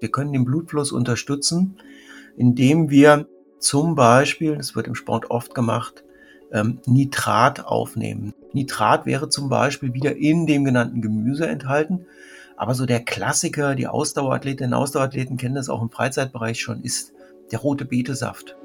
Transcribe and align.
Wir 0.00 0.10
können 0.10 0.32
den 0.32 0.46
Blutfluss 0.46 0.92
unterstützen, 0.92 1.76
indem 2.36 2.88
wir 2.88 3.28
zum 3.58 3.94
Beispiel, 3.94 4.56
das 4.56 4.74
wird 4.74 4.86
im 4.86 4.94
Sport 4.94 5.30
oft 5.30 5.54
gemacht, 5.54 6.04
ähm, 6.52 6.80
Nitrat 6.86 7.66
aufnehmen. 7.66 8.32
Nitrat 8.54 9.04
wäre 9.04 9.28
zum 9.28 9.50
Beispiel 9.50 9.92
wieder 9.92 10.16
in 10.16 10.46
dem 10.46 10.64
genannten 10.64 11.02
Gemüse 11.02 11.46
enthalten. 11.46 12.06
Aber 12.56 12.74
so 12.74 12.86
der 12.86 13.00
Klassiker, 13.00 13.74
die 13.74 13.86
Ausdauerathletinnen 13.86 14.72
und 14.72 14.80
Ausdauerathleten 14.80 15.36
kennen 15.36 15.54
das 15.54 15.68
auch 15.68 15.82
im 15.82 15.90
Freizeitbereich 15.90 16.60
schon, 16.60 16.82
ist 16.82 17.12
der 17.52 17.58
rote 17.58 17.84
Betesaft. 17.84 18.56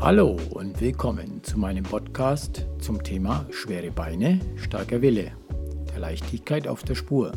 Hallo 0.00 0.36
willkommen 0.84 1.42
zu 1.42 1.58
meinem 1.58 1.82
Podcast 1.82 2.66
zum 2.78 3.02
Thema 3.02 3.46
schwere 3.50 3.90
Beine, 3.90 4.38
starker 4.56 5.00
Wille, 5.00 5.32
der 5.90 5.98
Leichtigkeit 5.98 6.68
auf 6.68 6.82
der 6.82 6.94
Spur. 6.94 7.32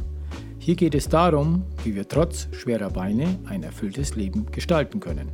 Hier 0.59 0.75
geht 0.75 0.93
es 0.93 1.07
darum, 1.07 1.63
wie 1.85 1.95
wir 1.95 2.05
trotz 2.09 2.49
schwerer 2.51 2.89
Beine 2.89 3.39
ein 3.45 3.63
erfülltes 3.63 4.17
Leben 4.17 4.47
gestalten 4.47 4.99
können. 4.99 5.31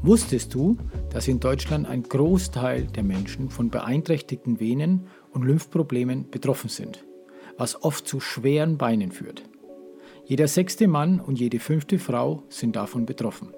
Wusstest 0.00 0.54
du, 0.54 0.76
dass 1.12 1.26
in 1.26 1.40
Deutschland 1.40 1.88
ein 1.88 2.04
Großteil 2.04 2.84
der 2.84 3.02
Menschen 3.02 3.50
von 3.50 3.68
beeinträchtigten 3.68 4.60
Venen 4.60 5.08
und 5.32 5.44
Lymphproblemen 5.44 6.30
betroffen 6.30 6.70
sind, 6.70 7.04
was 7.58 7.82
oft 7.82 8.06
zu 8.06 8.20
schweren 8.20 8.78
Beinen 8.78 9.10
führt? 9.10 9.42
Jeder 10.24 10.46
sechste 10.46 10.86
Mann 10.86 11.18
und 11.18 11.40
jede 11.40 11.58
fünfte 11.58 11.98
Frau 11.98 12.44
sind 12.48 12.76
davon 12.76 13.06
betroffen. 13.06 13.48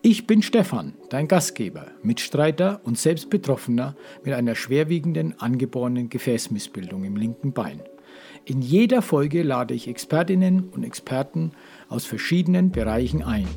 Ich 0.00 0.28
bin 0.28 0.42
Stefan, 0.42 0.94
dein 1.10 1.26
Gastgeber, 1.26 1.88
Mitstreiter 2.04 2.80
und 2.84 2.96
selbst 2.96 3.30
Betroffener 3.30 3.96
mit 4.24 4.32
einer 4.32 4.54
schwerwiegenden 4.54 5.40
angeborenen 5.40 6.08
Gefäßmissbildung 6.08 7.02
im 7.02 7.16
linken 7.16 7.52
Bein. 7.52 7.80
In 8.44 8.62
jeder 8.62 9.02
Folge 9.02 9.42
lade 9.42 9.74
ich 9.74 9.88
Expertinnen 9.88 10.68
und 10.68 10.84
Experten 10.84 11.50
aus 11.88 12.04
verschiedenen 12.04 12.70
Bereichen 12.70 13.24
ein, 13.24 13.48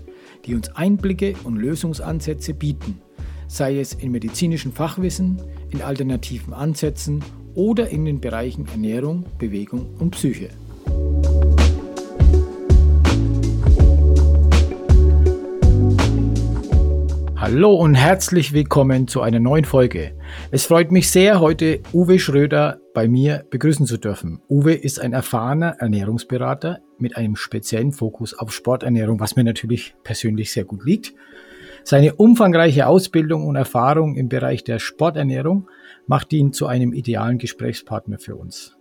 die 0.46 0.56
uns 0.56 0.70
Einblicke 0.76 1.36
und 1.44 1.58
Lösungsansätze 1.58 2.56
bieten, 2.56 3.00
sei 3.48 3.80
es 3.80 3.94
in 3.94 4.12
medizinischem 4.12 4.74
Fachwissen, 4.74 5.40
in 5.70 5.84
alternativen 5.84 6.54
Ansätzen 6.54 7.24
oder 7.54 7.90
in 7.90 8.04
den 8.06 8.20
Bereichen 8.20 8.68
Ernährung, 8.68 9.26
Bewegung 9.38 9.94
und 10.00 10.12
Psyche. 10.12 10.50
Hallo 17.42 17.74
und 17.74 17.96
herzlich 17.96 18.54
willkommen 18.54 19.08
zu 19.08 19.22
einer 19.22 19.40
neuen 19.40 19.66
Folge. 19.66 20.16
Es 20.52 20.68
freut 20.68 20.92
mich 20.92 21.10
sehr, 21.10 21.40
heute 21.40 21.80
Uwe 21.92 22.20
Schröder 22.20 22.80
bei 22.94 23.08
mir 23.08 23.48
begrüßen 23.50 23.88
zu 23.88 23.98
dürfen. 23.98 24.44
Uwe 24.48 24.76
ist 24.76 25.02
ein 25.02 25.12
erfahrener 25.12 25.78
Ernährungsberater 25.80 26.82
mit 27.00 27.18
einem 27.18 27.36
speziellen 27.36 27.94
Fokus 27.94 28.36
auf 28.36 28.54
Sporternährung, 28.54 29.20
was 29.20 29.36
mir 29.36 29.44
natürlich 29.44 29.96
persönlich 30.04 30.52
sehr 30.52 30.66
gut 30.66 30.86
liegt. 30.86 31.16
Seine 31.84 32.14
umfangreiche 32.14 32.86
Ausbildung 32.86 33.48
und 33.48 33.56
Erfahrung 33.56 34.18
im 34.18 34.30
Bereich 34.30 34.64
der 34.64 34.78
Sporternährung 34.78 35.68
macht 36.06 36.32
ihn 36.34 36.54
zu 36.54 36.68
einem 36.68 36.94
idealen 36.94 37.40
Gesprächspartner 37.40 38.20
für 38.20 38.36
uns. 38.36 38.78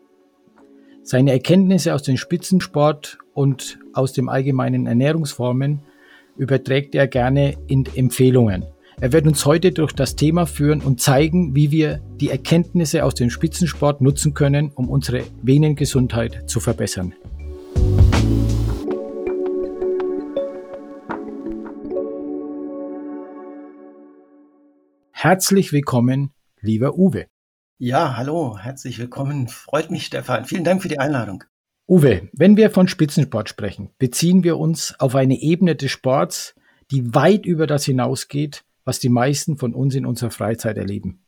Seine 1.02 1.32
Erkenntnisse 1.32 1.94
aus 1.94 2.02
dem 2.02 2.18
Spitzensport 2.18 3.16
und 3.32 3.78
aus 3.94 4.12
dem 4.12 4.28
allgemeinen 4.28 4.84
Ernährungsformen 4.86 5.80
überträgt 6.40 6.94
er 6.94 7.06
gerne 7.06 7.54
in 7.66 7.84
Empfehlungen. 7.94 8.64
Er 8.98 9.12
wird 9.12 9.26
uns 9.26 9.44
heute 9.44 9.72
durch 9.72 9.92
das 9.92 10.16
Thema 10.16 10.46
führen 10.46 10.80
und 10.80 11.00
zeigen, 11.00 11.54
wie 11.54 11.70
wir 11.70 12.00
die 12.18 12.30
Erkenntnisse 12.30 13.04
aus 13.04 13.14
dem 13.14 13.28
Spitzensport 13.28 14.00
nutzen 14.00 14.32
können, 14.32 14.72
um 14.74 14.88
unsere 14.88 15.22
Venengesundheit 15.42 16.48
zu 16.48 16.60
verbessern. 16.60 17.14
Herzlich 25.12 25.72
willkommen, 25.72 26.30
lieber 26.62 26.96
Uwe. 26.96 27.26
Ja, 27.76 28.16
hallo, 28.16 28.58
herzlich 28.58 28.98
willkommen. 28.98 29.48
Freut 29.48 29.90
mich, 29.90 30.06
Stefan. 30.06 30.46
Vielen 30.46 30.64
Dank 30.64 30.80
für 30.80 30.88
die 30.88 30.98
Einladung. 30.98 31.44
Uwe, 31.90 32.28
wenn 32.32 32.56
wir 32.56 32.70
von 32.70 32.86
Spitzensport 32.86 33.48
sprechen, 33.48 33.90
beziehen 33.98 34.44
wir 34.44 34.58
uns 34.58 34.94
auf 35.00 35.16
eine 35.16 35.40
Ebene 35.40 35.74
des 35.74 35.90
Sports, 35.90 36.54
die 36.92 37.16
weit 37.16 37.44
über 37.44 37.66
das 37.66 37.84
hinausgeht, 37.84 38.62
was 38.84 39.00
die 39.00 39.08
meisten 39.08 39.58
von 39.58 39.74
uns 39.74 39.96
in 39.96 40.06
unserer 40.06 40.30
Freizeit 40.30 40.76
erleben. 40.76 41.24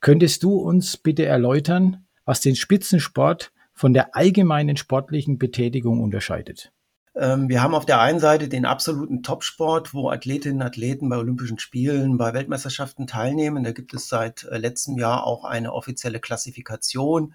Könntest 0.00 0.42
du 0.42 0.56
uns 0.56 0.98
bitte 0.98 1.24
erläutern, 1.24 2.04
was 2.26 2.42
den 2.42 2.54
Spitzensport 2.54 3.50
von 3.72 3.94
der 3.94 4.14
allgemeinen 4.14 4.76
sportlichen 4.76 5.38
Betätigung 5.38 6.02
unterscheidet? 6.02 6.70
Ähm, 7.14 7.48
wir 7.48 7.62
haben 7.62 7.74
auf 7.74 7.86
der 7.86 8.02
einen 8.02 8.20
Seite 8.20 8.48
den 8.48 8.66
absoluten 8.66 9.22
Topsport, 9.22 9.94
wo 9.94 10.10
Athletinnen 10.10 10.60
und 10.60 10.66
Athleten 10.66 11.08
bei 11.08 11.16
Olympischen 11.16 11.58
Spielen, 11.58 12.18
bei 12.18 12.34
Weltmeisterschaften 12.34 13.06
teilnehmen. 13.06 13.64
Da 13.64 13.72
gibt 13.72 13.94
es 13.94 14.10
seit 14.10 14.44
äh, 14.44 14.58
letztem 14.58 14.98
Jahr 14.98 15.26
auch 15.26 15.44
eine 15.44 15.72
offizielle 15.72 16.20
Klassifikation, 16.20 17.32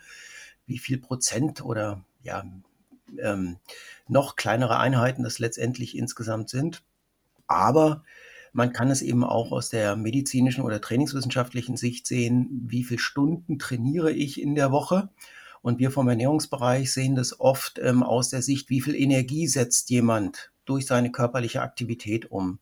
wie 0.67 0.77
viel 0.77 0.99
Prozent 0.99 1.65
oder 1.65 2.05
ja, 2.23 2.43
ähm, 3.19 3.57
noch 4.07 4.35
kleinere 4.35 4.77
Einheiten 4.77 5.23
das 5.23 5.39
letztendlich 5.39 5.97
insgesamt 5.97 6.49
sind. 6.49 6.83
Aber 7.47 8.03
man 8.53 8.73
kann 8.73 8.89
es 8.91 9.01
eben 9.01 9.23
auch 9.23 9.51
aus 9.51 9.69
der 9.69 9.95
medizinischen 9.95 10.63
oder 10.63 10.81
trainingswissenschaftlichen 10.81 11.77
Sicht 11.77 12.07
sehen, 12.07 12.49
wie 12.67 12.83
viele 12.83 12.99
Stunden 12.99 13.59
trainiere 13.59 14.11
ich 14.11 14.41
in 14.41 14.55
der 14.55 14.71
Woche. 14.71 15.09
Und 15.61 15.79
wir 15.79 15.91
vom 15.91 16.09
Ernährungsbereich 16.09 16.91
sehen 16.91 17.15
das 17.15 17.39
oft 17.39 17.79
ähm, 17.79 18.03
aus 18.03 18.29
der 18.29 18.41
Sicht, 18.41 18.69
wie 18.69 18.81
viel 18.81 18.95
Energie 18.95 19.47
setzt 19.47 19.89
jemand 19.89 20.51
durch 20.65 20.85
seine 20.85 21.11
körperliche 21.11 21.61
Aktivität 21.61 22.31
um. 22.31 22.59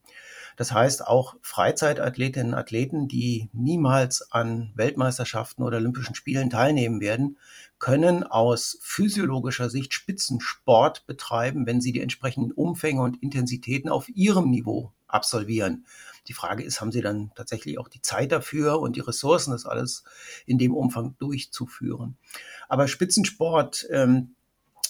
Das 0.59 0.74
heißt, 0.74 1.08
auch 1.08 1.38
Freizeitathletinnen 1.42 2.52
und 2.52 2.59
Athleten, 2.59 3.08
die 3.08 3.50
niemals 3.53 4.30
an 4.34 4.74
Weltmeisterschaften 4.75 5.64
oder 5.64 5.78
Olympischen 5.78 6.16
Spielen 6.16 6.50
teilnehmen 6.50 7.00
werden, 7.00 7.38
können 7.78 8.24
aus 8.24 8.78
physiologischer 8.81 9.70
Sicht 9.70 9.94
Spitzensport 9.94 11.08
betreiben, 11.08 11.66
wenn 11.66 11.80
sie 11.80 11.94
die 11.94 12.02
entsprechenden 12.02 12.52
Umfänge 12.52 13.02
und 13.02 13.24
Intensitäten 13.24 13.88
auf 13.88 14.09
ihrem 14.09 14.50
Niveau 14.50 14.92
absolvieren. 15.08 15.86
Die 16.28 16.34
Frage 16.34 16.66
ist, 16.66 16.81
haben 16.81 16.91
sie 16.91 17.02
dann 17.02 17.31
tatsächlich 17.36 17.80
auch 17.80 17.88
die 17.88 18.02
Zeit 18.02 18.34
dafür 18.34 18.81
und 18.81 18.97
die 18.97 19.00
Ressourcen, 19.00 19.52
das 19.52 19.66
alles 19.66 20.03
in 20.46 20.58
dem 20.58 20.76
Umfang 20.76 21.16
durchzuführen? 21.20 22.18
Aber 22.68 22.90
Spitzensport 22.90 23.88
ähm, 23.91 24.36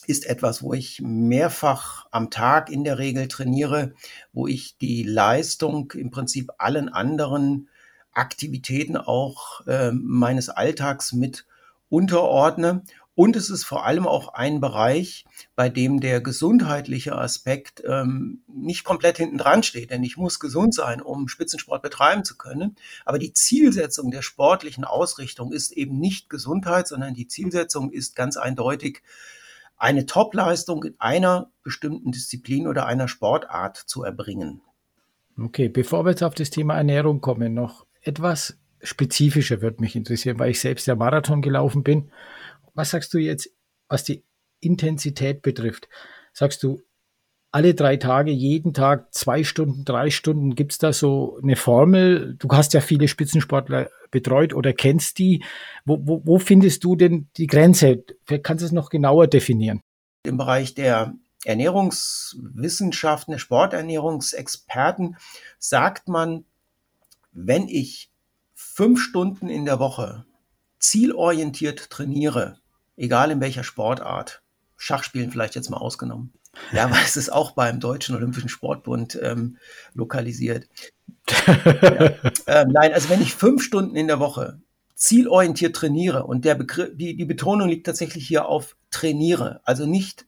ist 0.09 0.25
etwas, 0.25 0.63
wo 0.63 0.73
ich 0.73 1.01
mehrfach 1.01 2.07
am 2.09 2.31
Tag 2.31 2.71
in 2.71 2.83
der 2.83 2.97
Regel 2.97 3.27
trainiere, 3.27 3.93
wo 4.33 4.47
ich 4.47 4.75
die 4.77 5.03
Leistung 5.03 5.91
im 5.91 6.09
Prinzip 6.09 6.51
allen 6.57 6.89
anderen 6.89 7.69
Aktivitäten 8.11 8.97
auch 8.97 9.65
äh, 9.67 9.91
meines 9.91 10.49
Alltags 10.49 11.13
mit 11.13 11.45
unterordne. 11.89 12.81
Und 13.13 13.35
es 13.35 13.51
ist 13.51 13.65
vor 13.65 13.85
allem 13.85 14.07
auch 14.07 14.33
ein 14.33 14.61
Bereich, 14.61 15.25
bei 15.55 15.69
dem 15.69 15.99
der 15.99 16.21
gesundheitliche 16.21 17.15
Aspekt 17.15 17.83
ähm, 17.85 18.41
nicht 18.47 18.85
komplett 18.85 19.17
hinten 19.17 19.37
dran 19.37 19.61
steht. 19.61 19.91
Denn 19.91 20.03
ich 20.03 20.17
muss 20.17 20.39
gesund 20.39 20.73
sein, 20.73 21.01
um 21.01 21.27
Spitzensport 21.27 21.83
betreiben 21.83 22.23
zu 22.23 22.35
können. 22.35 22.77
Aber 23.05 23.19
die 23.19 23.33
Zielsetzung 23.33 24.09
der 24.09 24.21
sportlichen 24.23 24.85
Ausrichtung 24.85 25.51
ist 25.51 25.71
eben 25.71 25.99
nicht 25.99 26.29
Gesundheit, 26.29 26.87
sondern 26.87 27.13
die 27.13 27.27
Zielsetzung 27.27 27.91
ist 27.91 28.15
ganz 28.15 28.37
eindeutig, 28.37 29.03
eine 29.79 30.05
Topleistung 30.05 30.83
in 30.83 30.95
einer 30.99 31.51
bestimmten 31.63 32.11
Disziplin 32.11 32.67
oder 32.67 32.85
einer 32.85 33.07
Sportart 33.07 33.77
zu 33.77 34.03
erbringen. 34.03 34.61
Okay, 35.37 35.69
bevor 35.69 36.05
wir 36.05 36.11
jetzt 36.11 36.23
auf 36.23 36.35
das 36.35 36.49
Thema 36.49 36.75
Ernährung 36.75 37.21
kommen, 37.21 37.53
noch 37.53 37.85
etwas 38.01 38.57
spezifischer 38.81 39.61
würde 39.61 39.81
mich 39.81 39.95
interessieren, 39.95 40.37
weil 40.37 40.51
ich 40.51 40.59
selbst 40.59 40.85
ja 40.85 40.95
Marathon 40.95 41.41
gelaufen 41.41 41.83
bin. 41.83 42.11
Was 42.73 42.91
sagst 42.91 43.13
du 43.13 43.17
jetzt, 43.17 43.49
was 43.87 44.03
die 44.03 44.23
Intensität 44.59 45.41
betrifft? 45.41 45.89
Sagst 46.33 46.61
du, 46.63 46.81
alle 47.51 47.73
drei 47.73 47.97
Tage, 47.97 48.31
jeden 48.31 48.73
Tag, 48.73 49.13
zwei 49.13 49.43
Stunden, 49.43 49.85
drei 49.85 50.09
Stunden, 50.11 50.55
gibt 50.55 50.73
es 50.73 50.77
da 50.77 50.93
so 50.93 51.39
eine 51.41 51.55
Formel? 51.55 52.35
Du 52.37 52.47
hast 52.49 52.73
ja 52.73 52.81
viele 52.81 53.07
Spitzensportler 53.07 53.89
betreut 54.11 54.53
oder 54.53 54.73
kennst 54.73 55.17
die. 55.17 55.43
Wo, 55.85 55.99
wo, 56.01 56.21
wo 56.25 56.39
findest 56.39 56.83
du 56.83 56.95
denn 56.95 57.29
die 57.37 57.47
Grenze? 57.47 58.03
Kannst 58.43 58.61
du 58.61 58.65
es 58.67 58.71
noch 58.71 58.89
genauer 58.89 59.27
definieren? 59.27 59.81
Im 60.23 60.37
Bereich 60.37 60.75
der 60.75 61.15
Ernährungswissenschaften, 61.45 63.31
der 63.31 63.39
Sporternährungsexperten 63.39 65.17
sagt 65.57 66.07
man, 66.07 66.45
wenn 67.31 67.67
ich 67.67 68.11
fünf 68.53 69.01
Stunden 69.01 69.49
in 69.49 69.65
der 69.65 69.79
Woche 69.79 70.25
zielorientiert 70.79 71.89
trainiere, 71.89 72.59
egal 72.97 73.31
in 73.31 73.41
welcher 73.41 73.63
Sportart, 73.63 74.41
Schachspielen 74.75 75.31
vielleicht 75.31 75.55
jetzt 75.55 75.69
mal 75.69 75.77
ausgenommen. 75.77 76.33
Ja, 76.71 76.85
aber 76.85 76.97
es 77.03 77.15
ist 77.15 77.31
auch 77.31 77.51
beim 77.51 77.79
Deutschen 77.79 78.15
Olympischen 78.15 78.49
Sportbund 78.49 79.17
ähm, 79.21 79.57
lokalisiert. 79.93 80.67
ja. 81.47 82.15
ähm, 82.47 82.69
nein, 82.71 82.93
also 82.93 83.09
wenn 83.09 83.21
ich 83.21 83.35
fünf 83.35 83.63
Stunden 83.63 83.95
in 83.95 84.07
der 84.07 84.19
Woche 84.19 84.61
zielorientiert 84.95 85.75
trainiere 85.75 86.25
und 86.25 86.45
der 86.45 86.55
Begriff, 86.55 86.89
die, 86.93 87.15
die 87.15 87.25
Betonung 87.25 87.69
liegt 87.69 87.85
tatsächlich 87.85 88.27
hier 88.27 88.47
auf 88.47 88.75
trainiere, 88.91 89.61
also 89.63 89.85
nicht 89.85 90.25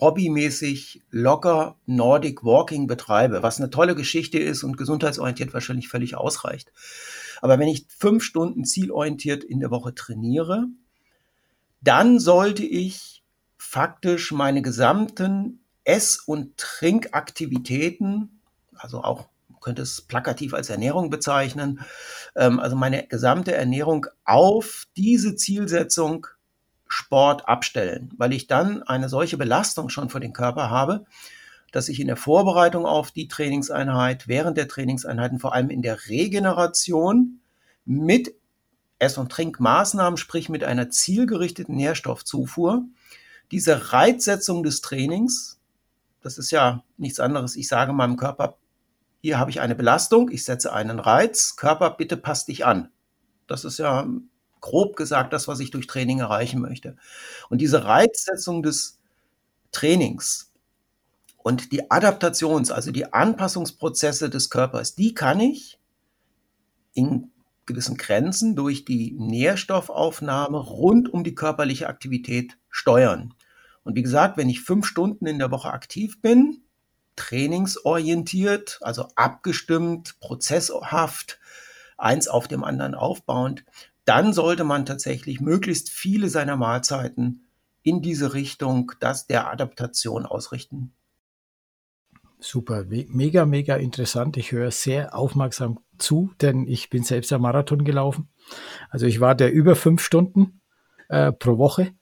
hobbymäßig 0.00 1.02
locker 1.10 1.76
Nordic 1.86 2.44
Walking 2.44 2.86
betreibe, 2.86 3.42
was 3.42 3.58
eine 3.58 3.70
tolle 3.70 3.94
Geschichte 3.94 4.38
ist 4.38 4.64
und 4.64 4.76
gesundheitsorientiert 4.76 5.54
wahrscheinlich 5.54 5.88
völlig 5.88 6.16
ausreicht. 6.16 6.72
Aber 7.40 7.58
wenn 7.58 7.68
ich 7.68 7.86
fünf 7.88 8.22
Stunden 8.22 8.64
zielorientiert 8.64 9.44
in 9.44 9.60
der 9.60 9.70
Woche 9.70 9.94
trainiere, 9.94 10.66
dann 11.80 12.18
sollte 12.18 12.64
ich 12.64 13.11
faktisch 13.72 14.32
meine 14.32 14.60
gesamten 14.60 15.64
Ess- 15.84 16.18
und 16.26 16.58
Trinkaktivitäten, 16.58 18.42
also 18.76 19.02
auch 19.02 19.28
könnte 19.62 19.80
es 19.80 20.02
plakativ 20.02 20.52
als 20.52 20.68
Ernährung 20.68 21.08
bezeichnen, 21.08 21.80
ähm, 22.36 22.60
also 22.60 22.76
meine 22.76 23.06
gesamte 23.06 23.54
Ernährung 23.54 24.08
auf 24.26 24.84
diese 24.94 25.36
Zielsetzung 25.36 26.26
Sport 26.86 27.48
abstellen, 27.48 28.12
weil 28.18 28.34
ich 28.34 28.46
dann 28.46 28.82
eine 28.82 29.08
solche 29.08 29.38
Belastung 29.38 29.88
schon 29.88 30.10
für 30.10 30.20
den 30.20 30.34
Körper 30.34 30.68
habe, 30.68 31.06
dass 31.70 31.88
ich 31.88 31.98
in 31.98 32.08
der 32.08 32.16
Vorbereitung 32.18 32.84
auf 32.84 33.10
die 33.10 33.26
Trainingseinheit, 33.26 34.28
während 34.28 34.58
der 34.58 34.68
Trainingseinheiten, 34.68 35.38
vor 35.38 35.54
allem 35.54 35.70
in 35.70 35.80
der 35.80 36.08
Regeneration 36.08 37.40
mit 37.86 38.34
Ess- 38.98 39.16
und 39.16 39.32
Trinkmaßnahmen, 39.32 40.18
sprich 40.18 40.50
mit 40.50 40.62
einer 40.62 40.90
zielgerichteten 40.90 41.74
Nährstoffzufuhr, 41.74 42.84
diese 43.52 43.92
Reizsetzung 43.92 44.62
des 44.62 44.80
Trainings, 44.80 45.60
das 46.22 46.38
ist 46.38 46.50
ja 46.50 46.82
nichts 46.96 47.20
anderes. 47.20 47.54
Ich 47.54 47.68
sage 47.68 47.92
meinem 47.92 48.16
Körper, 48.16 48.56
hier 49.20 49.38
habe 49.38 49.50
ich 49.50 49.60
eine 49.60 49.74
Belastung, 49.74 50.30
ich 50.30 50.44
setze 50.44 50.72
einen 50.72 50.98
Reiz, 50.98 51.56
Körper, 51.56 51.90
bitte 51.90 52.16
passt 52.16 52.48
dich 52.48 52.64
an. 52.64 52.90
Das 53.46 53.64
ist 53.64 53.78
ja 53.78 54.08
grob 54.60 54.96
gesagt 54.96 55.32
das, 55.32 55.48
was 55.48 55.60
ich 55.60 55.70
durch 55.70 55.86
Training 55.86 56.20
erreichen 56.20 56.60
möchte. 56.60 56.96
Und 57.50 57.60
diese 57.60 57.84
Reizsetzung 57.84 58.62
des 58.62 58.98
Trainings 59.70 60.52
und 61.36 61.72
die 61.72 61.90
Adaptations-, 61.90 62.72
also 62.72 62.90
die 62.90 63.12
Anpassungsprozesse 63.12 64.30
des 64.30 64.48
Körpers, 64.48 64.94
die 64.94 65.14
kann 65.14 65.40
ich 65.40 65.78
in 66.94 67.30
gewissen 67.66 67.96
Grenzen 67.96 68.56
durch 68.56 68.84
die 68.84 69.12
Nährstoffaufnahme 69.12 70.58
rund 70.58 71.12
um 71.12 71.22
die 71.22 71.34
körperliche 71.34 71.88
Aktivität 71.88 72.56
steuern. 72.70 73.34
Und 73.84 73.96
wie 73.96 74.02
gesagt, 74.02 74.36
wenn 74.36 74.48
ich 74.48 74.60
fünf 74.60 74.86
Stunden 74.86 75.26
in 75.26 75.38
der 75.38 75.50
Woche 75.50 75.72
aktiv 75.72 76.20
bin, 76.20 76.62
trainingsorientiert, 77.16 78.78
also 78.82 79.08
abgestimmt, 79.16 80.18
prozesshaft, 80.20 81.38
eins 81.98 82.28
auf 82.28 82.48
dem 82.48 82.64
anderen 82.64 82.94
aufbauend, 82.94 83.64
dann 84.04 84.32
sollte 84.32 84.64
man 84.64 84.86
tatsächlich 84.86 85.40
möglichst 85.40 85.90
viele 85.90 86.28
seiner 86.28 86.56
Mahlzeiten 86.56 87.46
in 87.82 88.02
diese 88.02 88.34
Richtung 88.34 88.92
das 89.00 89.26
der 89.26 89.50
Adaptation 89.50 90.26
ausrichten. 90.26 90.92
Super, 92.38 92.84
mega, 92.88 93.46
mega 93.46 93.76
interessant. 93.76 94.36
Ich 94.36 94.50
höre 94.50 94.72
sehr 94.72 95.14
aufmerksam 95.14 95.78
zu, 95.98 96.32
denn 96.40 96.66
ich 96.66 96.90
bin 96.90 97.04
selbst 97.04 97.32
am 97.32 97.42
Marathon 97.42 97.84
gelaufen. 97.84 98.28
Also 98.90 99.06
ich 99.06 99.20
war 99.20 99.36
der 99.36 99.52
über 99.52 99.76
fünf 99.76 100.02
Stunden 100.02 100.60
äh, 101.08 101.30
pro 101.30 101.58
Woche 101.58 101.94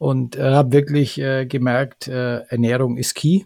und 0.00 0.36
äh, 0.36 0.54
habe 0.54 0.72
wirklich 0.72 1.20
äh, 1.20 1.44
gemerkt, 1.44 2.08
äh, 2.08 2.38
Ernährung 2.46 2.96
ist 2.96 3.14
key. 3.14 3.44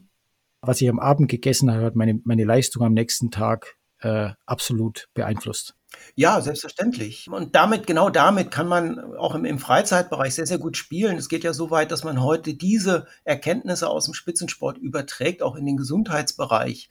Was 0.60 0.80
ich 0.80 0.88
am 0.88 1.00
Abend 1.00 1.28
gegessen 1.28 1.72
habe, 1.72 1.84
hat 1.84 1.96
meine, 1.96 2.20
meine 2.24 2.44
Leistung 2.44 2.84
am 2.84 2.92
nächsten 2.92 3.32
Tag 3.32 3.76
äh, 4.02 4.30
absolut 4.46 5.08
beeinflusst. 5.14 5.74
Ja, 6.14 6.40
selbstverständlich. 6.40 7.28
Und 7.28 7.56
damit, 7.56 7.88
genau 7.88 8.08
damit 8.08 8.52
kann 8.52 8.68
man 8.68 9.16
auch 9.16 9.34
im, 9.34 9.44
im 9.44 9.58
Freizeitbereich 9.58 10.36
sehr, 10.36 10.46
sehr 10.46 10.58
gut 10.58 10.76
spielen. 10.76 11.16
Es 11.16 11.28
geht 11.28 11.42
ja 11.42 11.52
so 11.52 11.72
weit, 11.72 11.90
dass 11.90 12.04
man 12.04 12.22
heute 12.22 12.54
diese 12.54 13.08
Erkenntnisse 13.24 13.88
aus 13.88 14.04
dem 14.04 14.14
Spitzensport 14.14 14.78
überträgt, 14.78 15.42
auch 15.42 15.56
in 15.56 15.66
den 15.66 15.76
Gesundheitsbereich 15.76 16.88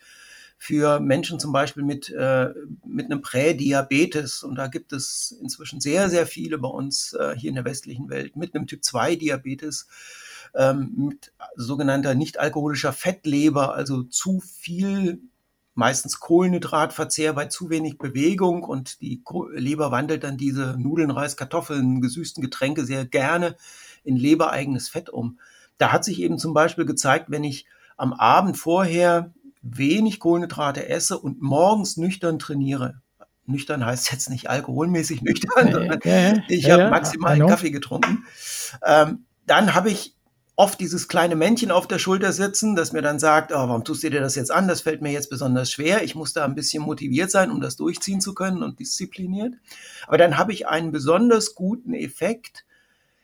für 0.63 1.01
Menschen 1.01 1.41
zum 1.41 1.51
Beispiel 1.51 1.83
mit, 1.83 2.09
äh, 2.09 2.53
mit 2.85 3.07
einem 3.07 3.21
Prädiabetes. 3.21 4.43
Und 4.43 4.55
da 4.55 4.67
gibt 4.67 4.93
es 4.93 5.37
inzwischen 5.41 5.81
sehr, 5.81 6.09
sehr 6.09 6.25
viele 6.25 6.57
bei 6.57 6.69
uns 6.69 7.11
äh, 7.11 7.35
hier 7.37 7.49
in 7.49 7.55
der 7.55 7.65
westlichen 7.65 8.09
Welt 8.09 8.37
mit 8.37 8.55
einem 8.55 8.65
Typ-2-Diabetes, 8.65 9.87
ähm, 10.55 10.93
mit 10.95 11.33
sogenannter 11.57 12.15
nicht 12.15 12.39
alkoholischer 12.39 12.93
Fettleber, 12.93 13.75
also 13.75 14.03
zu 14.03 14.39
viel 14.39 15.19
meistens 15.75 16.21
Kohlenhydratverzehr 16.21 17.33
bei 17.33 17.47
zu 17.47 17.69
wenig 17.69 17.97
Bewegung 17.97 18.63
und 18.63 19.01
die 19.01 19.21
Leber 19.51 19.91
wandelt 19.91 20.23
dann 20.23 20.37
diese 20.37 20.77
Nudeln, 20.79 21.11
Reis, 21.11 21.35
Kartoffeln, 21.35 21.99
gesüßten 21.99 22.41
Getränke 22.41 22.85
sehr 22.85 23.05
gerne 23.05 23.57
in 24.05 24.15
lebereigenes 24.15 24.87
Fett 24.87 25.09
um. 25.09 25.39
Da 25.77 25.91
hat 25.91 26.05
sich 26.05 26.21
eben 26.21 26.37
zum 26.37 26.53
Beispiel 26.53 26.85
gezeigt, 26.85 27.31
wenn 27.31 27.43
ich 27.43 27.65
am 27.97 28.13
Abend 28.13 28.57
vorher 28.57 29.33
wenig 29.63 30.19
Kohlenhydrate 30.19 30.87
esse 30.87 31.17
und 31.17 31.41
morgens 31.41 31.97
nüchtern 31.97 32.37
trainiere. 32.37 33.01
Nüchtern 33.45 33.85
heißt 33.85 34.11
jetzt 34.11 34.29
nicht 34.29 34.49
alkoholmäßig 34.49 35.21
nüchtern, 35.21 35.71
sondern 35.71 35.99
ja, 36.03 36.31
ja, 36.31 36.43
ich 36.47 36.69
habe 36.69 36.89
maximal 36.89 37.33
einen 37.33 37.47
Kaffee 37.47 37.71
getrunken. 37.71 38.25
Ähm, 38.85 39.25
dann 39.45 39.73
habe 39.73 39.89
ich 39.89 40.15
oft 40.55 40.79
dieses 40.79 41.07
kleine 41.07 41.35
Männchen 41.35 41.71
auf 41.71 41.87
der 41.87 41.97
Schulter 41.97 42.31
sitzen, 42.31 42.75
das 42.75 42.93
mir 42.93 43.01
dann 43.01 43.19
sagt, 43.19 43.51
oh, 43.51 43.55
warum 43.55 43.83
tust 43.83 44.03
du 44.03 44.09
dir 44.09 44.21
das 44.21 44.35
jetzt 44.35 44.51
an? 44.51 44.67
Das 44.67 44.81
fällt 44.81 45.01
mir 45.01 45.11
jetzt 45.11 45.29
besonders 45.29 45.71
schwer. 45.71 46.03
Ich 46.03 46.15
muss 46.15 46.33
da 46.33 46.45
ein 46.45 46.55
bisschen 46.55 46.83
motiviert 46.83 47.31
sein, 47.31 47.49
um 47.49 47.59
das 47.59 47.75
durchziehen 47.75 48.21
zu 48.21 48.33
können 48.33 48.61
und 48.61 48.79
diszipliniert. 48.79 49.55
Aber 50.07 50.17
dann 50.17 50.37
habe 50.37 50.53
ich 50.53 50.67
einen 50.67 50.91
besonders 50.91 51.55
guten 51.55 51.93
Effekt, 51.93 52.65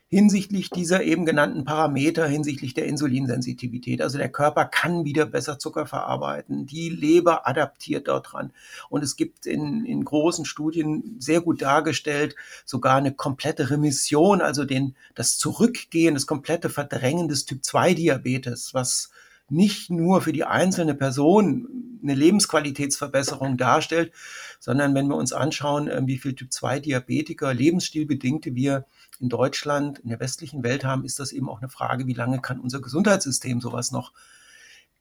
hinsichtlich 0.10 0.72
dieser 0.72 1.04
eben 1.04 1.24
genannten 1.24 1.66
Parameter, 1.66 2.28
hinsichtlich 2.28 2.74
der 2.74 2.88
Insulinsensitivität. 2.88 4.02
Also 4.02 4.18
der 4.18 4.30
Körper 4.30 4.66
kann 4.66 5.06
wieder 5.06 5.28
besser 5.28 5.60
Zucker 5.60 5.86
verarbeiten. 5.86 6.66
Die 6.66 6.90
Leber 6.90 7.48
adaptiert 7.48 8.08
dort 8.08 8.34
dran. 8.34 8.52
Und 8.90 9.04
es 9.04 9.16
gibt 9.16 9.46
in, 9.46 9.86
in 9.86 10.04
großen 10.04 10.46
Studien 10.46 11.18
sehr 11.20 11.42
gut 11.42 11.62
dargestellt, 11.62 12.36
sogar 12.66 12.96
eine 12.96 13.14
komplette 13.14 13.70
Remission, 13.70 14.42
also 14.42 14.66
den, 14.66 14.96
das 15.14 15.38
Zurückgehen, 15.38 16.16
das 16.16 16.26
komplette 16.26 16.70
Verdrängen 16.70 17.28
des 17.28 17.46
Typ-2-Diabetes, 17.46 18.74
was 18.74 19.12
nicht 19.48 19.92
nur 19.92 20.22
für 20.22 20.34
die 20.34 20.44
einzelne 20.44 20.96
Person 20.96 22.00
eine 22.02 22.16
Lebensqualitätsverbesserung 22.16 23.58
darstellt, 23.58 24.12
sondern 24.60 24.96
wenn 24.96 25.08
wir 25.08 25.16
uns 25.16 25.34
anschauen, 25.34 25.88
äh, 25.88 26.02
wie 26.06 26.18
viel 26.18 26.34
Typ-2-Diabetiker, 26.34 27.54
Lebensstilbedingte 27.54 28.56
wir 28.56 28.86
in 29.20 29.30
Deutschland, 29.30 30.00
in 30.00 30.10
der 30.10 30.20
westlichen 30.20 30.64
Welt 30.64 30.84
haben, 30.84 31.06
ist 31.06 31.20
das 31.20 31.32
eben 31.32 31.50
auch 31.50 31.60
eine 31.60 31.70
Frage, 31.70 32.08
wie 32.08 32.14
lange 32.14 32.40
kann 32.40 32.60
unser 32.60 32.82
Gesundheitssystem 32.82 33.62
sowas 33.62 33.92
noch 33.92 34.14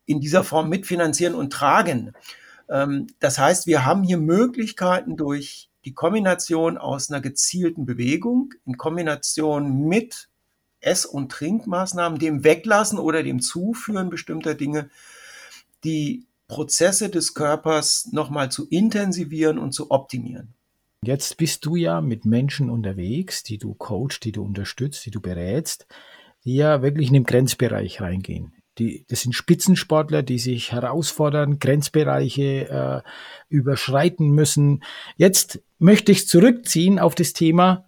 in 0.07 0.21
dieser 0.21 0.43
Form 0.43 0.69
mitfinanzieren 0.69 1.35
und 1.35 1.53
tragen. 1.53 2.13
Ähm, 2.69 3.07
das 3.21 3.39
heißt, 3.39 3.67
wir 3.67 3.85
haben 3.85 4.03
hier 4.03 4.19
Möglichkeiten 4.19 5.17
durch 5.17 5.71
die 5.85 5.95
Kombination 5.95 6.79
aus 6.79 7.11
einer 7.11 7.21
gezielten 7.21 7.87
Bewegung 7.87 8.55
in 8.67 8.77
Kombination 8.77 9.87
mit 9.87 10.29
Ess- 10.81 11.07
und 11.07 11.33
Trinkmaßnahmen, 11.33 12.19
dem 12.19 12.45
Weglassen 12.45 12.99
oder 12.99 13.23
dem 13.23 13.41
Zuführen 13.41 14.11
bestimmter 14.11 14.55
Dinge, 14.55 14.91
die 15.85 16.27
Prozesse 16.47 17.11
des 17.11 17.35
Körpers 17.35 18.09
nochmal 18.13 18.51
zu 18.51 18.67
intensivieren 18.69 19.59
und 19.59 19.73
zu 19.73 19.91
optimieren. 19.91 20.55
Jetzt 21.05 21.37
bist 21.37 21.65
du 21.65 21.77
ja 21.77 22.01
mit 22.01 22.25
Menschen 22.25 22.71
unterwegs, 22.71 23.43
die 23.43 23.59
du 23.59 23.75
coachst, 23.75 24.25
die 24.25 24.33
du 24.33 24.43
unterstützt, 24.43 25.07
die 25.07 25.11
du 25.11 25.21
berätst, 25.21 25.87
die 26.45 26.57
ja 26.57 26.83
wirklich 26.83 27.09
in 27.09 27.15
den 27.15 27.25
Grenzbereich 27.25 28.01
reingehen. 28.01 28.55
Die, 28.79 29.05
das 29.09 29.23
sind 29.23 29.33
Spitzensportler, 29.33 30.23
die 30.23 30.39
sich 30.39 30.73
herausfordern, 30.73 31.59
Grenzbereiche 31.59 32.69
äh, 32.69 33.09
überschreiten 33.49 34.31
müssen. 34.31 34.83
Jetzt 35.17 35.63
möchte 35.79 36.13
ich 36.13 36.29
zurückziehen 36.29 36.99
auf 36.99 37.15
das 37.15 37.33
Thema, 37.33 37.87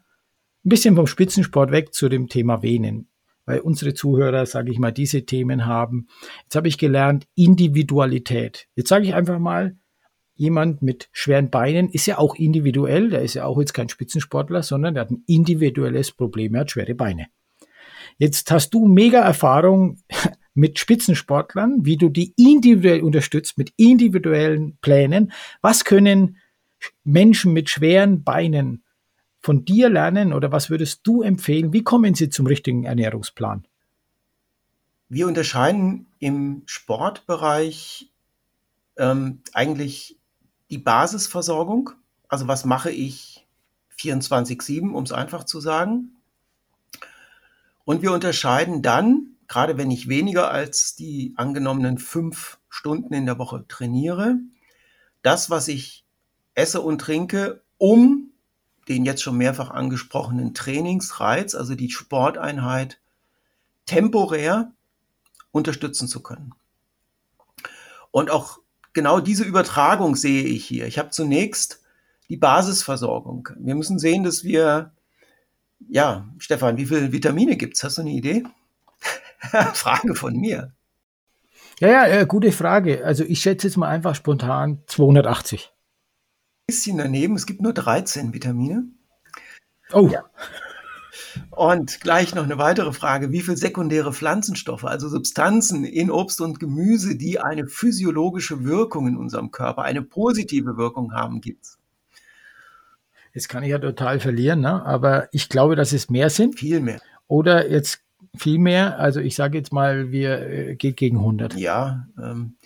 ein 0.65 0.69
bisschen 0.69 0.97
vom 0.97 1.07
Spitzensport 1.07 1.71
weg 1.71 1.95
zu 1.95 2.09
dem 2.09 2.29
Thema 2.29 2.63
Venen, 2.63 3.09
weil 3.45 3.61
unsere 3.61 3.95
Zuhörer, 3.95 4.47
sage 4.47 4.71
ich 4.71 4.79
mal, 4.79 4.93
diese 4.93 5.25
Themen 5.25 5.67
haben. 5.67 6.09
Jetzt 6.43 6.57
habe 6.57 6.69
ich 6.69 6.77
gelernt, 6.77 7.27
Individualität. 7.35 8.67
Jetzt 8.75 8.89
sage 8.89 9.05
ich 9.05 9.15
einfach 9.15 9.39
mal, 9.39 9.77
jemand 10.41 10.81
mit 10.81 11.11
schweren 11.13 11.51
Beinen 11.51 11.91
ist 11.91 12.07
ja 12.07 12.17
auch 12.17 12.35
individuell, 12.35 13.11
der 13.11 13.21
ist 13.21 13.35
ja 13.35 13.45
auch 13.45 13.61
jetzt 13.61 13.75
kein 13.75 13.91
Spitzensportler, 13.91 14.63
sondern 14.63 14.95
der 14.95 15.03
hat 15.03 15.11
ein 15.11 15.23
individuelles 15.27 16.13
Problem, 16.13 16.55
er 16.55 16.63
hat 16.63 16.71
schwere 16.71 16.95
Beine. 16.95 17.27
Jetzt 18.17 18.51
hast 18.51 18.71
du 18.71 18.87
mega 18.89 19.21
Erfahrung 19.21 19.99
mit 20.55 20.79
Spitzensportlern, 20.79 21.85
wie 21.85 21.99
du 21.99 22.09
die 22.09 22.33
individuell 22.39 23.03
unterstützt, 23.03 23.59
mit 23.59 23.75
individuellen 23.77 24.79
Plänen. 24.81 25.31
Was 25.61 25.85
können 25.85 26.39
Menschen 27.05 27.53
mit 27.53 27.69
schweren 27.69 28.25
Beinen 28.25 28.83
von 29.41 29.67
dir 29.67 29.91
lernen 29.91 30.33
oder 30.33 30.51
was 30.53 30.71
würdest 30.71 31.01
du 31.03 31.21
empfehlen? 31.21 31.75
Wie 31.75 31.85
kommen 31.85 32.15
sie 32.15 32.31
zum 32.31 32.47
richtigen 32.47 32.85
Ernährungsplan? 32.85 33.67
Wir 35.11 35.27
unterscheiden 35.27 36.07
im 36.19 36.63
Sportbereich 36.65 38.11
ähm, 38.97 39.43
eigentlich 39.53 40.20
die 40.71 40.79
Basisversorgung. 40.79 41.91
Also 42.29 42.49
was 42.49 42.65
mache 42.65 42.91
ich 42.91 43.47
24-7, 43.99 44.93
um 44.93 45.05
es 45.05 45.13
einfach 45.13 45.45
zu 45.45 45.61
sagen. 45.61 46.17
Und 47.85 48.03
wir 48.03 48.13
unterscheiden 48.13 48.83
dann, 48.83 49.37
gerade 49.49 49.77
wenn 49.77 49.91
ich 49.91 50.09
weniger 50.09 50.51
als 50.51 50.95
die 50.95 51.35
angenommenen 51.37 51.99
fünf 51.99 52.59
Stunden 52.69 53.13
in 53.15 53.27
der 53.27 53.39
Woche 53.39 53.65
trainiere, 53.67 54.37
das, 55.23 55.51
was 55.51 55.69
ich 55.69 56.05
esse 56.55 56.81
und 56.81 57.01
trinke, 57.01 57.63
um 57.79 58.31
den 58.89 59.05
jetzt 59.05 59.23
schon 59.23 59.37
mehrfach 59.37 59.71
angesprochenen 59.71 60.55
Trainingsreiz, 60.55 61.55
also 61.55 61.75
die 61.75 61.91
Sporteinheit, 61.91 63.01
temporär 63.87 64.73
unterstützen 65.53 66.09
zu 66.09 66.23
können. 66.23 66.55
Und 68.11 68.31
auch 68.31 68.60
genau 68.93 69.21
diese 69.21 69.45
Übertragung 69.45 70.17
sehe 70.17 70.45
ich 70.45 70.65
hier. 70.65 70.87
Ich 70.87 70.99
habe 70.99 71.11
zunächst 71.11 71.81
die 72.29 72.37
Basisversorgung. 72.37 73.49
Wir 73.59 73.75
müssen 73.75 73.99
sehen, 73.99 74.23
dass 74.23 74.45
wir, 74.45 74.93
ja, 75.89 76.29
Stefan, 76.39 76.77
wie 76.77 76.87
viele 76.87 77.13
Vitamine 77.13 77.57
gibt 77.57 77.77
es? 77.77 77.85
Hast 77.85 77.99
du 77.99 78.03
eine 78.03 78.11
Idee? 78.11 78.45
Frage 79.75 80.15
von 80.15 80.37
mir. 80.37 80.73
Ja, 81.81 81.89
ja, 81.89 82.07
äh, 82.07 82.27
gute 82.27 82.53
Frage. 82.53 83.05
Also 83.05 83.25
ich 83.25 83.41
schätze 83.41 83.67
jetzt 83.67 83.77
mal 83.77 83.89
einfach 83.89 84.15
spontan 84.15 84.83
280. 84.87 85.73
Bisschen 86.67 86.99
daneben, 86.99 87.37
es 87.37 87.47
gibt 87.47 87.63
nur 87.63 87.73
13 87.73 88.35
Vitamine. 88.35 88.85
Oh. 89.93 90.09
Ja. 90.09 90.25
Und 91.51 92.01
gleich 92.01 92.35
noch 92.35 92.45
eine 92.45 92.59
weitere 92.59 92.93
Frage. 92.93 93.33
Wie 93.33 93.41
viele 93.41 93.57
sekundäre 93.57 94.13
Pflanzenstoffe, 94.13 94.85
also 94.85 95.09
Substanzen 95.09 95.85
in 95.85 96.11
Obst 96.11 96.41
und 96.41 96.61
Gemüse, 96.61 97.17
die 97.17 97.41
eine 97.41 97.67
physiologische 97.67 98.65
Wirkung 98.65 99.09
in 99.09 99.17
unserem 99.17 99.51
Körper, 99.51 99.83
eine 99.83 100.03
positive 100.03 100.77
Wirkung 100.77 101.13
haben, 101.13 101.41
gibt 101.41 101.65
es? 101.65 101.79
Jetzt 103.33 103.49
kann 103.49 103.63
ich 103.63 103.71
ja 103.71 103.79
total 103.79 104.19
verlieren, 104.19 104.61
ne? 104.61 104.85
aber 104.85 105.29
ich 105.33 105.49
glaube, 105.49 105.77
dass 105.77 105.93
es 105.93 106.11
mehr 106.11 106.31
sind. 106.31 106.59
Viel 106.59 106.81
mehr. 106.81 107.01
Oder 107.29 107.71
jetzt 107.71 108.01
viel 108.37 108.59
mehr. 108.59 108.99
Also 108.99 109.21
ich 109.21 109.37
sage 109.37 109.59
jetzt 109.59 109.73
mal, 109.73 110.11
wir 110.11 110.41
äh, 110.41 110.75
geht 110.75 110.97
gegen 110.97 111.19
100. 111.19 111.55
Ja, 111.55 112.09
ähm, 112.21 112.57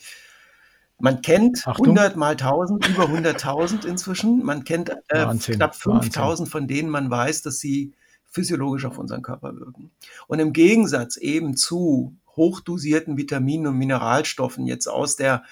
man 0.99 1.21
kennt 1.21 1.67
Achtung. 1.67 1.99
100 1.99 2.17
mal 2.17 2.33
1000, 2.33 2.89
über 2.89 3.05
100.000 3.05 3.87
inzwischen. 3.87 4.43
Man 4.43 4.65
kennt 4.65 4.91
äh, 5.09 5.27
knapp 5.37 5.75
5000, 5.75 6.49
von 6.49 6.67
denen 6.67 6.89
man 6.89 7.11
weiß, 7.11 7.43
dass 7.43 7.59
sie 7.59 7.93
physiologisch 8.35 8.85
auf 8.85 8.99
unseren 8.99 9.23
Körper 9.23 9.57
wirken. 9.57 9.91
Und 10.27 10.41
im 10.41 10.53
Gegensatz 10.53 11.17
eben 11.17 11.57
zu 11.57 12.17
hochdosierten 12.37 13.17
Vitaminen 13.17 13.69
und 13.69 13.79
Mineralstoffen 13.79 14.67
jetzt 14.67 14.89
aus 14.89 15.15
der, 15.15 15.45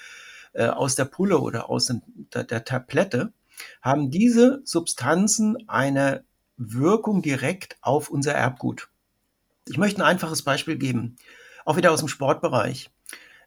äh, 0.51 0.67
aus 0.67 0.95
der 0.95 1.05
Pulle 1.05 1.39
oder 1.39 1.69
aus 1.69 1.91
der, 2.33 2.43
der 2.43 2.65
Tablette, 2.65 3.31
haben 3.81 4.11
diese 4.11 4.61
Substanzen 4.65 5.69
eine 5.69 6.25
Wirkung 6.57 7.21
direkt 7.21 7.77
auf 7.81 8.09
unser 8.09 8.33
Erbgut. 8.33 8.89
Ich 9.67 9.77
möchte 9.77 10.01
ein 10.01 10.07
einfaches 10.07 10.41
Beispiel 10.41 10.77
geben, 10.77 11.15
auch 11.63 11.77
wieder 11.77 11.91
aus 11.91 11.99
dem 11.99 12.09
Sportbereich. 12.09 12.91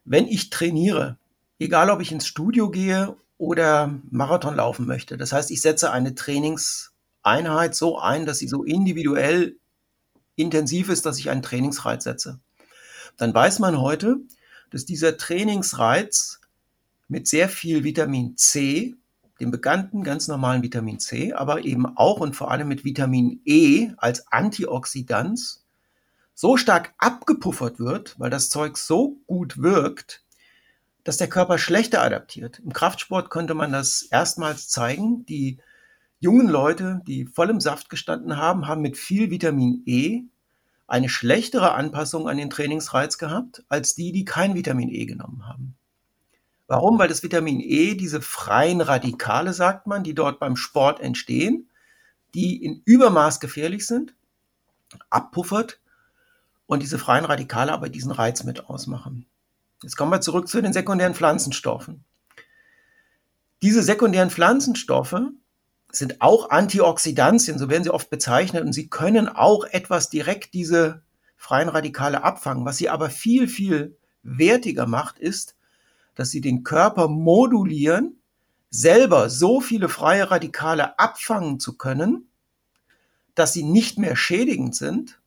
Wenn 0.03 0.25
ich 0.25 0.49
trainiere, 0.49 1.17
egal 1.59 1.91
ob 1.91 2.01
ich 2.01 2.11
ins 2.11 2.25
Studio 2.25 2.71
gehe 2.71 3.15
oder 3.37 3.99
Marathon 4.09 4.55
laufen 4.55 4.87
möchte, 4.87 5.15
das 5.15 5.31
heißt, 5.31 5.51
ich 5.51 5.61
setze 5.61 5.91
eine 5.91 6.15
Trainings 6.15 6.96
Einheit 7.27 7.75
so 7.75 7.99
ein, 7.99 8.25
dass 8.25 8.39
sie 8.39 8.47
so 8.47 8.63
individuell 8.63 9.57
intensiv 10.35 10.89
ist, 10.89 11.05
dass 11.05 11.19
ich 11.19 11.29
einen 11.29 11.41
Trainingsreiz 11.41 12.03
setze. 12.03 12.39
Dann 13.17 13.33
weiß 13.33 13.59
man 13.59 13.81
heute, 13.81 14.17
dass 14.69 14.85
dieser 14.85 15.17
Trainingsreiz 15.17 16.39
mit 17.07 17.27
sehr 17.27 17.49
viel 17.49 17.83
Vitamin 17.83 18.37
C, 18.37 18.95
dem 19.39 19.51
bekannten 19.51 20.03
ganz 20.03 20.27
normalen 20.27 20.63
Vitamin 20.63 20.99
C, 20.99 21.33
aber 21.33 21.63
eben 21.63 21.85
auch 21.97 22.19
und 22.19 22.35
vor 22.35 22.51
allem 22.51 22.67
mit 22.67 22.85
Vitamin 22.85 23.41
E 23.45 23.91
als 23.97 24.31
Antioxidant 24.31 25.59
so 26.33 26.57
stark 26.57 26.93
abgepuffert 26.97 27.79
wird, 27.79 28.19
weil 28.19 28.29
das 28.29 28.49
Zeug 28.49 28.77
so 28.77 29.17
gut 29.25 29.61
wirkt, 29.61 30.23
dass 31.03 31.17
der 31.17 31.29
Körper 31.29 31.57
schlechter 31.57 32.03
adaptiert. 32.03 32.59
Im 32.59 32.73
Kraftsport 32.73 33.29
könnte 33.29 33.53
man 33.53 33.71
das 33.71 34.03
erstmals 34.03 34.69
zeigen. 34.69 35.25
Die 35.25 35.57
jungen 36.19 36.47
Leute, 36.47 37.01
die 37.07 37.25
voll 37.25 37.49
im 37.49 37.59
Saft 37.59 37.89
gestanden 37.89 38.37
haben, 38.37 38.67
haben 38.67 38.81
mit 38.81 38.97
viel 38.97 39.29
Vitamin 39.29 39.83
E 39.85 40.23
eine 40.87 41.09
schlechtere 41.09 41.73
Anpassung 41.73 42.29
an 42.29 42.37
den 42.37 42.49
Trainingsreiz 42.49 43.17
gehabt, 43.17 43.63
als 43.67 43.93
die, 43.93 44.11
die 44.11 44.25
kein 44.25 44.55
Vitamin 44.55 44.89
E 44.89 45.05
genommen 45.05 45.45
haben. 45.47 45.75
Warum? 46.67 46.97
Weil 46.99 47.07
das 47.07 47.23
Vitamin 47.23 47.59
E 47.61 47.95
diese 47.95 48.21
freien 48.21 48.81
Radikale, 48.81 49.53
sagt 49.53 49.87
man, 49.87 50.03
die 50.03 50.13
dort 50.13 50.39
beim 50.39 50.55
Sport 50.55 50.99
entstehen, 50.99 51.69
die 52.33 52.63
in 52.63 52.81
Übermaß 52.85 53.39
gefährlich 53.39 53.85
sind, 53.85 54.13
abpuffert 55.09 55.79
und 56.65 56.83
diese 56.83 56.99
freien 56.99 57.25
Radikale 57.25 57.73
aber 57.73 57.89
diesen 57.89 58.11
Reiz 58.11 58.43
mit 58.43 58.69
ausmachen. 58.69 59.25
Jetzt 59.83 59.95
kommen 59.95 60.11
wir 60.11 60.21
zurück 60.21 60.47
zu 60.47 60.61
den 60.61 60.73
sekundären 60.73 61.13
Pflanzenstoffen. 61.13 62.03
Diese 63.61 63.83
sekundären 63.83 64.29
Pflanzenstoffe 64.29 65.21
sind 65.91 66.21
auch 66.21 66.49
Antioxidantien, 66.49 67.57
so 67.57 67.69
werden 67.69 67.83
sie 67.83 67.93
oft 67.93 68.09
bezeichnet, 68.09 68.63
und 68.63 68.73
sie 68.73 68.89
können 68.89 69.29
auch 69.29 69.63
etwas 69.65 70.09
direkt 70.09 70.53
diese 70.53 71.03
freien 71.37 71.69
Radikale 71.69 72.23
abfangen. 72.23 72.65
Was 72.65 72.77
sie 72.77 72.89
aber 72.89 73.09
viel, 73.09 73.47
viel 73.47 73.97
wertiger 74.23 74.85
macht, 74.85 75.19
ist, 75.19 75.55
dass 76.15 76.29
sie 76.29 76.41
den 76.41 76.63
Körper 76.63 77.07
modulieren, 77.07 78.19
selber 78.69 79.29
so 79.29 79.61
viele 79.61 79.87
freie 79.87 80.29
Radikale 80.29 80.99
abfangen 80.99 81.59
zu 81.59 81.77
können, 81.77 82.29
dass 83.33 83.53
sie 83.53 83.63
nicht 83.63 83.97
mehr 83.97 84.15
schädigend 84.15 84.75
sind, 84.75 85.21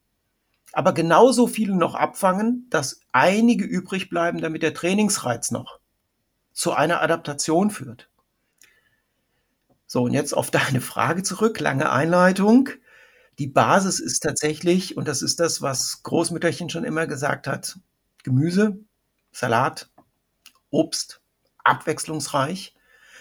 aber 0.72 0.92
genauso 0.92 1.46
viele 1.46 1.74
noch 1.74 1.94
abfangen, 1.94 2.66
dass 2.70 3.00
einige 3.12 3.64
übrig 3.64 4.10
bleiben, 4.10 4.40
damit 4.40 4.62
der 4.62 4.74
Trainingsreiz 4.74 5.50
noch 5.50 5.80
zu 6.52 6.72
einer 6.72 7.00
Adaptation 7.00 7.70
führt. 7.70 8.09
So, 9.92 10.04
und 10.04 10.12
jetzt 10.12 10.34
auf 10.34 10.52
deine 10.52 10.80
Frage 10.80 11.24
zurück, 11.24 11.58
lange 11.58 11.90
Einleitung. 11.90 12.68
Die 13.40 13.48
Basis 13.48 13.98
ist 13.98 14.20
tatsächlich, 14.20 14.96
und 14.96 15.08
das 15.08 15.20
ist 15.20 15.40
das, 15.40 15.62
was 15.62 16.04
Großmütterchen 16.04 16.70
schon 16.70 16.84
immer 16.84 17.08
gesagt 17.08 17.48
hat, 17.48 17.76
Gemüse, 18.22 18.78
Salat, 19.32 19.90
Obst, 20.70 21.20
abwechslungsreich. 21.64 22.76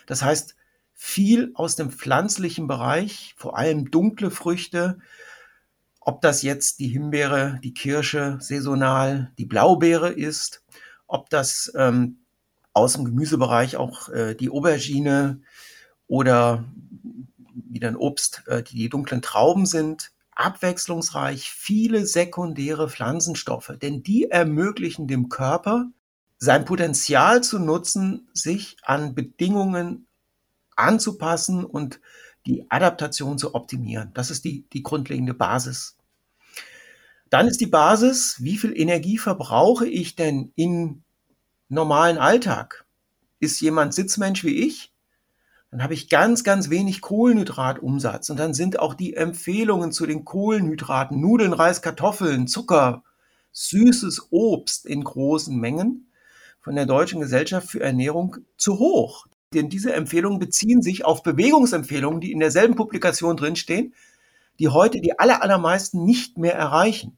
Das 0.06 0.22
heißt, 0.22 0.56
viel 0.94 1.54
aus 1.56 1.76
dem 1.76 1.90
pflanzlichen 1.90 2.68
Bereich, 2.68 3.34
vor 3.36 3.58
allem 3.58 3.90
dunkle 3.90 4.30
Früchte, 4.30 5.00
ob 6.00 6.22
das 6.22 6.44
jetzt 6.44 6.78
die 6.78 6.90
Himbeere, 6.90 7.60
die 7.64 7.74
Kirsche 7.74 8.38
saisonal, 8.42 9.32
die 9.40 9.48
Blaubeere 9.48 10.10
ist, 10.12 10.64
ob 11.08 11.32
das 11.32 11.72
ähm, 11.76 12.20
aus 12.74 12.94
dem 12.94 13.06
Gemüsebereich 13.06 13.76
auch 13.76 14.10
äh, 14.10 14.36
die 14.36 14.52
Aubergine, 14.52 15.42
oder 16.10 16.66
wieder 17.54 17.88
ein 17.88 17.96
Obst, 17.96 18.44
äh, 18.48 18.62
die, 18.64 18.76
die 18.76 18.90
dunklen 18.90 19.22
Trauben 19.22 19.66
sind, 19.66 20.12
abwechslungsreich 20.32 21.50
viele 21.52 22.06
sekundäre 22.06 22.90
Pflanzenstoffe, 22.90 23.74
denn 23.82 24.04
die 24.04 24.30
ermöglichen 24.30 25.08
dem 25.08 25.30
Körper 25.30 25.90
sein 26.38 26.66
Potenzial 26.66 27.44
zu 27.44 27.60
nutzen, 27.60 28.28
sich 28.34 28.78
an 28.84 29.14
Bedingungen 29.14 30.08
anzupassen 30.76 31.64
und 31.64 32.00
die 32.46 32.66
Adaptation 32.72 33.38
zu 33.38 33.54
optimieren. 33.54 34.12
Das 34.14 34.32
ist 34.32 34.46
die, 34.46 34.66
die 34.72 34.82
grundlegende 34.82 35.34
Basis. 35.34 35.98
Dann 37.30 37.48
ist 37.48 37.62
die 37.62 37.68
Basis, 37.68 38.38
wie 38.40 38.58
viel 38.58 38.76
Energie 38.76 39.18
verbrauche 39.18 39.86
ich 39.86 40.16
denn 40.16 40.52
im 40.56 41.04
normalen 41.68 42.18
Alltag? 42.18 42.86
Ist 43.40 43.62
jemand 43.62 43.94
Sitzmensch 43.94 44.44
wie 44.44 44.66
ich? 44.66 44.92
Dann 45.72 45.84
habe 45.84 45.94
ich 45.94 46.10
ganz, 46.10 46.44
ganz 46.44 46.70
wenig 46.70 47.02
Kohlenhydratumsatz. 47.02 48.30
Und 48.30 48.38
dann 48.40 48.54
sind 48.54 48.80
auch 48.80 48.96
die 48.96 49.16
Empfehlungen 49.16 49.92
zu 49.92 50.08
den 50.08 50.26
Kohlenhydraten, 50.26 51.22
Nudeln, 51.22 51.54
Reis, 51.54 51.82
Kartoffeln, 51.82 52.48
Zucker, 52.48 53.04
süßes 53.52 54.28
Obst 54.32 54.86
in 54.86 55.04
großen 55.04 55.56
Mengen 55.56 56.12
von 56.60 56.76
der 56.76 56.86
Deutschen 56.86 57.22
Gesellschaft 57.22 57.70
für 57.70 57.82
Ernährung 57.82 58.38
zu 58.58 58.80
hoch. 58.80 59.28
Denn 59.54 59.70
diese 59.70 59.94
Empfehlungen 59.94 60.40
beziehen 60.40 60.82
sich 60.82 61.06
auf 61.06 61.24
Bewegungsempfehlungen, 61.24 62.22
die 62.22 62.32
in 62.32 62.40
derselben 62.40 62.76
Publikation 62.76 63.38
drinstehen, 63.38 63.94
die 64.60 64.70
heute 64.70 65.02
die 65.02 65.18
aller, 65.18 65.42
allermeisten 65.42 66.04
nicht 66.04 66.38
mehr 66.38 66.54
erreichen. 66.54 67.18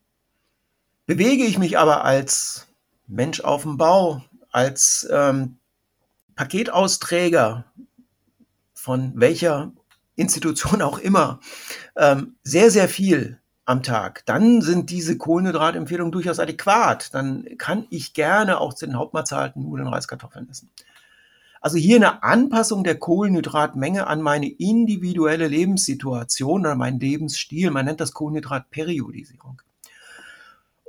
Bewege 1.05 1.43
ich 1.43 1.57
mich 1.57 1.77
aber 1.77 2.05
als 2.05 2.67
Mensch 3.07 3.41
auf 3.41 3.63
dem 3.63 3.77
Bau, 3.77 4.23
als 4.51 5.07
ähm, 5.11 5.57
Paketausträger, 6.35 7.65
von 8.81 9.13
welcher 9.15 9.73
Institution 10.15 10.81
auch 10.81 10.97
immer, 10.97 11.39
ähm, 11.95 12.35
sehr, 12.43 12.71
sehr 12.71 12.89
viel 12.89 13.39
am 13.65 13.83
Tag, 13.83 14.25
dann 14.25 14.61
sind 14.61 14.89
diese 14.89 15.19
Kohlenhydratempfehlungen 15.19 16.11
durchaus 16.11 16.39
adäquat. 16.39 17.13
Dann 17.13 17.45
kann 17.59 17.85
ich 17.91 18.15
gerne 18.15 18.59
auch 18.59 18.73
zu 18.73 18.87
den 18.87 18.97
Hauptmahlzeiten 18.97 19.61
Nudeln, 19.61 19.87
Reis, 19.87 20.07
Kartoffeln 20.07 20.49
essen. 20.49 20.71
Also 21.61 21.77
hier 21.77 21.97
eine 21.97 22.23
Anpassung 22.23 22.83
der 22.83 22.97
Kohlenhydratmenge 22.97 24.07
an 24.07 24.23
meine 24.23 24.49
individuelle 24.49 25.47
Lebenssituation 25.47 26.61
oder 26.61 26.75
meinen 26.75 26.99
Lebensstil. 26.99 27.69
Man 27.69 27.85
nennt 27.85 28.01
das 28.01 28.13
Kohlenhydratperiodisierung. 28.13 29.61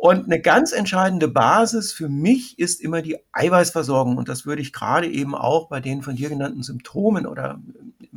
Und 0.03 0.25
eine 0.25 0.41
ganz 0.41 0.73
entscheidende 0.73 1.29
Basis 1.29 1.93
für 1.93 2.09
mich 2.09 2.59
ist 2.59 2.81
immer 2.81 3.03
die 3.03 3.19
Eiweißversorgung. 3.31 4.17
Und 4.17 4.29
das 4.29 4.45
würde 4.45 4.61
ich 4.61 4.73
gerade 4.73 5.09
eben 5.09 5.37
auch 5.37 5.69
bei 5.69 5.79
den 5.79 6.03
von 6.03 6.17
dir 6.17 6.29
genannten 6.29 6.65
Symptomen 6.65 7.25
oder 7.25 7.61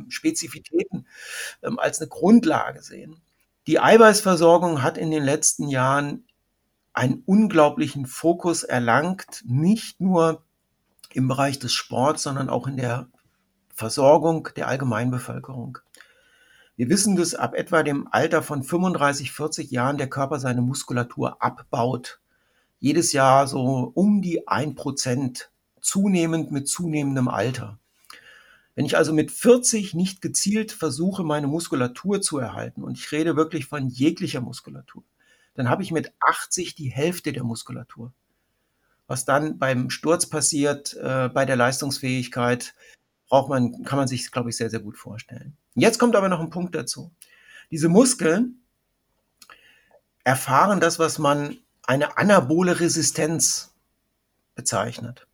Spezifitäten 0.08 1.06
ähm, 1.62 1.78
als 1.78 2.00
eine 2.00 2.08
Grundlage 2.08 2.82
sehen. 2.82 3.20
Die 3.68 3.78
Eiweißversorgung 3.78 4.82
hat 4.82 4.98
in 4.98 5.12
den 5.12 5.22
letzten 5.22 5.68
Jahren 5.68 6.24
einen 6.92 7.22
unglaublichen 7.24 8.06
Fokus 8.06 8.64
erlangt, 8.64 9.44
nicht 9.46 10.00
nur 10.00 10.42
im 11.12 11.28
Bereich 11.28 11.60
des 11.60 11.72
Sports, 11.72 12.24
sondern 12.24 12.48
auch 12.48 12.66
in 12.66 12.78
der 12.78 13.06
Versorgung 13.72 14.48
der 14.56 14.66
Allgemeinbevölkerung. 14.66 15.78
Wir 16.76 16.90
wissen, 16.90 17.16
dass 17.16 17.34
ab 17.34 17.54
etwa 17.54 17.82
dem 17.82 18.06
Alter 18.10 18.42
von 18.42 18.62
35, 18.62 19.32
40 19.32 19.70
Jahren 19.70 19.96
der 19.96 20.10
Körper 20.10 20.38
seine 20.38 20.60
Muskulatur 20.60 21.42
abbaut. 21.42 22.20
Jedes 22.78 23.12
Jahr 23.12 23.46
so 23.46 23.90
um 23.94 24.20
die 24.20 24.46
ein 24.46 24.74
Prozent, 24.74 25.50
zunehmend 25.80 26.52
mit 26.52 26.68
zunehmendem 26.68 27.28
Alter. 27.28 27.78
Wenn 28.74 28.84
ich 28.84 28.94
also 28.94 29.14
mit 29.14 29.30
40 29.30 29.94
nicht 29.94 30.20
gezielt 30.20 30.70
versuche, 30.70 31.24
meine 31.24 31.46
Muskulatur 31.46 32.20
zu 32.20 32.36
erhalten, 32.38 32.84
und 32.84 32.98
ich 32.98 33.10
rede 33.10 33.36
wirklich 33.36 33.64
von 33.64 33.88
jeglicher 33.88 34.42
Muskulatur, 34.42 35.02
dann 35.54 35.70
habe 35.70 35.82
ich 35.82 35.92
mit 35.92 36.12
80 36.20 36.74
die 36.74 36.90
Hälfte 36.90 37.32
der 37.32 37.44
Muskulatur. 37.44 38.12
Was 39.06 39.24
dann 39.24 39.58
beim 39.58 39.88
Sturz 39.88 40.26
passiert, 40.26 40.94
äh, 40.94 41.30
bei 41.32 41.46
der 41.46 41.56
Leistungsfähigkeit, 41.56 42.74
braucht 43.30 43.48
man, 43.48 43.82
kann 43.84 43.98
man 43.98 44.08
sich, 44.08 44.30
glaube 44.30 44.50
ich, 44.50 44.56
sehr, 44.58 44.68
sehr 44.68 44.80
gut 44.80 44.98
vorstellen. 44.98 45.56
Jetzt 45.76 45.98
kommt 45.98 46.16
aber 46.16 46.28
noch 46.28 46.40
ein 46.40 46.50
Punkt 46.50 46.74
dazu. 46.74 47.12
Diese 47.70 47.88
Muskeln 47.88 48.62
erfahren 50.24 50.80
das, 50.80 50.98
was 50.98 51.18
man 51.18 51.58
eine 51.86 52.16
anabole 52.16 52.80
Resistenz 52.80 53.74
bezeichnet. 54.54 55.28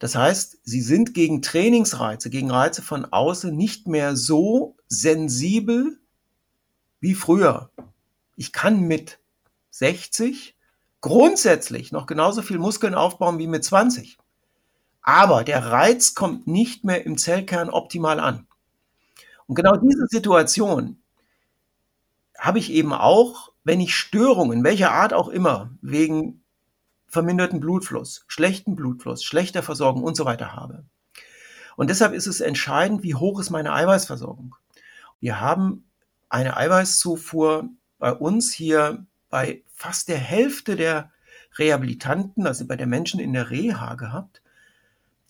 Das 0.00 0.16
heißt, 0.16 0.58
sie 0.64 0.82
sind 0.82 1.14
gegen 1.14 1.40
Trainingsreize, 1.40 2.28
gegen 2.30 2.50
Reize 2.50 2.82
von 2.82 3.06
außen 3.06 3.56
nicht 3.56 3.86
mehr 3.86 4.16
so 4.16 4.76
sensibel 4.88 6.00
wie 7.00 7.14
früher. 7.14 7.70
Ich 8.36 8.52
kann 8.52 8.80
mit 8.80 9.20
60 9.70 10.56
grundsätzlich 11.00 11.92
noch 11.92 12.06
genauso 12.06 12.42
viel 12.42 12.58
Muskeln 12.58 12.94
aufbauen 12.94 13.38
wie 13.38 13.46
mit 13.46 13.64
20. 13.64 14.18
Aber 15.00 15.44
der 15.44 15.66
Reiz 15.66 16.14
kommt 16.14 16.48
nicht 16.48 16.82
mehr 16.82 17.06
im 17.06 17.16
Zellkern 17.16 17.70
optimal 17.70 18.18
an. 18.18 18.48
Und 19.46 19.54
genau 19.54 19.76
diese 19.76 20.06
Situation 20.08 20.98
habe 22.38 22.58
ich 22.58 22.70
eben 22.72 22.92
auch, 22.92 23.52
wenn 23.62 23.80
ich 23.80 23.94
Störungen, 23.94 24.64
welcher 24.64 24.92
Art 24.92 25.12
auch 25.12 25.28
immer, 25.28 25.70
wegen 25.80 26.42
verminderten 27.06 27.60
Blutfluss, 27.60 28.24
schlechten 28.26 28.74
Blutfluss, 28.74 29.22
schlechter 29.22 29.62
Versorgung 29.62 30.02
und 30.02 30.16
so 30.16 30.24
weiter 30.24 30.54
habe. 30.54 30.84
Und 31.76 31.90
deshalb 31.90 32.12
ist 32.12 32.26
es 32.26 32.40
entscheidend, 32.40 33.02
wie 33.02 33.14
hoch 33.14 33.40
ist 33.40 33.50
meine 33.50 33.72
Eiweißversorgung. 33.72 34.56
Wir 35.20 35.40
haben 35.40 35.84
eine 36.28 36.56
Eiweißzufuhr 36.56 37.68
bei 37.98 38.12
uns 38.12 38.52
hier 38.52 39.06
bei 39.30 39.62
fast 39.72 40.08
der 40.08 40.18
Hälfte 40.18 40.76
der 40.76 41.10
Rehabilitanten, 41.58 42.46
also 42.46 42.66
bei 42.66 42.76
der 42.76 42.86
Menschen 42.86 43.20
in 43.20 43.32
der 43.32 43.50
Reha 43.50 43.94
gehabt, 43.94 44.42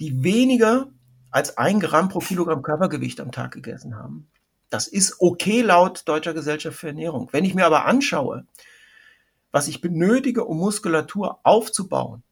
die 0.00 0.25
weniger 0.25 0.88
als 1.34 1.58
ein 1.58 1.80
Gramm 1.80 2.10
pro 2.10 2.20
Kilogramm 2.20 2.62
Körpergewicht 2.62 3.20
am 3.20 3.32
Tag 3.32 3.50
gegessen 3.50 3.96
haben. 3.96 4.28
Das 4.70 4.86
ist 4.86 5.16
okay 5.18 5.62
laut 5.62 6.06
Deutscher 6.06 6.32
Gesellschaft 6.32 6.78
für 6.78 6.86
Ernährung. 6.86 7.28
Wenn 7.32 7.44
ich 7.44 7.56
mir 7.56 7.66
aber 7.66 7.86
anschaue, 7.86 8.46
was 9.50 9.66
ich 9.66 9.80
benötige, 9.80 10.44
um 10.44 10.59
Muskulatur 10.59 11.40
aufzubauen 11.42 12.22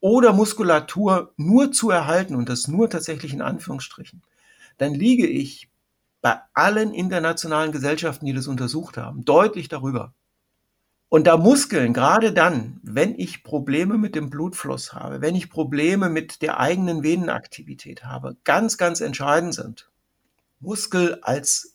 oder 0.00 0.32
Muskulatur 0.32 1.32
nur 1.36 1.70
zu 1.70 1.90
erhalten 1.90 2.34
und 2.34 2.48
das 2.48 2.66
nur 2.66 2.90
tatsächlich 2.90 3.32
in 3.32 3.40
Anführungsstrichen, 3.40 4.20
dann 4.78 4.94
liege 4.94 5.28
ich 5.28 5.68
bei 6.20 6.40
allen 6.52 6.92
internationalen 6.92 7.70
Gesellschaften, 7.70 8.26
die 8.26 8.34
das 8.34 8.48
untersucht 8.48 8.96
haben, 8.96 9.24
deutlich 9.24 9.68
darüber. 9.68 10.12
Und 11.10 11.26
da 11.26 11.36
Muskeln, 11.36 11.92
gerade 11.92 12.32
dann, 12.32 12.78
wenn 12.84 13.18
ich 13.18 13.42
Probleme 13.42 13.98
mit 13.98 14.14
dem 14.14 14.30
Blutfluss 14.30 14.92
habe, 14.92 15.20
wenn 15.20 15.34
ich 15.34 15.50
Probleme 15.50 16.08
mit 16.08 16.40
der 16.40 16.60
eigenen 16.60 17.02
Venenaktivität 17.02 18.04
habe, 18.04 18.36
ganz, 18.44 18.78
ganz 18.78 19.00
entscheidend 19.00 19.54
sind. 19.54 19.90
Muskel 20.60 21.18
als 21.22 21.74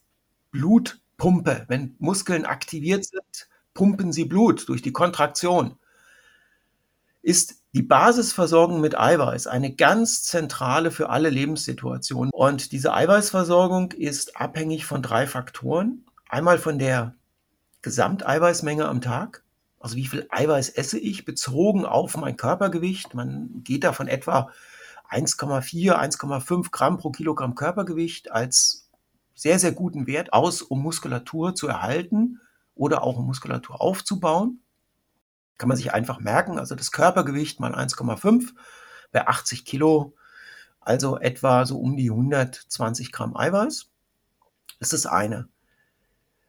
Blutpumpe. 0.52 1.66
Wenn 1.68 1.98
Muskeln 2.00 2.46
aktiviert 2.46 3.04
sind, 3.04 3.50
pumpen 3.74 4.14
sie 4.14 4.24
Blut 4.24 4.70
durch 4.70 4.82
die 4.82 4.94
Kontraktion. 4.94 5.78
Ist 7.22 7.56
die 7.74 7.84
Basisversorgung 7.84 8.80
mit 8.80 8.98
Eiweiß 8.98 9.48
eine 9.48 9.76
ganz 9.76 10.24
zentrale 10.24 10.92
für 10.92 11.10
alle 11.10 11.30
Lebenssituationen. 11.30 12.32
Und 12.32 12.72
diese 12.72 12.94
Eiweißversorgung 12.94 13.92
ist 13.92 14.40
abhängig 14.40 14.86
von 14.86 15.02
drei 15.02 15.28
Faktoren. 15.28 16.06
Einmal 16.30 16.58
von 16.58 16.80
der 16.80 17.16
Gesamteiweißmenge 17.86 18.88
am 18.88 19.00
Tag, 19.00 19.44
also 19.80 19.96
wie 19.96 20.08
viel 20.08 20.26
Eiweiß 20.32 20.70
esse 20.70 20.98
ich, 20.98 21.24
bezogen 21.24 21.86
auf 21.86 22.18
mein 22.18 22.36
Körpergewicht. 22.36 23.14
Man 23.14 23.62
geht 23.64 23.84
da 23.84 23.94
von 23.94 24.08
etwa 24.08 24.50
1,4, 25.12 25.94
1,5 25.94 26.72
Gramm 26.72 26.98
pro 26.98 27.12
Kilogramm 27.12 27.54
Körpergewicht 27.54 28.32
als 28.32 28.90
sehr, 29.36 29.60
sehr 29.60 29.72
guten 29.72 30.08
Wert 30.08 30.34
aus, 30.34 30.64
um 30.64 30.82
Muskulatur 30.82 31.54
zu 31.54 31.68
erhalten 31.68 32.42
oder 32.74 33.04
auch 33.04 33.20
um 33.20 33.28
Muskulatur 33.28 33.80
aufzubauen. 33.80 34.64
Kann 35.60 35.70
man 35.70 35.78
sich 35.78 35.94
einfach 35.94 36.20
merken, 36.20 36.58
also 36.58 36.74
das 36.74 36.92
Körpergewicht 36.92 37.60
mal 37.60 37.76
1,5 37.76 38.54
bei 39.12 39.28
80 39.28 39.64
Kilo, 39.64 40.16
also 40.80 41.20
etwa 41.20 41.68
so 41.68 41.78
um 41.78 41.96
die 41.96 42.10
120 42.10 43.12
Gramm 43.12 43.38
Eiweiß. 43.38 43.92
Das 44.80 44.92
ist 44.92 45.06
das 45.06 45.12
eine. 45.12 45.50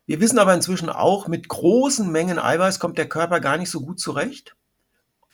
Wir 0.07 0.21
wissen 0.21 0.39
aber 0.39 0.55
inzwischen 0.55 0.89
auch, 0.89 1.27
mit 1.27 1.49
großen 1.49 2.11
Mengen 2.11 2.39
Eiweiß 2.39 2.79
kommt 2.79 2.97
der 2.97 3.09
Körper 3.09 3.41
gar 3.41 3.57
nicht 3.57 3.71
so 3.71 3.81
gut 3.81 3.99
zurecht. 3.99 4.57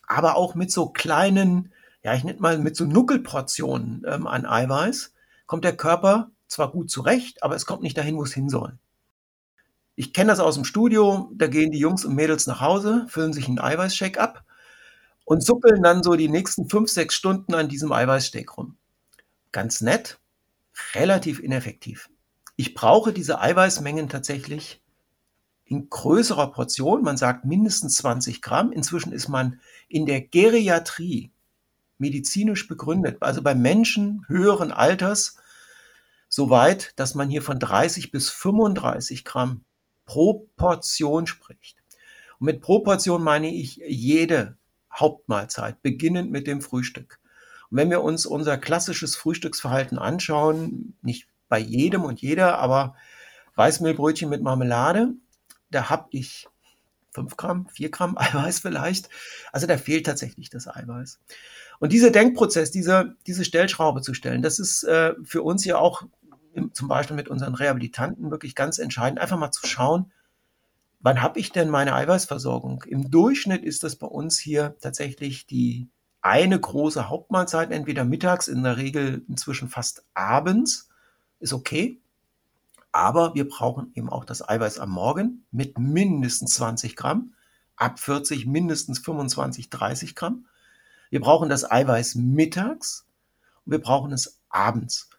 Aber 0.07 0.37
auch 0.37 0.55
mit 0.55 0.73
so 0.73 0.89
kleinen, 0.89 1.73
ja, 2.03 2.15
ich 2.15 2.25
nenne 2.25 2.41
mal 2.41 2.59
mit 2.59 2.77
so 2.77 2.85
Nuckelportionen 2.85 4.05
ähm, 4.07 4.27
an 4.27 4.47
Eiweiß 4.47 5.13
kommt 5.47 5.65
der 5.65 5.77
Körper 5.77 6.31
zwar 6.49 6.71
gut 6.71 6.91
zurecht, 6.91 7.43
aber 7.43 7.55
es 7.55 7.67
kommt 7.67 7.83
nicht 7.83 7.97
dahin, 7.97 8.17
wo 8.17 8.23
es 8.25 8.33
hin 8.33 8.49
soll. 8.49 8.79
Ich 9.95 10.15
kenne 10.15 10.31
das 10.31 10.41
aus 10.41 10.55
dem 10.55 10.65
Studio, 10.65 11.31
da 11.35 11.47
gehen 11.47 11.71
die 11.71 11.79
Jungs 11.79 12.05
und 12.05 12.15
Mädels 12.15 12.47
nach 12.47 12.61
Hause, 12.63 13.07
füllen 13.09 13.35
sich 13.35 13.49
einen 13.49 13.59
Eiweißshake 13.59 14.19
ab 14.19 14.45
und 15.25 15.45
zuppeln 15.45 15.83
dann 15.83 16.03
so 16.03 16.15
die 16.15 16.29
nächsten 16.29 16.69
fünf, 16.69 16.91
sechs 16.91 17.15
Stunden 17.15 17.55
an 17.55 17.69
diesem 17.69 17.93
Eiweißsteak 17.93 18.57
rum. 18.57 18.77
Ganz 19.53 19.83
nett, 19.83 20.19
relativ 20.95 21.41
ineffektiv. 21.41 22.09
Ich 22.63 22.75
brauche 22.75 23.13
diese 23.13 23.41
Eiweißmengen 23.41 24.09
tatsächlich 24.09 24.81
in 25.65 25.91
größerer 25.91 26.53
Portion. 26.53 27.03
Man 27.03 27.17
sagt 27.17 27.45
mindestens 27.45 27.97
20 27.97 28.41
Gramm. 28.41 28.71
Inzwischen 28.71 29.13
ist 29.13 29.27
man 29.27 29.59
in 29.89 30.07
der 30.07 30.21
Geriatrie 30.21 31.33
medizinisch 31.99 32.69
begründet, 32.69 33.17
also 33.21 33.43
bei 33.43 33.57
Menschen 33.57 34.25
höheren 34.29 34.71
Alters, 34.71 35.39
so 36.29 36.51
weit, 36.51 36.93
dass 36.95 37.17
man 37.17 37.29
hier 37.29 37.43
von 37.43 37.59
30 37.59 38.13
bis 38.13 38.31
35 38.31 39.25
Gramm 39.25 39.65
Proportion 40.05 41.27
spricht. 41.27 41.83
Und 42.39 42.45
mit 42.45 42.61
Proportion 42.61 43.25
meine 43.25 43.53
ich 43.53 43.81
jede 43.89 44.57
Hauptmahlzeit, 44.95 45.83
beginnend 45.83 46.31
mit 46.31 46.47
dem 46.47 46.61
Frühstück. 46.61 47.19
Und 47.73 47.79
wenn 47.79 47.91
wir 47.91 48.03
uns 48.03 48.25
unser 48.25 48.57
klassisches 48.57 49.17
Frühstücksverhalten 49.17 49.99
anschauen, 49.99 50.97
nicht 51.03 51.27
bei 51.53 51.59
jedem 51.59 52.05
und 52.05 52.23
jeder, 52.23 52.57
aber 52.61 52.97
Weißmehlbrötchen 53.57 54.31
mit 54.31 54.43
Marmelade, 54.43 55.13
da 55.71 55.91
habe 55.91 56.09
ich 56.09 56.49
5 57.11 57.37
Gramm, 57.37 57.67
4 57.67 57.91
Gramm 57.91 58.17
Eiweiß 58.17 58.61
vielleicht. 58.61 59.11
Also 59.53 59.67
da 59.67 59.77
fehlt 59.77 60.07
tatsächlich 60.07 60.49
das 60.49 60.67
Eiweiß. 60.67 61.21
Und 61.79 61.93
dieser 61.93 62.11
Denkprozess, 62.11 62.71
diese, 62.71 63.17
diese 63.27 63.45
Stellschraube 63.45 64.01
zu 64.01 64.15
stellen, 64.15 64.41
das 64.41 64.59
ist 64.59 64.83
äh, 64.85 65.13
für 65.25 65.43
uns 65.43 65.67
ja 65.67 65.77
auch 65.77 66.05
zum 66.73 66.89
Beispiel 66.89 67.17
mit 67.17 67.29
unseren 67.29 67.55
Rehabilitanten 67.55 68.31
wirklich 68.31 68.55
ganz 68.55 68.79
entscheidend, 68.79 69.21
einfach 69.21 69.39
mal 69.39 69.51
zu 69.51 69.67
schauen, 69.67 70.11
wann 71.01 71.21
habe 71.21 71.39
ich 71.39 71.53
denn 71.53 71.69
meine 71.69 71.93
Eiweißversorgung? 71.93 72.85
Im 72.87 73.11
Durchschnitt 73.11 73.63
ist 73.63 73.85
das 73.85 73.97
bei 73.97 74.07
uns 74.07 74.39
hier 74.39 74.75
tatsächlich 74.81 75.47
die 75.47 75.91
eine 76.23 76.59
große 76.59 77.11
Hauptmahlzeit, 77.11 77.73
entweder 77.73 78.07
mittags, 78.07 78.49
in 78.49 78.63
der 78.63 78.79
Regel 78.79 79.23
inzwischen 79.29 79.69
fast 79.69 80.07
abends, 80.15 80.89
ist 81.43 81.53
okay. 81.53 82.01
Aber 82.93 83.35
wir 83.35 83.49
brauchen 83.49 83.91
eben 83.95 84.09
auch 84.09 84.25
das 84.25 84.47
Eiweiß 84.47 84.79
am 84.79 84.91
Morgen 84.91 85.45
mit 85.51 85.79
mindestens 85.79 86.55
20 86.55 86.95
Gramm, 86.97 87.35
ab 87.77 87.99
40 87.99 88.47
mindestens 88.47 88.99
25, 88.99 89.71
30 89.71 90.15
Gramm. 90.15 90.47
Wir 91.11 91.21
brauchen 91.21 91.49
das 91.49 91.71
Eiweiß 91.71 92.15
mittags 92.17 93.07
und 93.65 93.73
wir 93.73 93.81
brauchen 93.81 94.13
es 94.13 94.41
abends. 94.51 95.11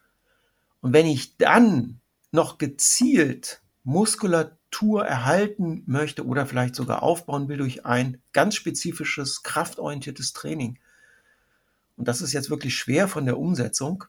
Und 0.82 0.94
wenn 0.94 1.08
ich 1.08 1.38
dann 1.38 2.00
noch 2.32 2.58
gezielt 2.58 3.62
Muskulatur 3.84 5.06
erhalten 5.06 5.84
möchte 5.86 6.26
oder 6.26 6.46
vielleicht 6.46 6.76
sogar 6.76 7.04
aufbauen 7.04 7.48
will 7.48 7.58
durch 7.58 7.86
ein 7.86 8.22
ganz 8.34 8.56
spezifisches, 8.56 9.44
kraftorientiertes 9.44 10.34
Training, 10.34 10.80
und 11.96 12.08
das 12.08 12.22
ist 12.22 12.34
jetzt 12.34 12.50
wirklich 12.50 12.76
schwer 12.76 13.08
von 13.08 13.26
der 13.26 13.38
Umsetzung, 13.38 14.06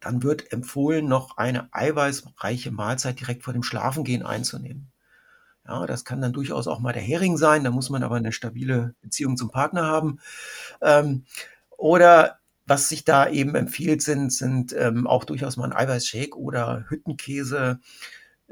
dann 0.00 0.22
wird 0.22 0.52
empfohlen, 0.52 1.06
noch 1.06 1.36
eine 1.36 1.68
eiweißreiche 1.72 2.70
Mahlzeit 2.70 3.20
direkt 3.20 3.44
vor 3.44 3.52
dem 3.52 3.62
Schlafengehen 3.62 4.24
einzunehmen. 4.24 4.90
Ja, 5.66 5.86
das 5.86 6.04
kann 6.04 6.22
dann 6.22 6.32
durchaus 6.32 6.66
auch 6.66 6.80
mal 6.80 6.94
der 6.94 7.02
Hering 7.02 7.36
sein, 7.36 7.62
da 7.62 7.70
muss 7.70 7.90
man 7.90 8.02
aber 8.02 8.16
eine 8.16 8.32
stabile 8.32 8.94
Beziehung 9.02 9.36
zum 9.36 9.50
Partner 9.50 9.84
haben. 9.84 10.18
Ähm, 10.80 11.24
oder 11.76 12.38
was 12.66 12.88
sich 12.88 13.04
da 13.04 13.28
eben 13.28 13.54
empfiehlt, 13.54 14.02
sind, 14.02 14.32
sind 14.32 14.74
ähm, 14.76 15.06
auch 15.06 15.24
durchaus 15.24 15.56
mal 15.56 15.66
ein 15.66 15.76
Eiweißshake 15.76 16.38
oder 16.38 16.84
Hüttenkäse, 16.88 17.80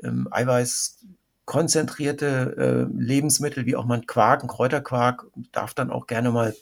ähm, 0.03 0.29
eiweißkonzentrierte 0.31 2.57
äh, 2.57 2.87
Lebensmittel, 2.99 3.67
wie 3.67 3.77
auch 3.77 3.85
mal 3.85 3.99
ein 3.99 4.07
Quark, 4.07 4.43
ein 4.43 4.49
Kräuterquark, 4.49 5.27
darf 5.53 5.75
dann 5.75 5.91
auch 5.91 6.07
gerne 6.07 6.31
mal 6.31 6.55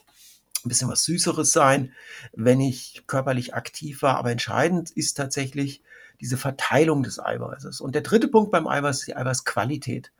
ein 0.64 0.68
bisschen 0.68 0.88
was 0.88 1.04
Süßeres 1.04 1.52
sein, 1.52 1.92
wenn 2.32 2.60
ich 2.60 3.04
körperlich 3.06 3.54
aktiv 3.54 4.02
war. 4.02 4.16
Aber 4.16 4.30
entscheidend 4.30 4.90
ist 4.90 5.14
tatsächlich 5.14 5.82
diese 6.20 6.36
Verteilung 6.36 7.02
des 7.02 7.18
Eiweißes. 7.18 7.80
Und 7.80 7.94
der 7.94 8.02
dritte 8.02 8.28
Punkt 8.28 8.50
beim 8.50 8.66
Eiweiß 8.66 9.00
ist 9.00 9.08
die 9.08 9.16
Eiweißqualität. 9.16 10.12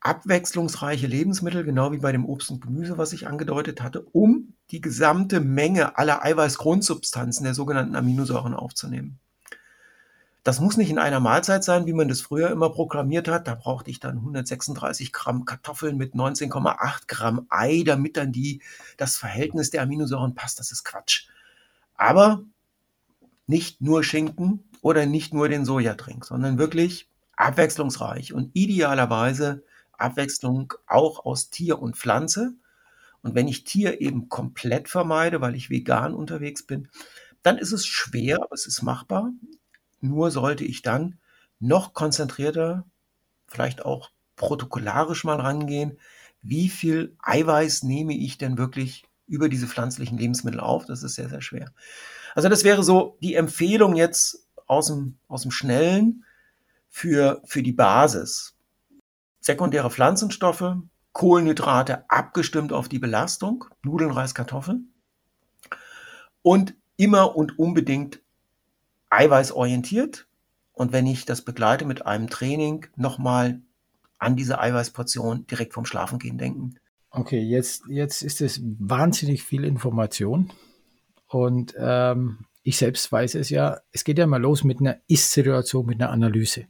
Abwechslungsreiche 0.00 1.06
Lebensmittel, 1.06 1.62
genau 1.62 1.92
wie 1.92 1.98
bei 1.98 2.10
dem 2.10 2.24
Obst 2.26 2.50
und 2.50 2.60
Gemüse, 2.60 2.98
was 2.98 3.12
ich 3.12 3.28
angedeutet 3.28 3.82
hatte, 3.82 4.00
um 4.00 4.54
die 4.72 4.80
gesamte 4.80 5.40
Menge 5.40 5.96
aller 5.96 6.24
Eiweißgrundsubstanzen 6.24 7.44
der 7.44 7.54
sogenannten 7.54 7.94
Aminosäuren 7.94 8.54
aufzunehmen. 8.54 9.20
Das 10.44 10.60
muss 10.60 10.76
nicht 10.76 10.90
in 10.90 10.98
einer 10.98 11.20
Mahlzeit 11.20 11.62
sein, 11.62 11.86
wie 11.86 11.92
man 11.92 12.08
das 12.08 12.20
früher 12.20 12.50
immer 12.50 12.70
programmiert 12.70 13.28
hat. 13.28 13.46
Da 13.46 13.54
brauchte 13.54 13.90
ich 13.90 14.00
dann 14.00 14.18
136 14.18 15.12
Gramm 15.12 15.44
Kartoffeln 15.44 15.96
mit 15.96 16.14
19,8 16.14 17.06
Gramm 17.06 17.46
Ei, 17.48 17.84
damit 17.86 18.16
dann 18.16 18.32
die, 18.32 18.60
das 18.96 19.16
Verhältnis 19.16 19.70
der 19.70 19.82
Aminosäuren 19.82 20.34
passt. 20.34 20.58
Das 20.58 20.72
ist 20.72 20.84
Quatsch. 20.84 21.28
Aber 21.94 22.42
nicht 23.46 23.80
nur 23.80 24.02
Schinken 24.02 24.64
oder 24.80 25.06
nicht 25.06 25.32
nur 25.32 25.48
den 25.48 25.64
Sojadrink, 25.64 26.24
sondern 26.24 26.58
wirklich 26.58 27.08
abwechslungsreich 27.36 28.32
und 28.32 28.50
idealerweise 28.54 29.62
Abwechslung 29.92 30.74
auch 30.86 31.24
aus 31.24 31.50
Tier 31.50 31.80
und 31.80 31.96
Pflanze. 31.96 32.54
Und 33.22 33.36
wenn 33.36 33.46
ich 33.46 33.62
Tier 33.62 34.00
eben 34.00 34.28
komplett 34.28 34.88
vermeide, 34.88 35.40
weil 35.40 35.54
ich 35.54 35.70
vegan 35.70 36.14
unterwegs 36.14 36.64
bin, 36.64 36.88
dann 37.42 37.58
ist 37.58 37.72
es 37.72 37.86
schwer, 37.86 38.42
aber 38.42 38.54
es 38.54 38.66
ist 38.66 38.82
machbar. 38.82 39.30
Nur 40.02 40.30
sollte 40.30 40.64
ich 40.64 40.82
dann 40.82 41.18
noch 41.60 41.94
konzentrierter, 41.94 42.84
vielleicht 43.46 43.84
auch 43.84 44.10
protokollarisch 44.36 45.24
mal 45.24 45.40
rangehen, 45.40 45.98
wie 46.42 46.68
viel 46.68 47.16
Eiweiß 47.22 47.84
nehme 47.84 48.14
ich 48.14 48.36
denn 48.36 48.58
wirklich 48.58 49.04
über 49.28 49.48
diese 49.48 49.68
pflanzlichen 49.68 50.18
Lebensmittel 50.18 50.60
auf? 50.60 50.86
Das 50.86 51.04
ist 51.04 51.14
sehr, 51.14 51.28
sehr 51.28 51.40
schwer. 51.40 51.72
Also 52.34 52.48
das 52.48 52.64
wäre 52.64 52.82
so 52.82 53.16
die 53.22 53.34
Empfehlung 53.34 53.94
jetzt 53.94 54.48
aus 54.66 54.88
dem, 54.88 55.18
aus 55.28 55.42
dem 55.42 55.52
Schnellen 55.52 56.24
für, 56.90 57.40
für 57.44 57.62
die 57.62 57.72
Basis. 57.72 58.56
Sekundäre 59.40 59.90
Pflanzenstoffe, 59.90 60.76
Kohlenhydrate 61.12 62.10
abgestimmt 62.10 62.72
auf 62.72 62.88
die 62.88 62.98
Belastung, 62.98 63.66
Nudeln, 63.82 64.10
Reis, 64.10 64.34
Kartoffeln 64.34 64.92
und 66.42 66.74
immer 66.96 67.36
und 67.36 67.58
unbedingt 67.58 68.20
eiweißorientiert. 69.12 70.26
Und 70.72 70.92
wenn 70.92 71.06
ich 71.06 71.24
das 71.24 71.42
begleite 71.42 71.84
mit 71.84 72.06
einem 72.06 72.28
Training, 72.28 72.86
nochmal 72.96 73.60
an 74.18 74.36
diese 74.36 74.58
Eiweißportion 74.58 75.46
direkt 75.46 75.74
vom 75.74 75.84
Schlafengehen 75.84 76.38
denken. 76.38 76.76
Okay, 77.10 77.40
jetzt, 77.40 77.84
jetzt 77.88 78.22
ist 78.22 78.40
es 78.40 78.60
wahnsinnig 78.78 79.42
viel 79.42 79.64
Information. 79.64 80.50
Und 81.26 81.74
ähm, 81.76 82.46
ich 82.62 82.78
selbst 82.78 83.10
weiß 83.10 83.34
es 83.34 83.50
ja, 83.50 83.80
es 83.90 84.04
geht 84.04 84.18
ja 84.18 84.26
mal 84.26 84.40
los 84.40 84.64
mit 84.64 84.80
einer 84.80 84.98
Ist-Situation, 85.08 85.86
mit 85.86 86.00
einer 86.00 86.10
Analyse. 86.10 86.66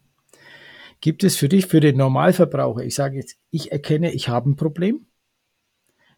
Gibt 1.00 1.24
es 1.24 1.36
für 1.36 1.48
dich, 1.48 1.66
für 1.66 1.80
den 1.80 1.96
Normalverbraucher, 1.96 2.84
ich 2.84 2.94
sage 2.94 3.16
jetzt, 3.16 3.36
ich 3.50 3.72
erkenne, 3.72 4.12
ich 4.12 4.28
habe 4.28 4.50
ein 4.50 4.56
Problem, 4.56 5.06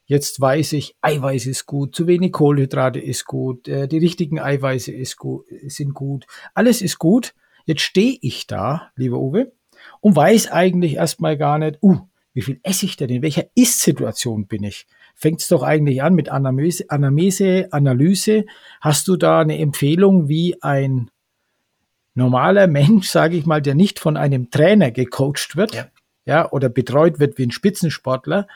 Jetzt 0.07 0.41
weiß 0.41 0.75
ich, 0.75 0.97
Eiweiß 1.01 1.47
ist 1.47 1.67
gut, 1.67 1.95
zu 1.95 2.07
wenig 2.07 2.33
Kohlenhydrate 2.33 3.01
ist 3.01 3.25
gut, 3.25 3.69
äh, 3.69 3.89
die 3.89 3.99
richtigen 3.99 4.39
Eiweiße 4.39 4.93
ist 4.93 5.17
gut, 5.17 5.47
sind 5.67 5.95
gut, 5.95 6.27
alles 6.53 6.83
ist 6.83 6.99
gut. 6.99 7.35
Jetzt 7.65 7.81
stehe 7.81 8.19
ich 8.21 8.47
da, 8.47 8.91
lieber 8.97 9.19
Uwe, 9.19 9.53
und 10.01 10.15
weiß 10.15 10.51
eigentlich 10.51 10.97
erstmal 10.97 11.39
gar 11.39 11.59
nicht, 11.59 11.79
uh, 11.83 12.01
wie 12.35 12.43
viel 12.43 12.61
esse 12.63 12.85
ich 12.85 12.97
denn? 12.97 13.09
In 13.09 13.23
welcher 13.23 13.47
Ist-Situation 13.55 14.47
bin 14.47 14.65
ich? 14.65 14.87
Fängt 15.15 15.41
es 15.41 15.49
doch 15.49 15.63
eigentlich 15.63 16.03
an 16.03 16.15
mit 16.15 16.29
Anamese, 16.29 16.91
Anamese, 16.91 17.69
Analyse. 17.71 18.45
Hast 18.81 19.07
du 19.07 19.17
da 19.17 19.41
eine 19.41 19.59
Empfehlung, 19.59 20.29
wie 20.29 20.61
ein 20.61 21.11
normaler 22.15 22.67
Mensch, 22.67 23.09
sage 23.09 23.37
ich 23.37 23.47
mal, 23.47 23.63
der 23.63 23.75
nicht 23.75 24.01
von 24.01 24.17
einem 24.17 24.51
Trainer 24.51 24.91
gecoacht 24.91 25.57
wird, 25.57 25.75
ja. 25.75 25.87
ja, 26.27 26.51
oder 26.51 26.69
betreut 26.69 27.21
wird 27.21 27.39
wie 27.39 27.47
ein 27.47 27.53
Spitzensportler, 27.53 28.49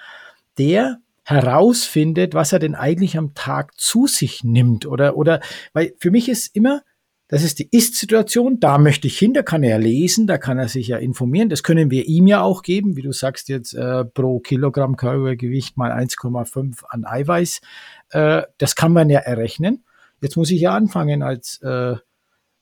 der 0.59 0.99
herausfindet, 1.29 2.33
was 2.33 2.55
er 2.55 2.59
denn 2.59 2.75
eigentlich 2.75 3.19
am 3.19 3.35
Tag 3.35 3.79
zu 3.79 4.07
sich 4.07 4.45
nimmt 4.45 4.87
oder, 4.87 5.15
oder, 5.15 5.41
weil 5.75 5.93
für 5.99 6.11
mich 6.11 6.31
ist 6.31 6.57
immer, 6.57 6.81
das 7.29 7.43
ist 7.43 7.59
die 7.59 7.69
Ist-Situation, 7.71 8.61
da 8.61 8.79
möchte 8.79 9.09
ich 9.09 9.19
hin, 9.19 9.35
da 9.35 9.43
kann 9.43 9.63
er 9.63 9.79
lesen, 9.79 10.27
da 10.27 10.39
kann 10.39 10.59
er 10.59 10.69
sich 10.69 10.89
ja 10.89 10.97
informieren, 10.97 11.51
das 11.51 11.63
können 11.63 11.91
wir 11.91 12.07
ihm 12.07 12.27
ja 12.27 12.41
auch 12.41 12.63
geben, 12.63 12.97
wie 12.97 13.03
du 13.03 13.13
sagst 13.13 13.51
jetzt, 13.51 13.75
äh, 13.75 14.07
pro 14.07 14.41
Kilogramm 14.41 14.97
Körpergewicht 14.97 15.77
mal 15.77 15.93
1,5 15.93 16.85
an 16.89 17.05
Eiweiß, 17.05 17.61
äh, 18.09 18.45
das 18.57 18.75
kann 18.75 18.95
man 18.95 19.11
ja 19.11 19.19
errechnen. 19.21 19.85
Jetzt 20.23 20.39
muss 20.39 20.51
ich 20.51 20.63
ja 20.63 20.75
anfangen 20.75 21.23
als, 21.23 21.61
äh, 21.61 21.97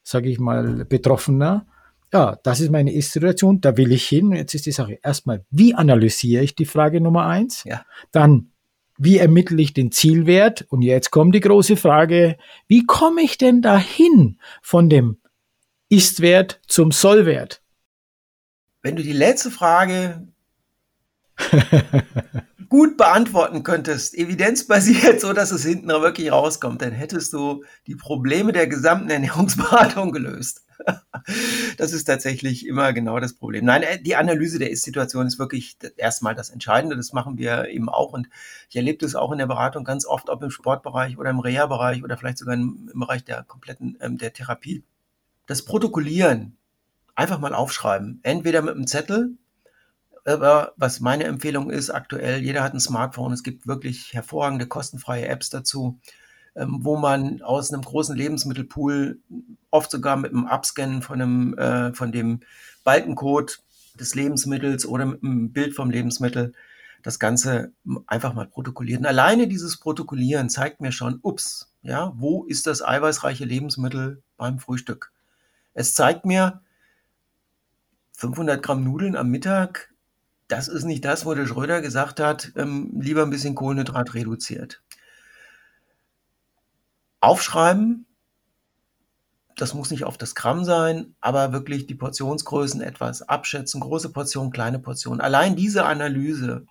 sage 0.03 0.29
ich 0.29 0.41
mal, 0.41 0.85
Betroffener, 0.85 1.67
ja, 2.13 2.37
das 2.43 2.59
ist 2.59 2.73
meine 2.73 2.93
Ist-Situation, 2.93 3.61
da 3.61 3.77
will 3.77 3.93
ich 3.93 4.09
hin. 4.09 4.33
Jetzt 4.33 4.55
ist 4.55 4.67
die 4.67 4.73
Sache 4.73 4.99
erstmal, 5.03 5.45
wie 5.51 5.75
analysiere 5.75 6.43
ich 6.43 6.55
die 6.55 6.65
Frage 6.65 7.01
Nummer 7.01 7.27
eins? 7.27 7.63
Ja. 7.65 7.83
Dann, 8.11 8.53
wie 8.99 9.19
ermittle 9.19 9.61
ich 9.61 9.75
den 9.75 9.93
Zielwert? 9.93 10.67
Und 10.69 10.83
jetzt 10.83 11.11
kommt 11.11 11.35
die 11.35 11.41
große 11.41 11.77
Frage, 11.77 12.37
wie 12.69 12.85
komme 12.85 13.23
ich 13.23 13.39
denn 13.39 13.63
dahin 13.63 14.39
von 14.63 14.89
dem 14.89 15.19
Istwert 15.89 16.61
zum 16.67 16.93
Sollwert? 16.93 17.63
Wenn 18.83 18.97
du 18.97 19.03
die 19.03 19.13
letzte 19.13 19.51
Frage 19.51 20.29
gut 22.69 22.97
beantworten 22.97 23.63
könntest, 23.63 24.15
evidenzbasiert, 24.15 25.21
so 25.21 25.33
dass 25.33 25.53
es 25.53 25.65
hinten 25.65 25.89
wirklich 25.89 26.33
rauskommt, 26.33 26.83
dann 26.83 26.93
hättest 26.93 27.33
du 27.33 27.65
die 27.87 27.97
Probleme 27.97 28.53
der 28.53 28.67
gesamten 28.67 29.11
Ernährungsberatung 29.11 30.13
gelöst. 30.13 30.66
Das 31.77 31.93
ist 31.93 32.05
tatsächlich 32.05 32.67
immer 32.67 32.93
genau 32.93 33.19
das 33.19 33.35
Problem. 33.35 33.65
Nein, 33.65 33.83
äh, 33.83 34.01
die 34.01 34.17
Analyse 34.17 34.59
der 34.59 34.71
Ist-Situation 34.71 35.27
ist 35.27 35.39
wirklich 35.39 35.77
erstmal 35.97 36.35
das 36.35 36.51
Entscheidende. 36.51 36.97
Das 36.97 37.13
machen 37.13 37.37
wir 37.39 37.69
eben 37.69 37.89
auch. 37.89 38.13
Und 38.13 38.29
ich 38.71 38.77
erlebe 38.77 38.99
das 38.99 39.15
auch 39.15 39.33
in 39.33 39.39
der 39.39 39.47
Beratung 39.47 39.85
ganz 39.85 40.07
oft, 40.07 40.31
ob 40.31 40.43
im 40.43 40.51
Sportbereich 40.51 41.19
oder 41.19 41.31
im 41.31 41.41
Reha-Bereich 41.41 42.05
oder 42.05 42.17
vielleicht 42.17 42.39
sogar 42.39 42.55
im, 42.55 42.91
Bereich 42.95 43.25
der 43.25 43.43
kompletten 43.43 43.99
ähm, 44.01 44.19
der 44.19 44.33
Therapie. 44.33 44.85
Das 45.47 45.65
Protokollieren, 45.65 46.57
einfach 47.15 47.41
mal 47.41 47.55
aufschreiben. 47.55 48.21
Entweder 48.23 48.63
mit 48.63 48.75
einem 48.75 48.87
Zettel, 48.87 49.37
aber 50.25 50.73
was 50.77 51.01
meine 51.01 51.25
Empfehlung 51.25 51.71
ist 51.71 51.91
aktuell, 51.91 52.43
jeder 52.43 52.63
hat 52.63 52.75
ein 52.75 52.81
Smartphone. 52.81 53.33
Es 53.33 53.43
gibt 53.43 53.67
wirklich 53.67 54.13
hervorragende 54.13 54.67
kostenfreie 54.67 55.27
Apps 55.27 55.51
dazu 55.51 56.01
ähm, 56.57 56.79
wo 56.81 56.97
man 56.97 57.43
aus 57.43 57.73
einem 57.73 57.83
großen 57.83 58.17
Lebensmittelpool 58.17 59.19
oft 59.71 59.91
sogar 59.91 60.17
mit 60.17 60.33
einem 60.33 60.47
Abscannen 60.47 61.03
von 61.03 61.21
einem, 61.21 61.59
äh, 61.59 61.93
von 61.93 62.13
dem 62.13 62.41
Balkencode 62.83 63.63
des 64.01 64.15
Lebensmittels 64.15 64.87
oder 64.87 65.05
mit 65.05 65.23
einem 65.23 65.53
Bild 65.53 65.75
vom 65.75 65.91
Lebensmittel 65.91 66.55
das 67.03 67.19
Ganze 67.19 67.73
einfach 68.07 68.33
mal 68.33 68.47
protokolliert. 68.47 69.01
Und 69.01 69.07
alleine 69.07 69.49
dieses 69.49 69.79
Protokollieren 69.79 70.49
zeigt 70.49 70.81
mir 70.81 70.93
schon, 70.93 71.21
ups, 71.23 71.73
ja, 71.83 72.13
wo 72.17 72.45
ist 72.45 72.67
das 72.67 72.83
eiweißreiche 72.83 73.45
Lebensmittel 73.45 74.23
beim 74.37 74.59
Frühstück? 74.59 75.13
Es 75.75 75.95
zeigt 75.95 76.25
mir 76.25 76.63
500 78.13 78.63
Gramm 78.63 78.83
Nudeln 78.83 79.15
am 79.15 79.29
Mittag. 79.29 79.93
Das 80.49 80.69
ist 80.69 80.85
nicht 80.85 81.05
das, 81.05 81.27
wo 81.27 81.35
der 81.35 81.47
Schröder 81.47 81.83
gesagt 81.83 82.19
hat, 82.19 82.53
ähm, 82.57 82.93
lieber 82.99 83.23
ein 83.23 83.31
bisschen 83.31 83.55
Kohlenhydrat 83.55 84.15
reduziert 84.15 84.83
aufschreiben, 87.21 88.07
das 89.57 89.73
muss 89.73 89.91
nicht 89.91 90.05
auf 90.05 90.19
das 90.19 90.35
Gramm 90.35 90.65
sein, 90.65 91.15
aber 91.21 91.53
wirklich 91.53 91.87
die 91.87 91.95
Portionsgrößen 91.95 92.83
etwas 92.83 93.23
abschätzen, 93.23 93.81
große 93.81 94.11
Portion, 94.11 94.51
kleine 94.51 94.79
Portion. 94.79 95.21
Allein 95.21 95.57
diese 95.57 95.87
Analyse 95.87 96.67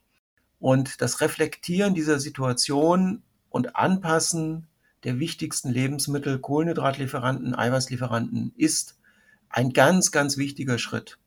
und 0.59 1.01
das 1.01 1.19
Reflektieren 1.19 1.95
dieser 1.95 2.19
Situation 2.19 3.23
und 3.49 3.75
Anpassen 3.75 4.67
der 5.03 5.19
wichtigsten 5.19 5.69
Lebensmittel, 5.69 6.39
Kohlenhydratlieferanten, 6.39 7.55
Eiweißlieferanten 7.55 8.53
ist 8.55 8.97
ein 9.49 9.73
ganz, 9.73 10.11
ganz 10.11 10.37
wichtiger 10.37 10.77
Schritt. 10.77 11.17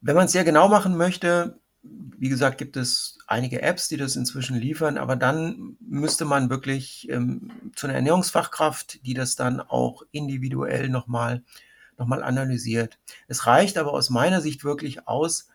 Wenn 0.00 0.16
man 0.16 0.26
es 0.26 0.32
sehr 0.32 0.44
genau 0.44 0.68
machen 0.68 0.96
möchte, 0.96 1.58
wie 2.18 2.28
gesagt, 2.28 2.58
gibt 2.58 2.76
es 2.76 3.18
einige 3.26 3.62
Apps, 3.62 3.88
die 3.88 3.96
das 3.96 4.16
inzwischen 4.16 4.56
liefern, 4.56 4.98
aber 4.98 5.16
dann 5.16 5.76
müsste 5.80 6.24
man 6.24 6.50
wirklich 6.50 7.08
ähm, 7.10 7.50
zu 7.74 7.86
einer 7.86 7.96
Ernährungsfachkraft, 7.96 9.04
die 9.04 9.14
das 9.14 9.36
dann 9.36 9.60
auch 9.60 10.02
individuell 10.12 10.88
nochmal 10.88 11.42
noch 11.98 12.06
mal 12.06 12.22
analysiert. 12.22 12.98
Es 13.26 13.46
reicht 13.46 13.78
aber 13.78 13.92
aus 13.92 14.10
meiner 14.10 14.40
Sicht 14.40 14.64
wirklich 14.64 15.08
aus, 15.08 15.48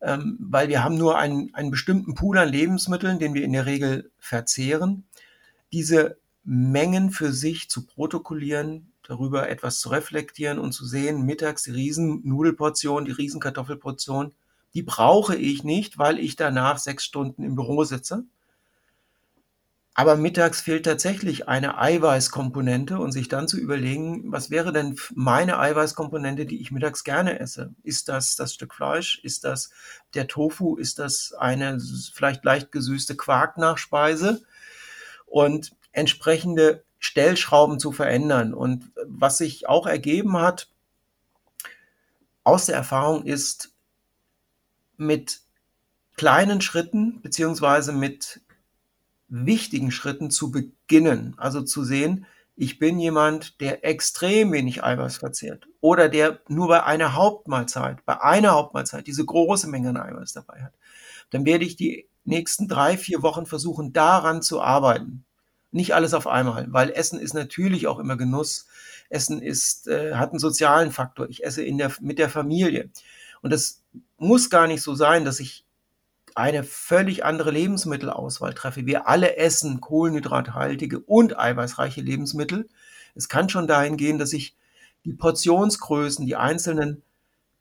ähm, 0.00 0.36
weil 0.38 0.68
wir 0.68 0.84
haben 0.84 0.96
nur 0.96 1.18
einen, 1.18 1.54
einen 1.54 1.70
bestimmten 1.70 2.14
Pool 2.14 2.38
an 2.38 2.48
Lebensmitteln, 2.48 3.18
den 3.18 3.34
wir 3.34 3.44
in 3.44 3.52
der 3.52 3.66
Regel 3.66 4.10
verzehren. 4.18 5.04
Diese 5.72 6.18
Mengen 6.44 7.10
für 7.10 7.32
sich 7.32 7.68
zu 7.68 7.86
protokollieren, 7.86 8.92
darüber 9.02 9.48
etwas 9.48 9.80
zu 9.80 9.88
reflektieren 9.88 10.58
und 10.58 10.72
zu 10.72 10.86
sehen, 10.86 11.24
mittags 11.26 11.64
die 11.64 11.72
Riesennudelportion, 11.72 13.04
die 13.04 13.12
Riesenkartoffelportion, 13.12 14.32
die 14.74 14.82
brauche 14.82 15.36
ich 15.36 15.64
nicht, 15.64 15.98
weil 15.98 16.18
ich 16.18 16.36
danach 16.36 16.78
sechs 16.78 17.04
Stunden 17.04 17.42
im 17.42 17.54
Büro 17.54 17.84
sitze. 17.84 18.24
Aber 19.94 20.16
mittags 20.16 20.60
fehlt 20.60 20.84
tatsächlich 20.84 21.48
eine 21.48 21.76
Eiweißkomponente 21.76 22.98
und 22.98 23.12
sich 23.12 23.28
dann 23.28 23.48
zu 23.48 23.58
überlegen, 23.58 24.32
was 24.32 24.48
wäre 24.48 24.72
denn 24.72 24.96
meine 25.14 25.58
Eiweißkomponente, 25.58 26.46
die 26.46 26.62
ich 26.62 26.70
mittags 26.70 27.04
gerne 27.04 27.40
esse? 27.40 27.74
Ist 27.82 28.08
das 28.08 28.36
das 28.36 28.54
Stück 28.54 28.72
Fleisch? 28.72 29.20
Ist 29.24 29.44
das 29.44 29.70
der 30.14 30.28
Tofu? 30.28 30.76
Ist 30.76 31.00
das 31.00 31.34
eine 31.34 31.78
vielleicht 32.14 32.44
leicht 32.44 32.72
gesüßte 32.72 33.16
Quarknachspeise? 33.16 34.42
Und 35.26 35.72
entsprechende 35.92 36.84
Stellschrauben 36.98 37.80
zu 37.80 37.92
verändern. 37.92 38.54
Und 38.54 38.92
was 39.06 39.38
sich 39.38 39.68
auch 39.68 39.86
ergeben 39.86 40.38
hat 40.38 40.68
aus 42.44 42.66
der 42.66 42.76
Erfahrung 42.76 43.26
ist, 43.26 43.72
mit 45.00 45.40
kleinen 46.16 46.60
Schritten 46.60 47.22
beziehungsweise 47.22 47.92
mit 47.92 48.40
wichtigen 49.28 49.90
Schritten 49.90 50.30
zu 50.30 50.50
beginnen. 50.50 51.34
Also 51.38 51.62
zu 51.62 51.84
sehen, 51.84 52.26
ich 52.56 52.78
bin 52.78 52.98
jemand, 52.98 53.60
der 53.62 53.86
extrem 53.86 54.52
wenig 54.52 54.84
Eiweiß 54.84 55.16
verzehrt 55.16 55.66
oder 55.80 56.10
der 56.10 56.40
nur 56.48 56.68
bei 56.68 56.84
einer 56.84 57.14
Hauptmahlzeit, 57.14 58.04
bei 58.04 58.20
einer 58.20 58.50
Hauptmahlzeit 58.50 59.06
diese 59.06 59.24
große 59.24 59.66
Menge 59.68 59.88
an 59.88 59.96
Eiweiß 59.96 60.34
dabei 60.34 60.62
hat. 60.62 60.74
Dann 61.30 61.46
werde 61.46 61.64
ich 61.64 61.76
die 61.76 62.06
nächsten 62.24 62.68
drei, 62.68 62.98
vier 62.98 63.22
Wochen 63.22 63.46
versuchen, 63.46 63.94
daran 63.94 64.42
zu 64.42 64.60
arbeiten. 64.60 65.24
Nicht 65.70 65.94
alles 65.94 66.12
auf 66.12 66.26
einmal, 66.26 66.66
weil 66.70 66.90
Essen 66.90 67.18
ist 67.18 67.32
natürlich 67.32 67.86
auch 67.86 67.98
immer 67.98 68.16
Genuss. 68.16 68.66
Essen 69.08 69.40
ist, 69.40 69.88
äh, 69.88 70.14
hat 70.16 70.30
einen 70.30 70.38
sozialen 70.38 70.92
Faktor. 70.92 71.30
Ich 71.30 71.44
esse 71.44 71.64
in 71.64 71.78
der, 71.78 71.92
mit 72.00 72.18
der 72.18 72.28
Familie. 72.28 72.90
Und 73.42 73.50
das 73.50 73.82
muss 74.18 74.50
gar 74.50 74.66
nicht 74.66 74.82
so 74.82 74.94
sein, 74.94 75.24
dass 75.24 75.40
ich 75.40 75.64
eine 76.34 76.62
völlig 76.64 77.24
andere 77.24 77.50
Lebensmittelauswahl 77.50 78.54
treffe. 78.54 78.86
Wir 78.86 79.08
alle 79.08 79.36
essen 79.36 79.80
kohlenhydrathaltige 79.80 81.00
und 81.00 81.38
eiweißreiche 81.38 82.00
Lebensmittel. 82.00 82.68
Es 83.14 83.28
kann 83.28 83.48
schon 83.48 83.66
dahin 83.66 83.96
gehen, 83.96 84.18
dass 84.18 84.32
ich 84.32 84.56
die 85.04 85.12
Portionsgrößen, 85.12 86.26
die 86.26 86.36
einzelnen 86.36 87.02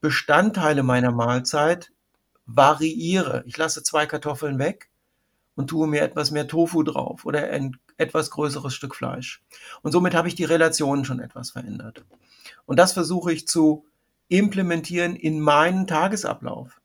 Bestandteile 0.02 0.84
meiner 0.84 1.12
Mahlzeit 1.12 1.92
variiere. 2.46 3.44
Ich 3.46 3.58
lasse 3.58 3.84
zwei 3.84 4.06
Kartoffeln 4.06 4.60
weg 4.60 4.89
und 5.56 5.68
tue 5.70 5.88
mir 5.88 6.02
etwas 6.02 6.32
mehr 6.32 6.48
Tofu 6.48 6.84
drauf 6.84 7.26
oder 7.26 7.50
ein 7.50 7.78
etwas 7.98 8.32
größeres 8.32 8.74
Stück 8.74 8.96
Fleisch. 8.96 9.44
Und 9.82 9.92
somit 9.92 10.15
habe 10.15 10.28
ich 10.28 10.36
die 10.36 10.46
Relationen 10.46 11.06
schon 11.06 11.20
etwas 11.20 11.52
verändert. 11.52 12.06
Und 12.65 12.80
das 12.80 12.94
versuche 12.94 13.34
ich 13.34 13.48
zu 13.48 13.86
implementieren 14.30 15.15
in 15.15 15.39
meinen 15.42 15.88
Tagesablauf, 15.88 16.80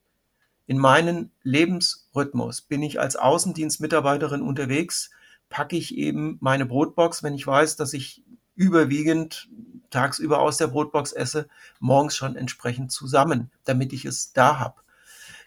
in 0.67 0.79
meinen 0.79 1.31
Lebensrhythmus. 1.43 2.63
Bin 2.63 2.83
ich 2.83 2.99
als 2.99 3.17
Außendienstmitarbeiterin 3.17 4.43
unterwegs, 4.43 5.11
packe 5.51 5.77
ich 5.77 5.97
eben 5.97 6.39
meine 6.41 6.67
Brotbox, 6.67 7.23
wenn 7.23 7.35
ich 7.35 7.47
weiß, 7.47 7.77
dass 7.77 7.93
ich 7.93 8.25
überwiegend 8.57 9.49
tagsüber 9.91 10.41
aus 10.41 10.57
der 10.57 10.69
Brotbox 10.69 11.13
esse, 11.13 11.49
morgens 11.79 12.17
schon 12.17 12.35
entsprechend 12.35 12.91
zusammen, 12.91 13.51
damit 13.65 13.93
ich 13.93 14.05
es 14.05 14.33
da 14.33 14.59
habe. 14.59 14.81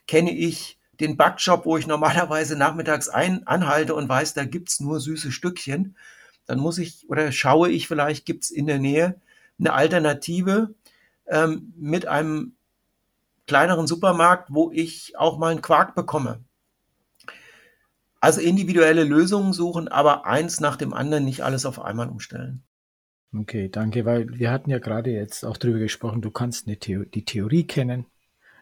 Kenne 0.06 0.32
ich 0.32 0.78
den 1.00 1.18
Backshop, 1.18 1.66
wo 1.66 1.78
ich 1.78 1.88
normalerweise 1.88 2.56
nachmittags 2.56 3.10
ein, 3.10 3.46
anhalte 3.46 3.96
und 3.96 4.08
weiß, 4.08 4.36
da 4.36 4.46
gibt's 4.46 4.80
nur 4.80 5.00
süße 5.00 5.32
Stückchen, 5.32 5.96
dann 6.46 6.60
muss 6.60 6.78
ich 6.78 7.10
oder 7.10 7.32
schaue 7.32 7.70
ich 7.70 7.88
vielleicht, 7.88 8.26
gibt's 8.26 8.50
in 8.50 8.68
der 8.68 8.80
Nähe 8.80 9.20
eine 9.60 9.74
Alternative, 9.74 10.74
ähm, 11.30 11.74
mit 11.78 12.08
einem 12.08 12.58
kleineren 13.48 13.88
Supermarkt, 13.88 14.50
wo 14.52 14.72
ich 14.72 15.18
auch 15.18 15.38
mal 15.38 15.52
einen 15.52 15.62
Quark 15.62 15.96
bekomme. 15.96 16.44
Also 18.20 18.42
individuelle 18.42 19.04
Lösungen 19.04 19.54
suchen, 19.54 19.88
aber 19.88 20.26
eins 20.26 20.60
nach 20.60 20.76
dem 20.76 20.94
anderen 20.94 21.26
nicht 21.26 21.42
alles 21.44 21.66
auf 21.66 21.80
einmal 21.80 22.10
umstellen. 22.10 22.64
Okay, 23.34 23.70
danke, 23.70 24.06
weil 24.06 24.40
wir 24.40 24.52
hatten 24.52 24.70
ja 24.70 24.80
gerade 24.80 25.12
jetzt 25.12 25.46
auch 25.46 25.58
darüber 25.58 25.80
gesprochen, 25.80 26.22
du 26.22 26.32
kannst 26.32 26.68
eine 26.68 26.78
The 26.84 27.06
die 27.14 27.26
Theorie 27.26 27.66
kennen, 27.66 28.06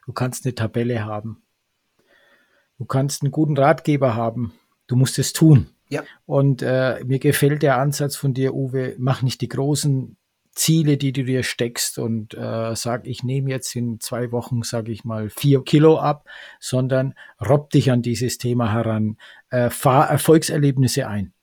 du 0.06 0.14
kannst 0.14 0.46
eine 0.46 0.56
Tabelle 0.56 1.06
haben, 1.06 1.44
du 2.78 2.86
kannst 2.86 3.22
einen 3.22 3.32
guten 3.32 3.58
Ratgeber 3.58 4.16
haben, 4.16 4.54
du 4.88 4.96
musst 4.96 5.20
es 5.20 5.34
tun. 5.34 5.70
Ja. 5.90 6.04
Und 6.26 6.62
äh, 6.64 7.04
mir 7.06 7.20
gefällt 7.20 7.62
der 7.62 7.78
Ansatz 7.78 8.16
von 8.16 8.34
dir, 8.34 8.54
Uwe, 8.54 8.96
mach 8.98 9.22
nicht 9.22 9.42
die 9.42 9.48
großen 9.48 10.18
Ziele, 10.56 10.98
die 10.98 11.12
du 11.12 11.24
dir 11.24 11.44
steckst 11.44 12.00
und 12.00 12.34
äh, 12.34 12.76
sag, 12.76 13.06
ich 13.06 13.24
nehme 13.24 13.50
jetzt 13.50 13.76
in 13.76 14.00
zwei 14.00 14.32
Wochen, 14.32 14.64
sage 14.64 14.92
ich 14.92 15.04
mal, 15.04 15.30
vier 15.30 15.64
Kilo 15.64 16.00
ab, 16.00 16.26
sondern 16.60 17.14
robb 17.46 17.70
dich 17.72 17.92
an 17.92 18.02
dieses 18.02 18.38
Thema 18.38 18.72
heran, 18.72 19.18
äh, 19.50 19.70
fahr 19.70 20.10
Erfolgserlebnisse 20.10 21.08
ein 21.08 21.34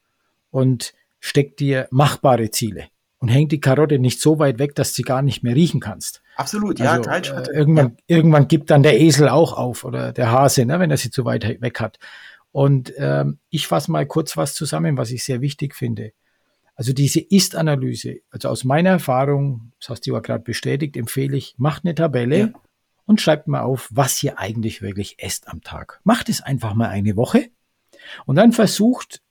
und 0.51 0.94
steck 1.20 1.59
dir 1.59 1.88
machbare 1.90 2.51
Ziele 2.51 2.87
und 3.18 3.29
häng 3.29 3.48
die 3.48 3.61
Karotte 3.61 3.98
nicht 3.98 4.20
so 4.20 4.38
weit 4.38 4.59
weg, 4.59 4.75
dass 4.75 4.90
du 4.90 4.94
sie 4.96 5.03
gar 5.03 5.20
nicht 5.22 5.44
mehr 5.44 5.55
riechen 5.55 5.81
kannst. 5.81 6.22
Absolut, 6.37 6.79
ja, 6.79 6.92
also, 6.92 7.11
Äh, 7.35 7.57
irgendwann, 7.57 7.96
ja. 8.09 8.16
irgendwann 8.16 8.48
gibt 8.48 8.70
dann 8.70 8.83
der 8.83 8.98
Esel 8.98 9.29
auch 9.29 9.53
auf 9.53 9.85
oder 9.85 10.12
der 10.12 10.33
Hase, 10.33 10.64
ne, 10.64 10.81
wenn 10.81 10.90
er 10.90 10.96
sie 10.96 11.11
zu 11.11 11.25
weit 11.27 11.61
weg 11.61 11.81
hat. 11.81 11.98
Und 12.51 12.92
ähm, 12.96 13.38
ich 13.51 13.66
fasse 13.66 13.92
mal 13.92 14.07
kurz 14.07 14.37
was 14.37 14.55
zusammen, 14.55 14.96
was 14.96 15.11
ich 15.11 15.22
sehr 15.22 15.40
wichtig 15.40 15.75
finde. 15.75 16.12
Also 16.75 16.93
diese 16.93 17.21
Ist-Analyse, 17.21 18.21
also 18.31 18.49
aus 18.49 18.65
meiner 18.65 18.91
Erfahrung, 18.91 19.73
das 19.79 19.91
hast 19.91 20.07
du 20.07 20.13
ja 20.13 20.21
gerade 20.21 20.43
bestätigt, 20.43 20.97
empfehle 20.97 21.37
ich, 21.37 21.55
macht 21.59 21.85
eine 21.85 21.95
Tabelle 21.95 22.39
ja. 22.39 22.53
und 23.05 23.21
schreibt 23.21 23.47
mal 23.47 23.61
auf, 23.61 23.89
was 23.93 24.23
ihr 24.23 24.39
eigentlich 24.39 24.81
wirklich 24.81 25.17
esst 25.19 25.49
am 25.49 25.61
Tag. 25.61 26.01
Macht 26.05 26.29
es 26.29 26.41
einfach 26.41 26.75
mal 26.75 26.89
eine 26.89 27.17
Woche 27.17 27.51
und 28.25 28.37
dann 28.37 28.53
versucht, 28.53 29.23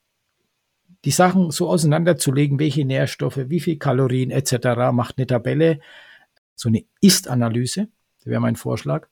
die 1.03 1.11
Sachen 1.11 1.49
so 1.49 1.67
auseinanderzulegen, 1.67 2.59
welche 2.59 2.85
Nährstoffe, 2.85 3.49
wie 3.49 3.59
viel 3.59 3.77
Kalorien 3.77 4.29
etc. 4.29 4.91
Macht 4.91 5.17
eine 5.17 5.25
Tabelle, 5.25 5.79
so 6.55 6.69
eine 6.69 6.83
Ist-Analyse, 7.01 7.87
das 8.19 8.27
wäre 8.27 8.39
mein 8.39 8.55
Vorschlag. 8.55 9.07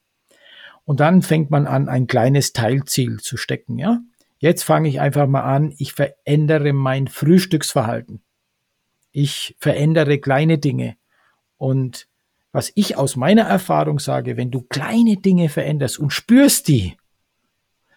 Und 0.86 1.00
dann 1.00 1.22
fängt 1.22 1.50
man 1.50 1.68
an, 1.68 1.90
ein 1.90 2.08
kleines 2.08 2.54
Teilziel 2.54 3.20
zu 3.20 3.38
stecken, 3.38 3.78
ja. 3.78 4.02
Jetzt 4.40 4.64
fange 4.64 4.88
ich 4.88 5.02
einfach 5.02 5.28
mal 5.28 5.44
an, 5.44 5.74
ich 5.78 5.94
verändere 5.94 6.72
mein 6.74 7.08
Frühstücksverhalten. 7.08 8.24
Ich 9.12 9.56
verändere 9.60 10.20
kleine 10.20 10.58
Dinge. 10.58 10.96
Und 11.58 12.08
was 12.54 12.72
ich 12.76 12.98
aus 12.98 13.18
meiner 13.18 13.44
Erfahrung 13.44 14.00
sage, 14.00 14.38
wenn 14.38 14.50
du 14.50 14.62
kleine 14.62 15.18
Dinge 15.18 15.50
veränderst 15.50 16.00
und 16.00 16.12
spürst 16.12 16.70
die, 16.70 16.96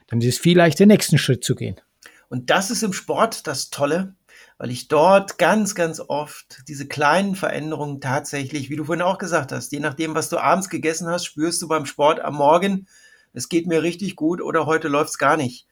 dann 0.09 0.21
ist 0.21 0.27
es 0.27 0.39
viel 0.39 0.57
leichter, 0.57 0.85
den 0.85 0.89
nächsten 0.89 1.17
Schritt 1.17 1.45
zu 1.45 1.55
gehen. 1.55 1.81
Und 2.29 2.51
das 2.51 2.71
ist 2.71 2.83
im 2.83 2.93
Sport 2.93 3.47
das 3.47 3.71
Tolle, 3.71 4.17
weil 4.59 4.71
ich 4.71 4.89
dort 4.89 5.39
ganz, 5.39 5.75
ganz 5.77 6.01
oft 6.01 6.63
diese 6.67 6.89
kleinen 6.89 7.37
Veränderungen 7.37 8.01
tatsächlich, 8.01 8.69
wie 8.69 8.77
du 8.77 8.85
vorhin 8.85 9.03
auch 9.03 9.19
gesagt 9.19 9.53
hast, 9.53 9.71
je 9.71 9.81
nachdem, 9.81 10.15
was 10.15 10.29
du 10.29 10.39
abends 10.39 10.69
gegessen 10.69 11.09
hast, 11.09 11.25
spürst 11.25 11.63
du 11.63 11.69
beim 11.69 11.87
Sport 11.87 12.21
am 12.21 12.35
Morgen, 12.35 12.89
es 13.33 13.49
geht 13.49 13.67
mir 13.67 13.83
richtig 13.83 14.17
gut 14.17 14.43
oder 14.43 14.67
heute 14.67 14.89
läuft's 14.89 15.19
gar 15.19 15.37
nicht. 15.37 15.67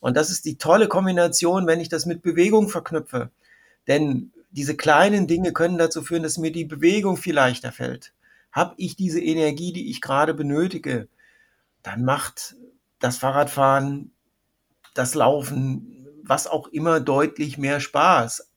Und 0.00 0.16
das 0.16 0.30
ist 0.30 0.44
die 0.44 0.56
tolle 0.56 0.88
Kombination, 0.88 1.66
wenn 1.66 1.80
ich 1.80 1.88
das 1.88 2.06
mit 2.06 2.22
Bewegung 2.22 2.68
verknüpfe. 2.68 3.30
Denn 3.86 4.32
diese 4.50 4.76
kleinen 4.76 5.26
Dinge 5.26 5.52
können 5.52 5.78
dazu 5.78 6.02
führen, 6.02 6.22
dass 6.22 6.38
mir 6.38 6.50
die 6.50 6.64
Bewegung 6.64 7.16
viel 7.16 7.34
leichter 7.34 7.70
fällt. 7.70 8.12
Hab 8.50 8.74
ich 8.78 8.96
diese 8.96 9.20
Energie, 9.20 9.72
die 9.72 9.90
ich 9.90 10.00
gerade 10.00 10.34
benötige, 10.34 11.08
dann 11.82 12.04
macht 12.04 12.56
das 12.98 13.18
Fahrradfahren, 13.18 14.12
das 14.94 15.14
Laufen, 15.14 16.08
was 16.24 16.46
auch 16.46 16.68
immer 16.68 17.00
deutlich 17.00 17.58
mehr 17.58 17.80
Spaß. 17.80 18.50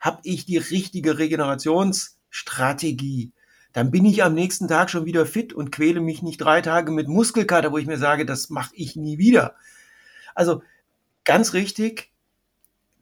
Hab 0.00 0.20
ich 0.24 0.44
die 0.44 0.58
richtige 0.58 1.18
Regenerations 1.18 2.18
Strategie, 2.30 3.32
dann 3.72 3.90
bin 3.90 4.04
ich 4.04 4.22
am 4.22 4.34
nächsten 4.34 4.68
Tag 4.68 4.90
schon 4.90 5.04
wieder 5.04 5.26
fit 5.26 5.52
und 5.52 5.70
quäle 5.70 6.00
mich 6.00 6.22
nicht 6.22 6.38
drei 6.38 6.60
Tage 6.60 6.90
mit 6.90 7.08
Muskelkater, 7.08 7.72
wo 7.72 7.78
ich 7.78 7.86
mir 7.86 7.98
sage, 7.98 8.26
das 8.26 8.50
mache 8.50 8.74
ich 8.74 8.96
nie 8.96 9.18
wieder. 9.18 9.54
Also 10.34 10.62
ganz 11.28 11.52
richtig, 11.52 12.10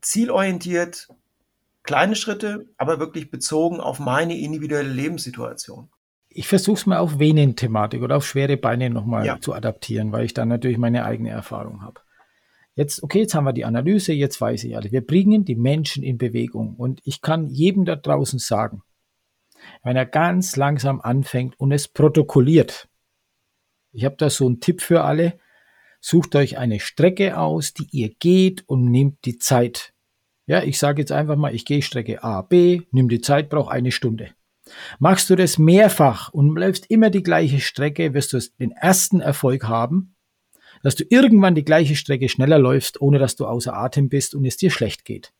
zielorientiert, 0.02 1.08
kleine 1.84 2.16
Schritte, 2.16 2.66
aber 2.76 2.98
wirklich 2.98 3.30
bezogen 3.30 3.80
auf 3.80 4.00
meine 4.00 4.36
individuelle 4.36 4.88
Lebenssituation. 4.88 5.88
Ich 6.28 6.48
versuche 6.48 6.76
es 6.76 6.86
mal 6.86 6.98
auf 6.98 7.20
Venenthematik 7.20 8.02
oder 8.02 8.16
auf 8.16 8.26
schwere 8.26 8.56
Beine 8.56 8.90
nochmal 8.90 9.24
ja. 9.24 9.40
zu 9.40 9.54
adaptieren, 9.54 10.10
weil 10.10 10.24
ich 10.24 10.34
dann 10.34 10.48
natürlich 10.48 10.76
meine 10.76 11.04
eigene 11.04 11.30
Erfahrung 11.30 11.82
habe. 11.82 12.00
Jetzt, 12.74 13.02
okay, 13.04 13.20
jetzt 13.20 13.34
haben 13.34 13.44
wir 13.44 13.52
die 13.52 13.64
Analyse, 13.64 14.12
jetzt 14.12 14.40
weiß 14.40 14.64
ich 14.64 14.76
alle. 14.76 14.90
Wir 14.90 15.06
bringen 15.06 15.44
die 15.44 15.54
Menschen 15.54 16.02
in 16.02 16.18
Bewegung. 16.18 16.74
Und 16.74 17.00
ich 17.04 17.22
kann 17.22 17.46
jedem 17.46 17.84
da 17.86 17.94
draußen 17.94 18.40
sagen, 18.40 18.82
wenn 19.82 19.96
er 19.96 20.04
ganz 20.04 20.56
langsam 20.56 21.00
anfängt 21.00 21.58
und 21.58 21.72
es 21.72 21.88
protokolliert. 21.88 22.88
Ich 23.92 24.04
habe 24.04 24.16
da 24.16 24.28
so 24.28 24.46
einen 24.46 24.60
Tipp 24.60 24.82
für 24.82 25.04
alle. 25.04 25.38
Sucht 26.08 26.36
euch 26.36 26.56
eine 26.56 26.78
Strecke 26.78 27.36
aus, 27.36 27.74
die 27.74 27.88
ihr 27.90 28.10
geht 28.10 28.62
und 28.68 28.92
nehmt 28.92 29.24
die 29.24 29.38
Zeit. 29.38 29.92
Ja, 30.46 30.62
ich 30.62 30.78
sage 30.78 31.02
jetzt 31.02 31.10
einfach 31.10 31.34
mal, 31.34 31.52
ich 31.52 31.64
gehe 31.64 31.82
Strecke 31.82 32.22
A, 32.22 32.42
B, 32.42 32.82
nimm 32.92 33.08
die 33.08 33.20
Zeit, 33.20 33.48
brauche 33.50 33.72
eine 33.72 33.90
Stunde. 33.90 34.30
Machst 35.00 35.28
du 35.30 35.34
das 35.34 35.58
mehrfach 35.58 36.32
und 36.32 36.54
läufst 36.54 36.88
immer 36.92 37.10
die 37.10 37.24
gleiche 37.24 37.58
Strecke, 37.58 38.14
wirst 38.14 38.32
du 38.32 38.38
den 38.60 38.70
ersten 38.70 39.20
Erfolg 39.20 39.64
haben, 39.64 40.14
dass 40.84 40.94
du 40.94 41.02
irgendwann 41.10 41.56
die 41.56 41.64
gleiche 41.64 41.96
Strecke 41.96 42.28
schneller 42.28 42.60
läufst, 42.60 43.00
ohne 43.00 43.18
dass 43.18 43.34
du 43.34 43.44
außer 43.44 43.74
Atem 43.74 44.08
bist 44.08 44.36
und 44.36 44.44
es 44.44 44.56
dir 44.56 44.70
schlecht 44.70 45.04
geht. 45.04 45.32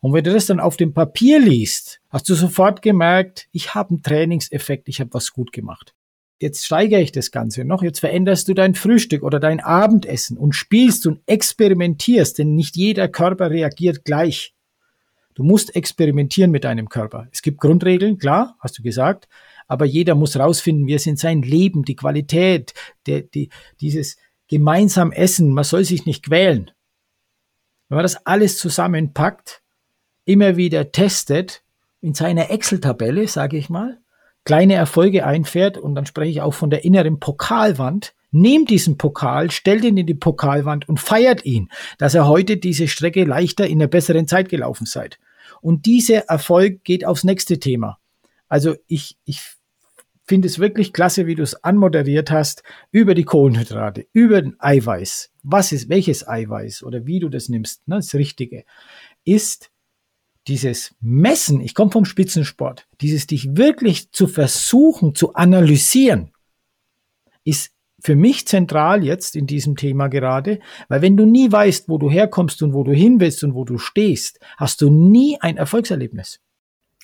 Und 0.00 0.14
wenn 0.14 0.24
du 0.24 0.32
das 0.32 0.46
dann 0.46 0.58
auf 0.58 0.76
dem 0.76 0.94
Papier 0.94 1.38
liest, 1.38 2.00
hast 2.08 2.28
du 2.28 2.34
sofort 2.34 2.82
gemerkt, 2.82 3.46
ich 3.52 3.76
habe 3.76 3.90
einen 3.90 4.02
Trainingseffekt, 4.02 4.88
ich 4.88 4.98
habe 4.98 5.14
was 5.14 5.30
gut 5.30 5.52
gemacht. 5.52 5.94
Jetzt 6.42 6.66
steigere 6.66 7.00
ich 7.00 7.12
das 7.12 7.30
Ganze 7.30 7.64
noch, 7.64 7.84
jetzt 7.84 8.00
veränderst 8.00 8.48
du 8.48 8.54
dein 8.54 8.74
Frühstück 8.74 9.22
oder 9.22 9.38
dein 9.38 9.60
Abendessen 9.60 10.36
und 10.36 10.56
spielst 10.56 11.06
und 11.06 11.20
experimentierst, 11.26 12.36
denn 12.36 12.56
nicht 12.56 12.74
jeder 12.74 13.06
Körper 13.06 13.50
reagiert 13.50 14.04
gleich. 14.04 14.52
Du 15.34 15.44
musst 15.44 15.76
experimentieren 15.76 16.50
mit 16.50 16.64
deinem 16.64 16.88
Körper. 16.88 17.28
Es 17.30 17.42
gibt 17.42 17.60
Grundregeln, 17.60 18.18
klar, 18.18 18.56
hast 18.58 18.76
du 18.76 18.82
gesagt, 18.82 19.28
aber 19.68 19.84
jeder 19.84 20.16
muss 20.16 20.36
rausfinden, 20.36 20.88
wie 20.88 20.94
es 20.94 21.06
in 21.06 21.16
sein 21.16 21.42
Leben, 21.42 21.84
die 21.84 21.94
Qualität, 21.94 22.74
der, 23.06 23.20
die, 23.22 23.48
dieses 23.80 24.16
gemeinsam 24.48 25.12
Essen, 25.12 25.54
man 25.54 25.62
soll 25.62 25.84
sich 25.84 26.06
nicht 26.06 26.24
quälen. 26.24 26.72
Wenn 27.88 27.96
man 27.96 28.04
das 28.04 28.26
alles 28.26 28.58
zusammenpackt, 28.58 29.62
immer 30.24 30.56
wieder 30.56 30.90
testet, 30.90 31.62
in 32.00 32.14
seiner 32.14 32.50
Excel-Tabelle, 32.50 33.28
sage 33.28 33.56
ich 33.56 33.70
mal, 33.70 34.01
kleine 34.44 34.74
Erfolge 34.74 35.24
einfährt 35.26 35.78
und 35.78 35.94
dann 35.94 36.06
spreche 36.06 36.30
ich 36.30 36.40
auch 36.40 36.54
von 36.54 36.70
der 36.70 36.84
inneren 36.84 37.20
Pokalwand, 37.20 38.14
nehmt 38.30 38.70
diesen 38.70 38.98
Pokal, 38.98 39.50
stellt 39.50 39.84
ihn 39.84 39.96
in 39.96 40.06
die 40.06 40.14
Pokalwand 40.14 40.88
und 40.88 41.00
feiert 41.00 41.44
ihn, 41.44 41.68
dass 41.98 42.14
er 42.14 42.26
heute 42.26 42.56
diese 42.56 42.88
Strecke 42.88 43.24
leichter 43.24 43.66
in 43.66 43.80
einer 43.80 43.88
besseren 43.88 44.26
Zeit 44.26 44.48
gelaufen 44.48 44.86
seid. 44.86 45.18
Und 45.60 45.86
dieser 45.86 46.28
Erfolg 46.28 46.82
geht 46.84 47.04
aufs 47.04 47.24
nächste 47.24 47.58
Thema. 47.58 47.98
Also 48.48 48.74
ich, 48.86 49.16
ich 49.24 49.40
finde 50.24 50.48
es 50.48 50.58
wirklich 50.58 50.92
klasse, 50.92 51.26
wie 51.26 51.34
du 51.34 51.42
es 51.42 51.62
anmoderiert 51.62 52.30
hast, 52.30 52.62
über 52.90 53.14
die 53.14 53.24
Kohlenhydrate, 53.24 54.06
über 54.12 54.40
den 54.40 54.56
Eiweiß. 54.58 55.30
Was 55.42 55.72
ist, 55.72 55.88
welches 55.88 56.26
Eiweiß 56.26 56.82
oder 56.84 57.06
wie 57.06 57.20
du 57.20 57.28
das 57.28 57.48
nimmst, 57.48 57.86
ne, 57.86 57.96
das 57.96 58.14
Richtige, 58.14 58.64
ist 59.24 59.71
dieses 60.48 60.94
Messen, 61.00 61.60
ich 61.60 61.74
komme 61.74 61.90
vom 61.90 62.04
Spitzensport, 62.04 62.86
dieses 63.00 63.26
dich 63.26 63.56
wirklich 63.56 64.10
zu 64.12 64.26
versuchen 64.26 65.14
zu 65.14 65.34
analysieren, 65.34 66.32
ist 67.44 67.72
für 68.02 68.16
mich 68.16 68.48
zentral 68.48 69.04
jetzt 69.04 69.36
in 69.36 69.46
diesem 69.46 69.76
Thema 69.76 70.08
gerade, 70.08 70.58
weil 70.88 71.02
wenn 71.02 71.16
du 71.16 71.24
nie 71.24 71.50
weißt, 71.50 71.88
wo 71.88 71.98
du 71.98 72.10
herkommst 72.10 72.62
und 72.62 72.74
wo 72.74 72.82
du 72.82 72.92
hin 72.92 73.20
willst 73.20 73.44
und 73.44 73.54
wo 73.54 73.64
du 73.64 73.78
stehst, 73.78 74.40
hast 74.56 74.80
du 74.80 74.90
nie 74.90 75.38
ein 75.40 75.56
Erfolgserlebnis. 75.56 76.40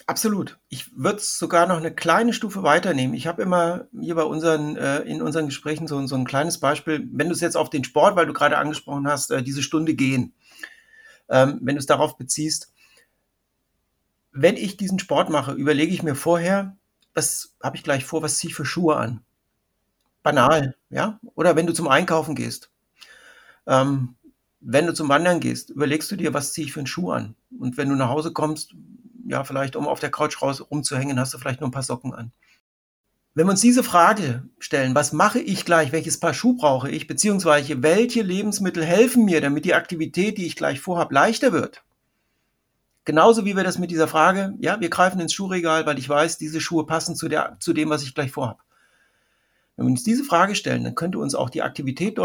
Absolut. 0.06 0.58
Ich 0.68 0.90
würde 0.96 1.18
es 1.18 1.38
sogar 1.38 1.66
noch 1.66 1.76
eine 1.76 1.94
kleine 1.94 2.32
Stufe 2.32 2.62
weiternehmen. 2.62 3.14
Ich 3.14 3.26
habe 3.26 3.42
immer 3.42 3.88
hier 4.00 4.14
bei 4.14 4.22
unseren, 4.22 4.76
äh, 4.76 5.00
in 5.00 5.20
unseren 5.22 5.46
Gesprächen 5.46 5.86
so, 5.86 6.04
so 6.06 6.16
ein 6.16 6.24
kleines 6.24 6.58
Beispiel, 6.58 7.06
wenn 7.12 7.28
du 7.28 7.34
es 7.34 7.40
jetzt 7.40 7.56
auf 7.56 7.68
den 7.68 7.84
Sport, 7.84 8.16
weil 8.16 8.26
du 8.26 8.32
gerade 8.32 8.58
angesprochen 8.58 9.06
hast, 9.06 9.30
äh, 9.30 9.42
diese 9.42 9.62
Stunde 9.62 9.94
gehen, 9.94 10.34
ähm, 11.28 11.58
wenn 11.62 11.74
du 11.74 11.80
es 11.80 11.86
darauf 11.86 12.16
beziehst, 12.16 12.72
wenn 14.42 14.56
ich 14.56 14.76
diesen 14.76 14.98
Sport 14.98 15.30
mache, 15.30 15.52
überlege 15.52 15.92
ich 15.92 16.02
mir 16.02 16.14
vorher, 16.14 16.76
was 17.14 17.56
habe 17.62 17.76
ich 17.76 17.82
gleich 17.82 18.04
vor, 18.04 18.22
was 18.22 18.36
ziehe 18.36 18.50
ich 18.50 18.54
für 18.54 18.64
Schuhe 18.64 18.96
an? 18.96 19.20
Banal, 20.22 20.76
ja? 20.90 21.18
Oder 21.34 21.56
wenn 21.56 21.66
du 21.66 21.72
zum 21.72 21.88
Einkaufen 21.88 22.36
gehst. 22.36 22.70
Ähm, 23.66 24.14
wenn 24.60 24.86
du 24.86 24.94
zum 24.94 25.08
Wandern 25.08 25.40
gehst, 25.40 25.70
überlegst 25.70 26.10
du 26.10 26.16
dir, 26.16 26.34
was 26.34 26.52
ziehe 26.52 26.66
ich 26.66 26.72
für 26.72 26.80
einen 26.80 26.86
Schuh 26.86 27.10
an? 27.10 27.34
Und 27.58 27.76
wenn 27.76 27.88
du 27.88 27.96
nach 27.96 28.10
Hause 28.10 28.32
kommst, 28.32 28.74
ja, 29.26 29.42
vielleicht 29.42 29.74
um 29.74 29.88
auf 29.88 30.00
der 30.00 30.10
Couch 30.10 30.40
raus 30.40 30.64
rumzuhängen, 30.70 31.18
hast 31.18 31.34
du 31.34 31.38
vielleicht 31.38 31.60
nur 31.60 31.68
ein 31.68 31.72
paar 31.72 31.82
Socken 31.82 32.14
an. 32.14 32.32
Wenn 33.34 33.46
wir 33.46 33.52
uns 33.52 33.60
diese 33.60 33.84
Frage 33.84 34.44
stellen, 34.58 34.94
was 34.94 35.12
mache 35.12 35.38
ich 35.40 35.64
gleich, 35.64 35.92
welches 35.92 36.18
Paar 36.18 36.34
Schuh 36.34 36.56
brauche 36.56 36.90
ich, 36.90 37.06
beziehungsweise 37.06 37.82
welche 37.82 38.22
Lebensmittel 38.22 38.84
helfen 38.84 39.24
mir, 39.24 39.40
damit 39.40 39.64
die 39.64 39.74
Aktivität, 39.74 40.38
die 40.38 40.46
ich 40.46 40.56
gleich 40.56 40.80
vorhabe, 40.80 41.14
leichter 41.14 41.52
wird, 41.52 41.82
Genauso 43.08 43.46
wie 43.46 43.56
wir 43.56 43.64
das 43.64 43.78
mit 43.78 43.90
dieser 43.90 44.06
Frage, 44.06 44.52
ja, 44.60 44.82
wir 44.82 44.90
greifen 44.90 45.18
ins 45.18 45.32
Schuhregal, 45.32 45.86
weil 45.86 45.98
ich 45.98 46.06
weiß, 46.06 46.36
diese 46.36 46.60
Schuhe 46.60 46.84
passen 46.84 47.16
zu, 47.16 47.30
der, 47.30 47.56
zu 47.58 47.72
dem, 47.72 47.88
was 47.88 48.02
ich 48.02 48.14
gleich 48.14 48.30
vorhabe. 48.30 48.60
Wenn 49.74 49.86
wir 49.86 49.92
uns 49.92 50.02
diese 50.02 50.24
Frage 50.24 50.54
stellen, 50.54 50.84
dann 50.84 50.94
könnte 50.94 51.18
uns 51.18 51.34
auch 51.34 51.48
die 51.48 51.62
Aktivität 51.62 52.18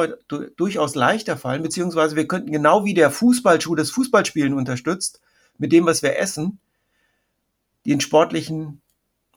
durchaus 0.58 0.96
leichter 0.96 1.38
fallen, 1.38 1.64
beziehungsweise 1.64 2.18
wir 2.18 2.28
könnten 2.28 2.52
genau 2.52 2.84
wie 2.84 2.94
der 2.94 3.12
Fußballschuh 3.12 3.76
das 3.76 3.92
Fußballspielen 3.92 4.54
unterstützt, 4.54 5.22
mit 5.58 5.72
dem, 5.72 5.86
was 5.86 6.04
wir 6.04 6.20
essen, 6.20 6.60
den 7.86 8.02
sportlichen 8.02 8.82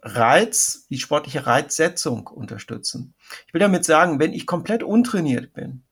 Reiz, 0.03 0.89
die 0.91 0.99
sportliche 0.99 1.47
Reizsetzung 1.47 2.27
unterstützen. 2.27 3.15
Ich 3.47 3.55
will 3.55 3.61
damit 3.61 3.85
sagen, 3.85 4.19
wenn 4.19 4.33
ich 4.33 4.47
komplett 4.47 4.83
untrainiert 4.83 5.53
bin, 5.53 5.85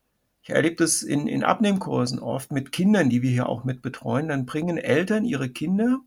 ich 0.44 0.50
erlebe 0.50 0.76
das 0.76 1.02
in, 1.02 1.26
in 1.26 1.42
Abnehmkursen 1.42 2.18
oft 2.18 2.52
mit 2.52 2.70
Kindern, 2.70 3.08
die 3.08 3.22
wir 3.22 3.30
hier 3.30 3.48
auch 3.48 3.64
mit 3.64 3.80
betreuen. 3.80 4.28
Dann 4.28 4.44
bringen 4.44 4.76
Eltern 4.76 5.24
ihre 5.24 5.48
Kinder 5.48 6.00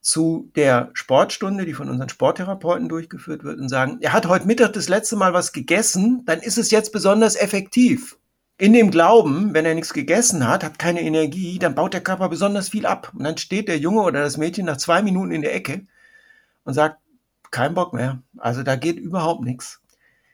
zu 0.00 0.50
der 0.56 0.88
Sportstunde, 0.94 1.66
die 1.66 1.74
von 1.74 1.90
unseren 1.90 2.08
Sporttherapeuten 2.08 2.88
durchgeführt 2.88 3.44
wird, 3.44 3.60
und 3.60 3.68
sagen, 3.68 3.98
er 4.00 4.14
hat 4.14 4.26
heute 4.26 4.46
Mittag 4.46 4.72
das 4.72 4.88
letzte 4.88 5.16
Mal 5.16 5.34
was 5.34 5.52
gegessen, 5.52 6.22
dann 6.24 6.40
ist 6.40 6.56
es 6.56 6.70
jetzt 6.70 6.90
besonders 6.90 7.36
effektiv. 7.36 8.16
In 8.56 8.72
dem 8.72 8.90
Glauben, 8.90 9.52
wenn 9.52 9.66
er 9.66 9.74
nichts 9.74 9.92
gegessen 9.92 10.48
hat, 10.48 10.64
hat 10.64 10.78
keine 10.78 11.02
Energie, 11.02 11.58
dann 11.58 11.74
baut 11.74 11.92
der 11.92 12.00
Körper 12.00 12.30
besonders 12.30 12.70
viel 12.70 12.86
ab. 12.86 13.12
Und 13.14 13.24
dann 13.24 13.36
steht 13.36 13.68
der 13.68 13.78
Junge 13.78 14.00
oder 14.00 14.22
das 14.22 14.38
Mädchen 14.38 14.64
nach 14.64 14.78
zwei 14.78 15.02
Minuten 15.02 15.32
in 15.32 15.42
der 15.42 15.54
Ecke 15.54 15.86
und 16.64 16.72
sagt, 16.72 16.98
kein 17.50 17.74
Bock 17.74 17.92
mehr. 17.92 18.22
Also 18.38 18.62
da 18.62 18.76
geht 18.76 18.98
überhaupt 18.98 19.44
nichts. 19.44 19.82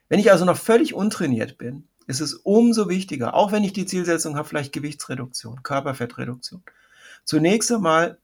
Wenn 0.09 0.20
ich 0.20 0.30
also 0.30 0.44
noch 0.44 0.57
völlig 0.57 0.94
untrainiert 0.94 1.59
bin, 1.59 1.88
ist 2.06 2.20
es 2.20 2.34
umso 2.34 2.88
wichtiger, 2.88 3.34
auch 3.34 3.52
wenn 3.52 3.64
ich 3.64 3.72
die 3.72 3.86
Zielsetzung 3.86 4.36
habe, 4.36 4.48
vielleicht 4.48 4.72
Gewichtsreduktion, 4.72 5.62
Körperfettreduktion, 5.62 6.62
zunächst 7.24 7.72
einmal 7.72 8.18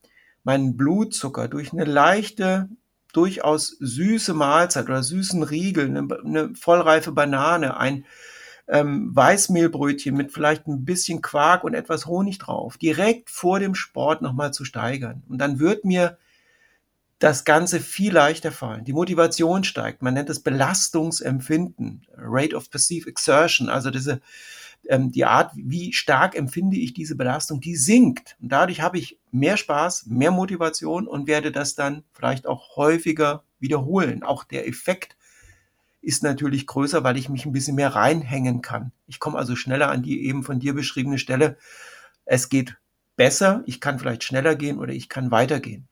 meinen 0.44 0.76
Blutzucker 0.76 1.48
durch 1.48 1.72
eine 1.72 1.84
leichte, 1.84 2.68
durchaus 3.12 3.76
süße 3.80 4.34
Mahlzeit 4.34 4.86
oder 4.86 5.02
süßen 5.02 5.42
Riegel, 5.42 5.86
eine, 5.86 6.08
eine 6.24 6.54
vollreife 6.54 7.12
Banane, 7.12 7.76
ein 7.76 8.04
ähm, 8.68 9.10
Weißmehlbrötchen 9.14 10.16
mit 10.16 10.32
vielleicht 10.32 10.66
ein 10.66 10.84
bisschen 10.84 11.22
Quark 11.22 11.64
und 11.64 11.74
etwas 11.74 12.06
Honig 12.06 12.38
drauf, 12.38 12.78
direkt 12.78 13.28
vor 13.30 13.58
dem 13.58 13.74
Sport 13.74 14.22
nochmal 14.22 14.52
zu 14.52 14.64
steigern. 14.64 15.24
Und 15.28 15.38
dann 15.38 15.58
wird 15.58 15.84
mir 15.84 16.18
das 17.20 17.44
Ganze 17.44 17.80
viel 17.80 18.14
leichter 18.14 18.50
fallen. 18.50 18.84
Die 18.84 18.94
Motivation 18.94 19.62
steigt. 19.62 20.02
Man 20.02 20.14
nennt 20.14 20.30
es 20.30 20.40
Belastungsempfinden, 20.40 22.06
Rate 22.16 22.56
of 22.56 22.70
Perceived 22.70 23.06
Exertion, 23.06 23.68
also 23.68 23.90
diese, 23.90 24.22
ähm, 24.88 25.12
die 25.12 25.26
Art, 25.26 25.52
wie 25.54 25.92
stark 25.92 26.34
empfinde 26.34 26.78
ich 26.78 26.94
diese 26.94 27.16
Belastung, 27.16 27.60
die 27.60 27.76
sinkt. 27.76 28.36
Und 28.40 28.50
dadurch 28.50 28.80
habe 28.80 28.98
ich 28.98 29.20
mehr 29.30 29.58
Spaß, 29.58 30.06
mehr 30.06 30.30
Motivation 30.30 31.06
und 31.06 31.26
werde 31.26 31.52
das 31.52 31.74
dann 31.74 32.04
vielleicht 32.14 32.46
auch 32.46 32.76
häufiger 32.76 33.44
wiederholen. 33.58 34.22
Auch 34.22 34.42
der 34.42 34.66
Effekt 34.66 35.18
ist 36.00 36.22
natürlich 36.22 36.66
größer, 36.66 37.04
weil 37.04 37.18
ich 37.18 37.28
mich 37.28 37.44
ein 37.44 37.52
bisschen 37.52 37.76
mehr 37.76 37.94
reinhängen 37.94 38.62
kann. 38.62 38.92
Ich 39.06 39.20
komme 39.20 39.36
also 39.36 39.56
schneller 39.56 39.90
an 39.90 40.02
die 40.02 40.24
eben 40.26 40.42
von 40.42 40.58
dir 40.58 40.72
beschriebene 40.72 41.18
Stelle. 41.18 41.58
Es 42.24 42.48
geht 42.48 42.78
besser, 43.16 43.62
ich 43.66 43.78
kann 43.78 43.98
vielleicht 43.98 44.24
schneller 44.24 44.56
gehen 44.56 44.78
oder 44.78 44.94
ich 44.94 45.10
kann 45.10 45.30
weitergehen 45.30 45.89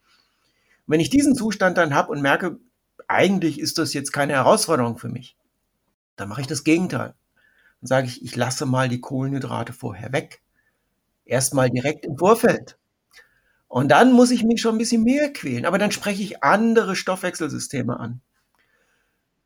wenn 0.88 1.00
ich 1.00 1.10
diesen 1.10 1.34
Zustand 1.34 1.78
dann 1.78 1.94
habe 1.94 2.10
und 2.10 2.22
merke, 2.22 2.58
eigentlich 3.06 3.60
ist 3.60 3.78
das 3.78 3.94
jetzt 3.94 4.12
keine 4.12 4.32
Herausforderung 4.34 4.98
für 4.98 5.08
mich, 5.08 5.36
dann 6.16 6.28
mache 6.28 6.40
ich 6.40 6.46
das 6.46 6.64
Gegenteil. 6.64 7.14
Dann 7.80 7.86
sage 7.86 8.06
ich, 8.08 8.24
ich 8.24 8.34
lasse 8.34 8.66
mal 8.66 8.88
die 8.88 9.00
Kohlenhydrate 9.00 9.72
vorher 9.72 10.12
weg. 10.12 10.42
Erstmal 11.24 11.70
direkt 11.70 12.04
im 12.06 12.18
Vorfeld. 12.18 12.78
Und 13.68 13.90
dann 13.90 14.12
muss 14.12 14.30
ich 14.30 14.44
mich 14.44 14.60
schon 14.60 14.74
ein 14.74 14.78
bisschen 14.78 15.04
mehr 15.04 15.32
quälen. 15.32 15.66
Aber 15.66 15.78
dann 15.78 15.92
spreche 15.92 16.22
ich 16.22 16.42
andere 16.42 16.96
Stoffwechselsysteme 16.96 18.00
an. 18.00 18.20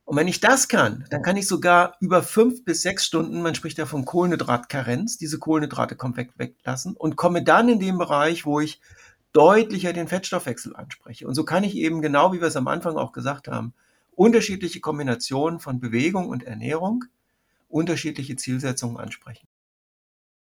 Und 0.04 0.16
wenn 0.16 0.28
ich 0.28 0.40
das 0.40 0.68
kann, 0.68 1.06
dann 1.10 1.22
kann 1.22 1.36
ich 1.36 1.46
sogar 1.46 1.96
über 2.00 2.22
fünf 2.22 2.64
bis 2.64 2.82
sechs 2.82 3.04
Stunden, 3.06 3.42
man 3.42 3.54
spricht 3.54 3.78
ja 3.78 3.86
von 3.86 4.04
Kohlenhydratkarenz, 4.04 5.16
diese 5.16 5.38
Kohlenhydrate 5.38 5.96
komplett 5.96 6.30
weglassen 6.38 6.96
und 6.96 7.16
komme 7.16 7.42
dann 7.42 7.68
in 7.68 7.80
den 7.80 7.98
Bereich, 7.98 8.44
wo 8.44 8.60
ich 8.60 8.80
deutlicher 9.32 9.92
den 9.92 10.08
Fettstoffwechsel 10.08 10.76
anspreche. 10.76 11.26
Und 11.26 11.34
so 11.34 11.44
kann 11.44 11.64
ich 11.64 11.76
eben 11.76 12.02
genau, 12.02 12.32
wie 12.32 12.40
wir 12.40 12.48
es 12.48 12.56
am 12.56 12.68
Anfang 12.68 12.96
auch 12.96 13.12
gesagt 13.12 13.48
haben, 13.48 13.74
unterschiedliche 14.14 14.80
Kombinationen 14.80 15.58
von 15.58 15.80
Bewegung 15.80 16.28
und 16.28 16.42
Ernährung, 16.42 17.04
unterschiedliche 17.68 18.36
Zielsetzungen 18.36 18.98
ansprechen. 18.98 19.46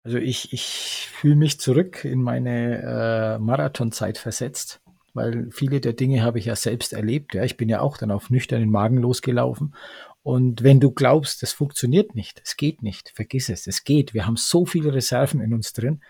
Also 0.04 0.18
ich, 0.18 0.52
ich 0.52 1.08
fühle 1.12 1.36
mich 1.36 1.60
zurück 1.60 2.04
in 2.04 2.22
meine 2.22 3.36
äh, 3.36 3.38
Marathonzeit 3.38 4.18
versetzt, 4.18 4.80
weil 5.14 5.48
viele 5.52 5.80
der 5.80 5.92
Dinge 5.92 6.22
habe 6.22 6.38
ich 6.38 6.46
ja 6.46 6.56
selbst 6.56 6.92
erlebt. 6.92 7.34
Ja, 7.34 7.44
ich 7.44 7.56
bin 7.56 7.68
ja 7.68 7.80
auch 7.80 7.96
dann 7.96 8.10
auf 8.10 8.28
nüchternen 8.28 8.70
Magen 8.70 8.98
losgelaufen. 8.98 9.74
Und 10.22 10.62
wenn 10.62 10.80
du 10.80 10.90
glaubst, 10.90 11.42
das 11.42 11.52
funktioniert 11.52 12.14
nicht, 12.14 12.40
es 12.44 12.56
geht 12.56 12.82
nicht, 12.82 13.10
vergiss 13.10 13.48
es, 13.48 13.66
es 13.66 13.84
geht. 13.84 14.14
Wir 14.14 14.26
haben 14.26 14.36
so 14.36 14.66
viele 14.66 14.94
Reserven 14.94 15.40
in 15.40 15.52
uns 15.52 15.72
drin. 15.72 16.00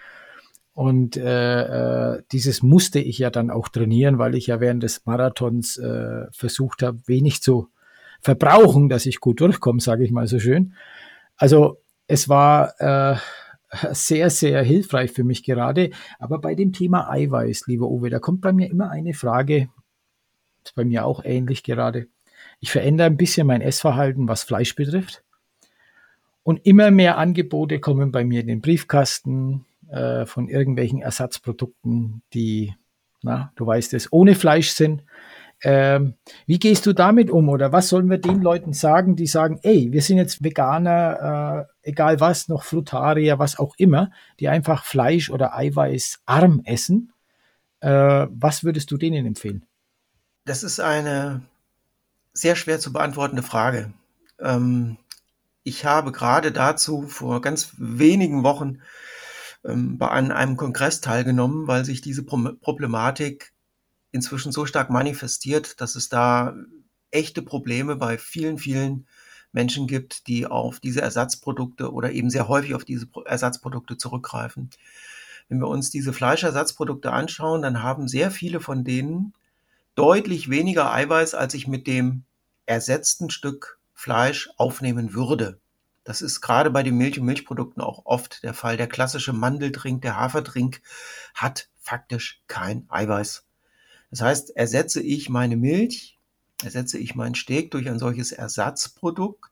Und 0.74 1.16
äh, 1.16 2.14
äh, 2.14 2.22
dieses 2.32 2.62
musste 2.62 2.98
ich 2.98 3.18
ja 3.18 3.30
dann 3.30 3.50
auch 3.50 3.68
trainieren, 3.68 4.18
weil 4.18 4.34
ich 4.34 4.46
ja 4.46 4.60
während 4.60 4.82
des 4.82 5.04
Marathons 5.04 5.76
äh, 5.76 6.26
versucht 6.32 6.82
habe, 6.82 7.00
wenig 7.06 7.42
zu 7.42 7.68
verbrauchen, 8.20 8.88
dass 8.88 9.04
ich 9.04 9.20
gut 9.20 9.40
durchkomme, 9.40 9.80
sage 9.80 10.04
ich 10.04 10.12
mal 10.12 10.26
so 10.26 10.38
schön. 10.38 10.74
Also 11.36 11.78
es 12.06 12.28
war 12.28 12.80
äh, 12.80 13.16
sehr, 13.92 14.30
sehr 14.30 14.62
hilfreich 14.62 15.12
für 15.12 15.24
mich 15.24 15.42
gerade. 15.42 15.90
Aber 16.18 16.38
bei 16.38 16.54
dem 16.54 16.72
Thema 16.72 17.10
Eiweiß, 17.10 17.66
lieber 17.66 17.88
Uwe, 17.88 18.10
da 18.10 18.18
kommt 18.18 18.40
bei 18.40 18.52
mir 18.52 18.70
immer 18.70 18.90
eine 18.90 19.14
Frage, 19.14 19.68
ist 20.64 20.74
bei 20.74 20.84
mir 20.84 21.04
auch 21.04 21.24
ähnlich 21.24 21.62
gerade. 21.62 22.06
Ich 22.60 22.70
verändere 22.70 23.08
ein 23.08 23.16
bisschen 23.16 23.46
mein 23.46 23.60
Essverhalten, 23.60 24.28
was 24.28 24.44
Fleisch 24.44 24.74
betrifft. 24.74 25.24
Und 26.44 26.64
immer 26.64 26.90
mehr 26.90 27.18
Angebote 27.18 27.80
kommen 27.80 28.12
bei 28.12 28.24
mir 28.24 28.40
in 28.40 28.46
den 28.46 28.60
Briefkasten, 28.60 29.64
äh, 29.92 30.26
von 30.26 30.48
irgendwelchen 30.48 31.02
Ersatzprodukten, 31.02 32.22
die, 32.32 32.74
na, 33.22 33.52
du 33.56 33.66
weißt 33.66 33.92
es, 33.94 34.12
ohne 34.12 34.34
Fleisch 34.34 34.70
sind. 34.70 35.04
Ähm, 35.64 36.14
wie 36.46 36.58
gehst 36.58 36.86
du 36.86 36.92
damit 36.92 37.30
um 37.30 37.48
oder 37.48 37.70
was 37.70 37.88
sollen 37.88 38.10
wir 38.10 38.18
den 38.18 38.40
Leuten 38.40 38.72
sagen, 38.72 39.14
die 39.14 39.28
sagen, 39.28 39.60
ey, 39.62 39.92
wir 39.92 40.02
sind 40.02 40.16
jetzt 40.16 40.42
Veganer, 40.42 41.68
äh, 41.84 41.90
egal 41.90 42.18
was, 42.20 42.48
noch 42.48 42.64
Frutarier, 42.64 43.38
was 43.38 43.58
auch 43.58 43.74
immer, 43.76 44.10
die 44.40 44.48
einfach 44.48 44.84
Fleisch 44.84 45.30
oder 45.30 45.54
Eiweiß 45.54 46.22
arm 46.26 46.62
essen. 46.64 47.12
Äh, 47.80 48.26
was 48.30 48.64
würdest 48.64 48.90
du 48.90 48.96
denen 48.96 49.26
empfehlen? 49.26 49.64
Das 50.46 50.64
ist 50.64 50.80
eine 50.80 51.42
sehr 52.32 52.56
schwer 52.56 52.80
zu 52.80 52.92
beantwortende 52.92 53.42
Frage. 53.42 53.92
Ähm, 54.40 54.96
ich 55.62 55.84
habe 55.84 56.10
gerade 56.10 56.50
dazu 56.50 57.02
vor 57.02 57.40
ganz 57.40 57.74
wenigen 57.76 58.42
Wochen 58.42 58.78
ähm, 59.64 59.98
bei 59.98 60.10
einem, 60.10 60.32
einem 60.32 60.56
Kongress 60.56 61.00
teilgenommen, 61.00 61.66
weil 61.66 61.84
sich 61.84 62.00
diese 62.00 62.24
Problematik 62.24 63.52
inzwischen 64.10 64.52
so 64.52 64.66
stark 64.66 64.90
manifestiert, 64.90 65.80
dass 65.80 65.94
es 65.94 66.08
da 66.08 66.54
echte 67.10 67.42
Probleme 67.42 67.96
bei 67.96 68.18
vielen, 68.18 68.58
vielen 68.58 69.06
Menschen 69.52 69.86
gibt, 69.86 70.26
die 70.26 70.46
auf 70.46 70.80
diese 70.80 71.02
Ersatzprodukte 71.02 71.92
oder 71.92 72.12
eben 72.12 72.30
sehr 72.30 72.48
häufig 72.48 72.74
auf 72.74 72.84
diese 72.84 73.08
Ersatzprodukte 73.24 73.96
zurückgreifen. 73.96 74.70
Wenn 75.48 75.58
wir 75.58 75.68
uns 75.68 75.90
diese 75.90 76.12
Fleischersatzprodukte 76.12 77.12
anschauen, 77.12 77.62
dann 77.62 77.82
haben 77.82 78.08
sehr 78.08 78.30
viele 78.30 78.60
von 78.60 78.84
denen 78.84 79.34
deutlich 79.94 80.48
weniger 80.48 80.92
Eiweiß, 80.92 81.34
als 81.34 81.52
ich 81.54 81.68
mit 81.68 81.86
dem 81.86 82.24
ersetzten 82.64 83.28
Stück 83.28 83.78
Fleisch 83.92 84.48
aufnehmen 84.56 85.14
würde. 85.14 85.60
Das 86.04 86.20
ist 86.20 86.40
gerade 86.40 86.70
bei 86.70 86.82
den 86.82 86.96
Milch- 86.96 87.18
und 87.18 87.26
Milchprodukten 87.26 87.82
auch 87.82 88.06
oft 88.06 88.42
der 88.42 88.54
Fall. 88.54 88.76
Der 88.76 88.88
klassische 88.88 89.32
Mandeldrink, 89.32 90.02
der 90.02 90.16
Haferdrink 90.16 90.82
hat 91.34 91.68
faktisch 91.78 92.42
kein 92.48 92.86
Eiweiß. 92.88 93.46
Das 94.10 94.20
heißt, 94.20 94.56
ersetze 94.56 95.00
ich 95.00 95.28
meine 95.28 95.56
Milch, 95.56 96.18
ersetze 96.62 96.98
ich 96.98 97.14
meinen 97.14 97.34
Steak 97.34 97.70
durch 97.70 97.88
ein 97.88 97.98
solches 97.98 98.32
Ersatzprodukt, 98.32 99.50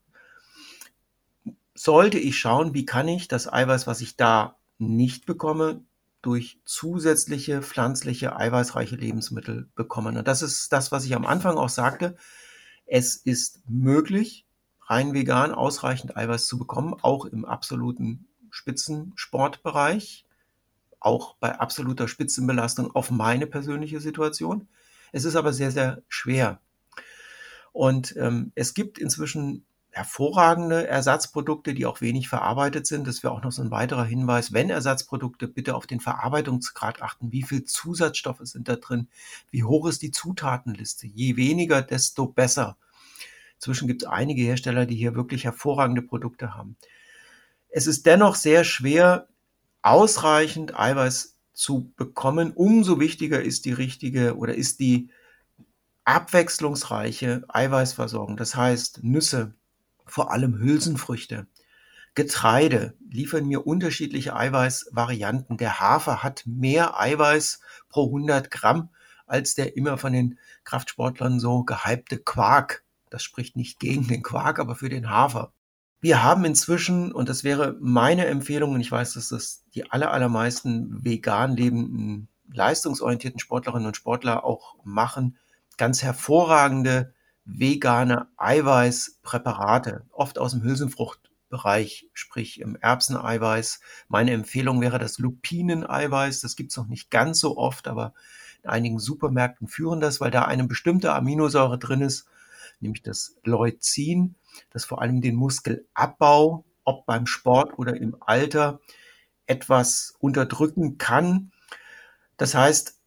sollte 1.73 2.19
ich 2.19 2.37
schauen, 2.37 2.73
wie 2.73 2.85
kann 2.85 3.07
ich 3.07 3.27
das 3.27 3.51
Eiweiß, 3.51 3.87
was 3.87 4.01
ich 4.01 4.17
da 4.17 4.57
nicht 4.77 5.25
bekomme, 5.25 5.83
durch 6.21 6.59
zusätzliche 6.65 7.63
pflanzliche, 7.63 8.35
eiweißreiche 8.35 8.95
Lebensmittel 8.95 9.69
bekommen. 9.75 10.17
Und 10.17 10.27
das 10.27 10.43
ist 10.43 10.71
das, 10.71 10.91
was 10.91 11.05
ich 11.05 11.15
am 11.15 11.25
Anfang 11.25 11.57
auch 11.57 11.69
sagte. 11.69 12.15
Es 12.85 13.15
ist 13.15 13.67
möglich, 13.67 14.45
rein 14.91 15.13
vegan 15.13 15.53
ausreichend 15.53 16.17
Eiweiß 16.17 16.47
zu 16.47 16.59
bekommen, 16.59 16.93
auch 17.01 17.25
im 17.25 17.45
absoluten 17.45 18.27
Spitzensportbereich, 18.49 20.25
auch 20.99 21.35
bei 21.37 21.57
absoluter 21.57 22.09
Spitzenbelastung 22.09 22.93
auf 22.93 23.09
meine 23.09 23.47
persönliche 23.47 24.01
Situation. 24.01 24.67
Es 25.13 25.23
ist 25.23 25.37
aber 25.37 25.53
sehr, 25.53 25.71
sehr 25.71 26.03
schwer. 26.09 26.59
Und 27.71 28.15
ähm, 28.17 28.51
es 28.55 28.73
gibt 28.73 28.99
inzwischen 28.99 29.65
hervorragende 29.91 30.87
Ersatzprodukte, 30.87 31.73
die 31.73 31.85
auch 31.85 32.01
wenig 32.01 32.27
verarbeitet 32.27 32.85
sind. 32.85 33.07
Das 33.07 33.23
wäre 33.23 33.33
auch 33.33 33.43
noch 33.43 33.51
so 33.53 33.61
ein 33.61 33.71
weiterer 33.71 34.03
Hinweis. 34.03 34.51
Wenn 34.51 34.69
Ersatzprodukte, 34.69 35.47
bitte 35.47 35.75
auf 35.75 35.87
den 35.87 36.01
Verarbeitungsgrad 36.01 37.01
achten. 37.01 37.31
Wie 37.31 37.43
viel 37.43 37.63
Zusatzstoffe 37.63 38.41
sind 38.43 38.67
da 38.67 38.75
drin? 38.75 39.07
Wie 39.51 39.63
hoch 39.63 39.87
ist 39.87 40.01
die 40.01 40.11
Zutatenliste? 40.11 41.07
Je 41.07 41.37
weniger, 41.37 41.81
desto 41.81 42.27
besser. 42.27 42.77
Inzwischen 43.61 43.87
gibt 43.87 44.01
es 44.01 44.07
einige 44.07 44.41
Hersteller, 44.41 44.87
die 44.87 44.95
hier 44.95 45.13
wirklich 45.13 45.43
hervorragende 45.43 46.01
Produkte 46.01 46.55
haben. 46.55 46.77
Es 47.69 47.85
ist 47.85 48.07
dennoch 48.07 48.33
sehr 48.33 48.63
schwer, 48.63 49.27
ausreichend 49.83 50.79
Eiweiß 50.79 51.37
zu 51.53 51.93
bekommen. 51.95 52.53
Umso 52.53 52.99
wichtiger 52.99 53.39
ist 53.39 53.65
die 53.65 53.73
richtige 53.73 54.35
oder 54.35 54.55
ist 54.55 54.79
die 54.79 55.11
abwechslungsreiche 56.05 57.43
Eiweißversorgung. 57.49 58.35
Das 58.35 58.55
heißt, 58.55 59.03
Nüsse, 59.03 59.53
vor 60.07 60.31
allem 60.31 60.57
Hülsenfrüchte, 60.57 61.45
Getreide 62.15 62.95
liefern 63.11 63.45
mir 63.45 63.67
unterschiedliche 63.67 64.35
Eiweißvarianten. 64.35 65.57
Der 65.57 65.79
Hafer 65.79 66.23
hat 66.23 66.41
mehr 66.47 66.99
Eiweiß 66.99 67.59
pro 67.89 68.07
100 68.07 68.49
Gramm 68.49 68.89
als 69.27 69.53
der 69.53 69.77
immer 69.77 69.99
von 69.99 70.13
den 70.13 70.39
Kraftsportlern 70.63 71.39
so 71.39 71.63
gehypte 71.63 72.17
Quark. 72.17 72.83
Das 73.11 73.21
spricht 73.23 73.55
nicht 73.55 73.79
gegen 73.79 74.07
den 74.07 74.23
Quark, 74.23 74.57
aber 74.57 74.73
für 74.73 74.89
den 74.89 75.09
Hafer. 75.09 75.53
Wir 75.99 76.23
haben 76.23 76.45
inzwischen, 76.45 77.11
und 77.11 77.29
das 77.29 77.43
wäre 77.43 77.77
meine 77.79 78.25
Empfehlung, 78.25 78.73
und 78.73 78.81
ich 78.81 78.91
weiß, 78.91 79.13
dass 79.13 79.29
das 79.29 79.65
die 79.75 79.91
aller, 79.91 80.11
allermeisten 80.11 81.05
vegan 81.05 81.55
lebenden, 81.55 82.29
leistungsorientierten 82.51 83.39
Sportlerinnen 83.39 83.85
und 83.85 83.97
Sportler 83.97 84.43
auch 84.43 84.77
machen, 84.83 85.37
ganz 85.77 86.01
hervorragende 86.01 87.13
vegane 87.43 88.27
Eiweißpräparate, 88.37 90.05
oft 90.11 90.39
aus 90.39 90.51
dem 90.51 90.63
Hülsenfruchtbereich, 90.63 92.09
sprich 92.13 92.61
im 92.61 92.77
Erbseneiweiß. 92.77 93.81
Meine 94.07 94.31
Empfehlung 94.31 94.79
wäre 94.79 94.99
das 94.99 95.19
Lupineneiweiß. 95.19 96.41
Das 96.41 96.55
gibt's 96.55 96.77
noch 96.77 96.87
nicht 96.87 97.11
ganz 97.11 97.39
so 97.39 97.57
oft, 97.57 97.87
aber 97.87 98.13
in 98.63 98.69
einigen 98.69 98.99
Supermärkten 98.99 99.67
führen 99.67 99.99
das, 99.99 100.21
weil 100.21 100.31
da 100.31 100.43
eine 100.45 100.65
bestimmte 100.65 101.13
Aminosäure 101.13 101.77
drin 101.77 102.01
ist, 102.01 102.27
nämlich 102.81 103.03
das 103.03 103.37
Leucin, 103.43 104.35
das 104.71 104.85
vor 104.85 105.01
allem 105.01 105.21
den 105.21 105.35
Muskelabbau, 105.35 106.65
ob 106.83 107.05
beim 107.05 107.25
Sport 107.25 107.77
oder 107.77 107.95
im 107.95 108.15
Alter, 108.19 108.79
etwas 109.45 110.15
unterdrücken 110.19 110.97
kann. 110.97 111.51
Das 112.37 112.55
heißt, 112.55 112.99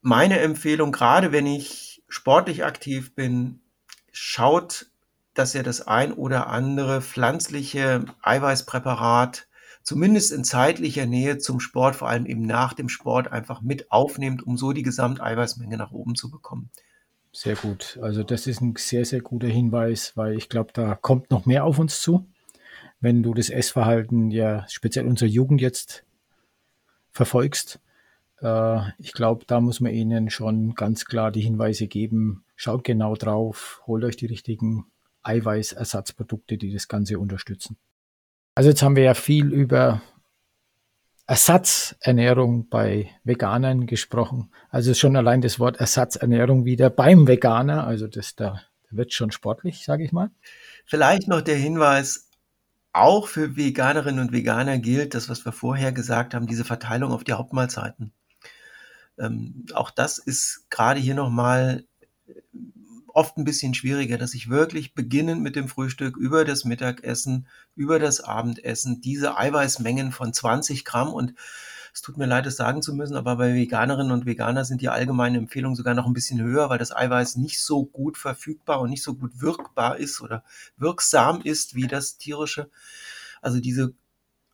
meine 0.00 0.40
Empfehlung, 0.40 0.92
gerade 0.92 1.32
wenn 1.32 1.46
ich 1.46 2.02
sportlich 2.08 2.64
aktiv 2.64 3.14
bin, 3.14 3.60
schaut, 4.12 4.86
dass 5.34 5.54
ihr 5.54 5.62
das 5.62 5.86
ein 5.86 6.12
oder 6.12 6.48
andere 6.48 7.02
pflanzliche 7.02 8.04
Eiweißpräparat 8.22 9.46
zumindest 9.82 10.32
in 10.32 10.44
zeitlicher 10.44 11.06
Nähe 11.06 11.38
zum 11.38 11.60
Sport, 11.60 11.96
vor 11.96 12.08
allem 12.08 12.26
eben 12.26 12.42
nach 12.42 12.74
dem 12.74 12.88
Sport, 12.88 13.32
einfach 13.32 13.60
mit 13.60 13.90
aufnehmt, 13.90 14.42
um 14.42 14.56
so 14.56 14.72
die 14.72 14.82
Gesamteiweißmenge 14.82 15.76
nach 15.76 15.92
oben 15.92 16.14
zu 16.14 16.30
bekommen. 16.30 16.70
Sehr 17.32 17.54
gut. 17.54 17.98
Also 18.02 18.22
das 18.22 18.46
ist 18.46 18.60
ein 18.60 18.74
sehr, 18.76 19.04
sehr 19.04 19.20
guter 19.20 19.46
Hinweis, 19.46 20.16
weil 20.16 20.36
ich 20.36 20.48
glaube, 20.48 20.70
da 20.72 20.94
kommt 20.94 21.30
noch 21.30 21.46
mehr 21.46 21.64
auf 21.64 21.78
uns 21.78 22.02
zu. 22.02 22.26
Wenn 23.00 23.22
du 23.22 23.34
das 23.34 23.50
Essverhalten 23.50 24.30
ja 24.30 24.66
speziell 24.68 25.06
unserer 25.06 25.28
Jugend 25.28 25.60
jetzt 25.60 26.04
verfolgst, 27.12 27.80
äh, 28.42 28.80
ich 28.98 29.12
glaube, 29.12 29.44
da 29.46 29.60
muss 29.60 29.80
man 29.80 29.92
ihnen 29.92 30.30
schon 30.30 30.74
ganz 30.74 31.04
klar 31.04 31.30
die 31.30 31.40
Hinweise 31.40 31.86
geben. 31.86 32.44
Schaut 32.56 32.84
genau 32.84 33.14
drauf, 33.14 33.82
holt 33.86 34.04
euch 34.04 34.16
die 34.16 34.26
richtigen 34.26 34.86
Eiweißersatzprodukte, 35.22 36.58
die 36.58 36.72
das 36.72 36.88
Ganze 36.88 37.18
unterstützen. 37.18 37.76
Also 38.54 38.70
jetzt 38.70 38.82
haben 38.82 38.96
wir 38.96 39.04
ja 39.04 39.14
viel 39.14 39.52
über 39.52 40.02
Ersatzernährung 41.30 42.68
bei 42.68 43.08
Veganern 43.22 43.86
gesprochen. 43.86 44.50
Also 44.68 44.94
schon 44.94 45.14
allein 45.14 45.40
das 45.40 45.60
Wort 45.60 45.76
Ersatzernährung 45.76 46.64
wieder 46.64 46.90
beim 46.90 47.28
Veganer. 47.28 47.86
Also 47.86 48.08
das 48.08 48.34
da 48.34 48.60
wird 48.90 49.12
schon 49.12 49.30
sportlich, 49.30 49.84
sage 49.84 50.02
ich 50.02 50.10
mal. 50.10 50.32
Vielleicht 50.86 51.28
noch 51.28 51.40
der 51.40 51.54
Hinweis, 51.54 52.30
auch 52.92 53.28
für 53.28 53.56
Veganerinnen 53.56 54.18
und 54.18 54.32
Veganer 54.32 54.80
gilt 54.80 55.14
das, 55.14 55.28
was 55.28 55.44
wir 55.44 55.52
vorher 55.52 55.92
gesagt 55.92 56.34
haben, 56.34 56.48
diese 56.48 56.64
Verteilung 56.64 57.12
auf 57.12 57.22
die 57.22 57.34
Hauptmahlzeiten. 57.34 58.12
Ähm, 59.16 59.66
auch 59.72 59.92
das 59.92 60.18
ist 60.18 60.66
gerade 60.68 60.98
hier 60.98 61.14
nochmal 61.14 61.84
oft 63.14 63.36
ein 63.36 63.44
bisschen 63.44 63.74
schwieriger, 63.74 64.18
dass 64.18 64.34
ich 64.34 64.48
wirklich 64.48 64.94
beginnend 64.94 65.42
mit 65.42 65.56
dem 65.56 65.68
Frühstück 65.68 66.16
über 66.16 66.44
das 66.44 66.64
Mittagessen, 66.64 67.46
über 67.74 67.98
das 67.98 68.20
Abendessen 68.20 69.00
diese 69.00 69.36
Eiweißmengen 69.36 70.12
von 70.12 70.32
20 70.32 70.84
Gramm 70.84 71.12
und 71.12 71.34
es 71.92 72.02
tut 72.02 72.16
mir 72.16 72.26
leid, 72.26 72.46
es 72.46 72.56
sagen 72.56 72.82
zu 72.82 72.94
müssen, 72.94 73.16
aber 73.16 73.36
bei 73.36 73.54
Veganerinnen 73.54 74.12
und 74.12 74.26
Veganer 74.26 74.64
sind 74.64 74.80
die 74.80 74.88
allgemeinen 74.88 75.36
Empfehlungen 75.36 75.74
sogar 75.74 75.94
noch 75.94 76.06
ein 76.06 76.12
bisschen 76.12 76.40
höher, 76.40 76.70
weil 76.70 76.78
das 76.78 76.94
Eiweiß 76.94 77.36
nicht 77.36 77.60
so 77.60 77.84
gut 77.84 78.16
verfügbar 78.16 78.80
und 78.80 78.90
nicht 78.90 79.02
so 79.02 79.14
gut 79.14 79.40
wirkbar 79.40 79.96
ist 79.96 80.20
oder 80.20 80.44
wirksam 80.76 81.40
ist 81.42 81.74
wie 81.74 81.88
das 81.88 82.16
tierische. 82.16 82.70
Also 83.42 83.60
diese 83.60 83.94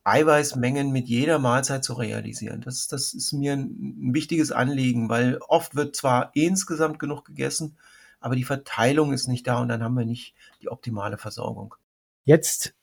Eiweißmengen 0.05 0.93
mit 0.93 1.09
jeder 1.09 1.39
Mahlzeit 1.39 1.85
zu 1.85 1.95
realisieren. 1.95 2.61
Das, 2.61 2.87
das 2.87 3.13
ist 3.13 3.33
mir 3.33 3.55
ein, 3.55 4.09
ein 4.09 4.15
wichtiges 4.15 4.53
Anliegen, 4.53 5.09
weil 5.09 5.39
oft 5.49 5.75
wird 5.75 5.97
zwar 5.97 6.31
insgesamt 6.35 6.99
genug 7.01 7.25
gegessen, 7.25 7.77
aber 8.27 8.35
die 8.35 8.43
Verteilung 8.43 9.13
ist 9.13 9.29
nicht 9.29 9.47
da 9.47 9.61
und 9.61 9.69
dann 9.69 9.85
haben 9.85 9.95
wir 9.95 10.05
nicht 10.05 10.35
die 10.61 10.69
optimale 10.69 11.17
Versorgung. 11.17 11.77
Jetzt 12.25 12.75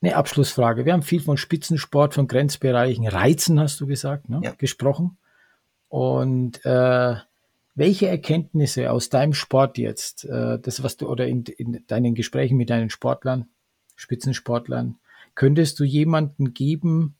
eine 0.00 0.14
Abschlussfrage. 0.14 0.84
Wir 0.84 0.92
haben 0.92 1.02
viel 1.02 1.20
von 1.20 1.36
Spitzensport, 1.36 2.14
von 2.14 2.28
Grenzbereichen, 2.28 3.04
Reizen, 3.08 3.58
hast 3.58 3.80
du 3.80 3.88
gesagt, 3.88 4.28
ne, 4.28 4.40
ja. 4.44 4.52
gesprochen. 4.52 5.18
Und 5.88 6.64
äh, 6.64 7.16
welche 7.74 8.06
Erkenntnisse 8.06 8.92
aus 8.92 9.08
deinem 9.08 9.34
Sport 9.34 9.78
jetzt, 9.78 10.26
äh, 10.26 10.60
das 10.60 10.84
was 10.84 10.96
du 10.96 11.08
oder 11.08 11.26
in, 11.26 11.42
in 11.42 11.82
deinen 11.88 12.14
Gesprächen 12.14 12.56
mit 12.56 12.70
deinen 12.70 12.88
Sportlern, 12.88 13.48
Spitzensportlern, 13.96 15.00
könntest 15.34 15.80
du 15.80 15.84
jemanden 15.84 16.54
geben, 16.54 17.16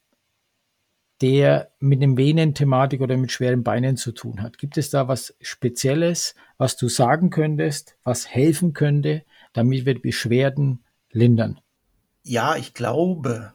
der 1.21 1.73
mit 1.81 2.01
einem 2.01 2.17
Venenthematik 2.17 3.01
oder 3.01 3.17
mit 3.17 3.33
schweren 3.33 3.65
Beinen 3.65 3.97
zu 3.97 4.13
tun 4.13 4.43
hat. 4.43 4.59
Gibt 4.59 4.77
es 4.79 4.91
da 4.91 5.09
was 5.09 5.35
Spezielles, 5.41 6.37
was 6.59 6.77
du 6.77 6.89
sagen 6.89 7.31
könntest, 7.31 7.97
was 8.05 8.29
helfen 8.29 8.73
könnte, 8.73 9.25
damit 9.53 9.87
wir 9.87 10.01
Beschwerden 10.01 10.85
lindern? 11.11 11.61
Ja, 12.23 12.57
ich 12.57 12.75
glaube, 12.75 13.53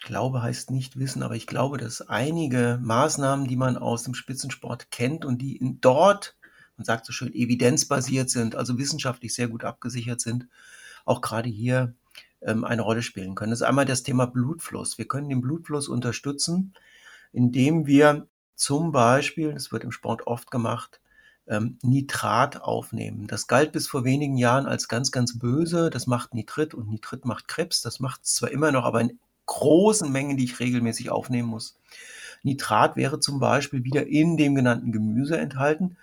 glaube 0.00 0.42
heißt 0.42 0.70
nicht 0.70 0.98
wissen, 0.98 1.22
aber 1.22 1.36
ich 1.36 1.46
glaube, 1.46 1.78
dass 1.78 2.00
einige 2.00 2.78
Maßnahmen, 2.82 3.46
die 3.46 3.56
man 3.56 3.76
aus 3.76 4.04
dem 4.04 4.14
Spitzensport 4.14 4.90
kennt 4.90 5.24
und 5.24 5.38
die 5.38 5.56
in 5.56 5.80
dort, 5.80 6.36
man 6.76 6.84
sagt 6.84 7.06
so 7.06 7.12
schön, 7.12 7.32
evidenzbasiert 7.34 8.30
sind, 8.30 8.54
also 8.54 8.78
wissenschaftlich 8.78 9.34
sehr 9.34 9.48
gut 9.48 9.64
abgesichert 9.64 10.20
sind, 10.20 10.48
auch 11.04 11.20
gerade 11.20 11.48
hier 11.48 11.94
ähm, 12.42 12.64
eine 12.64 12.82
Rolle 12.82 13.02
spielen 13.02 13.34
können. 13.34 13.50
Das 13.50 13.60
ist 13.60 13.66
einmal 13.66 13.86
das 13.86 14.02
Thema 14.02 14.26
Blutfluss. 14.26 14.98
Wir 14.98 15.08
können 15.08 15.28
den 15.28 15.40
Blutfluss 15.40 15.88
unterstützen, 15.88 16.74
indem 17.32 17.86
wir 17.86 18.26
zum 18.54 18.92
Beispiel, 18.92 19.52
das 19.52 19.72
wird 19.72 19.84
im 19.84 19.92
Sport 19.92 20.26
oft 20.26 20.50
gemacht, 20.50 21.00
ähm, 21.48 21.78
Nitrat 21.82 22.62
aufnehmen. 22.62 23.26
Das 23.26 23.46
galt 23.46 23.72
bis 23.72 23.86
vor 23.86 24.04
wenigen 24.04 24.36
Jahren 24.36 24.66
als 24.66 24.88
ganz, 24.88 25.12
ganz 25.12 25.38
böse. 25.38 25.90
Das 25.90 26.06
macht 26.06 26.34
Nitrit 26.34 26.74
und 26.74 26.88
Nitrit 26.88 27.24
macht 27.24 27.48
Krebs. 27.48 27.82
Das 27.82 28.00
macht 28.00 28.22
es 28.24 28.34
zwar 28.34 28.50
immer 28.50 28.72
noch, 28.72 28.84
aber 28.84 29.00
in 29.00 29.18
großen 29.46 30.10
Mengen, 30.10 30.36
die 30.36 30.44
ich 30.44 30.60
regelmäßig 30.60 31.10
aufnehmen 31.10 31.48
muss. 31.48 31.78
Nitrat 32.42 32.96
wäre 32.96 33.20
zum 33.20 33.40
Beispiel 33.40 33.84
wieder 33.84 34.06
in 34.06 34.36
dem 34.36 34.54
genannten 34.54 34.92
Gemüse 34.92 35.38
enthalten. 35.38 35.96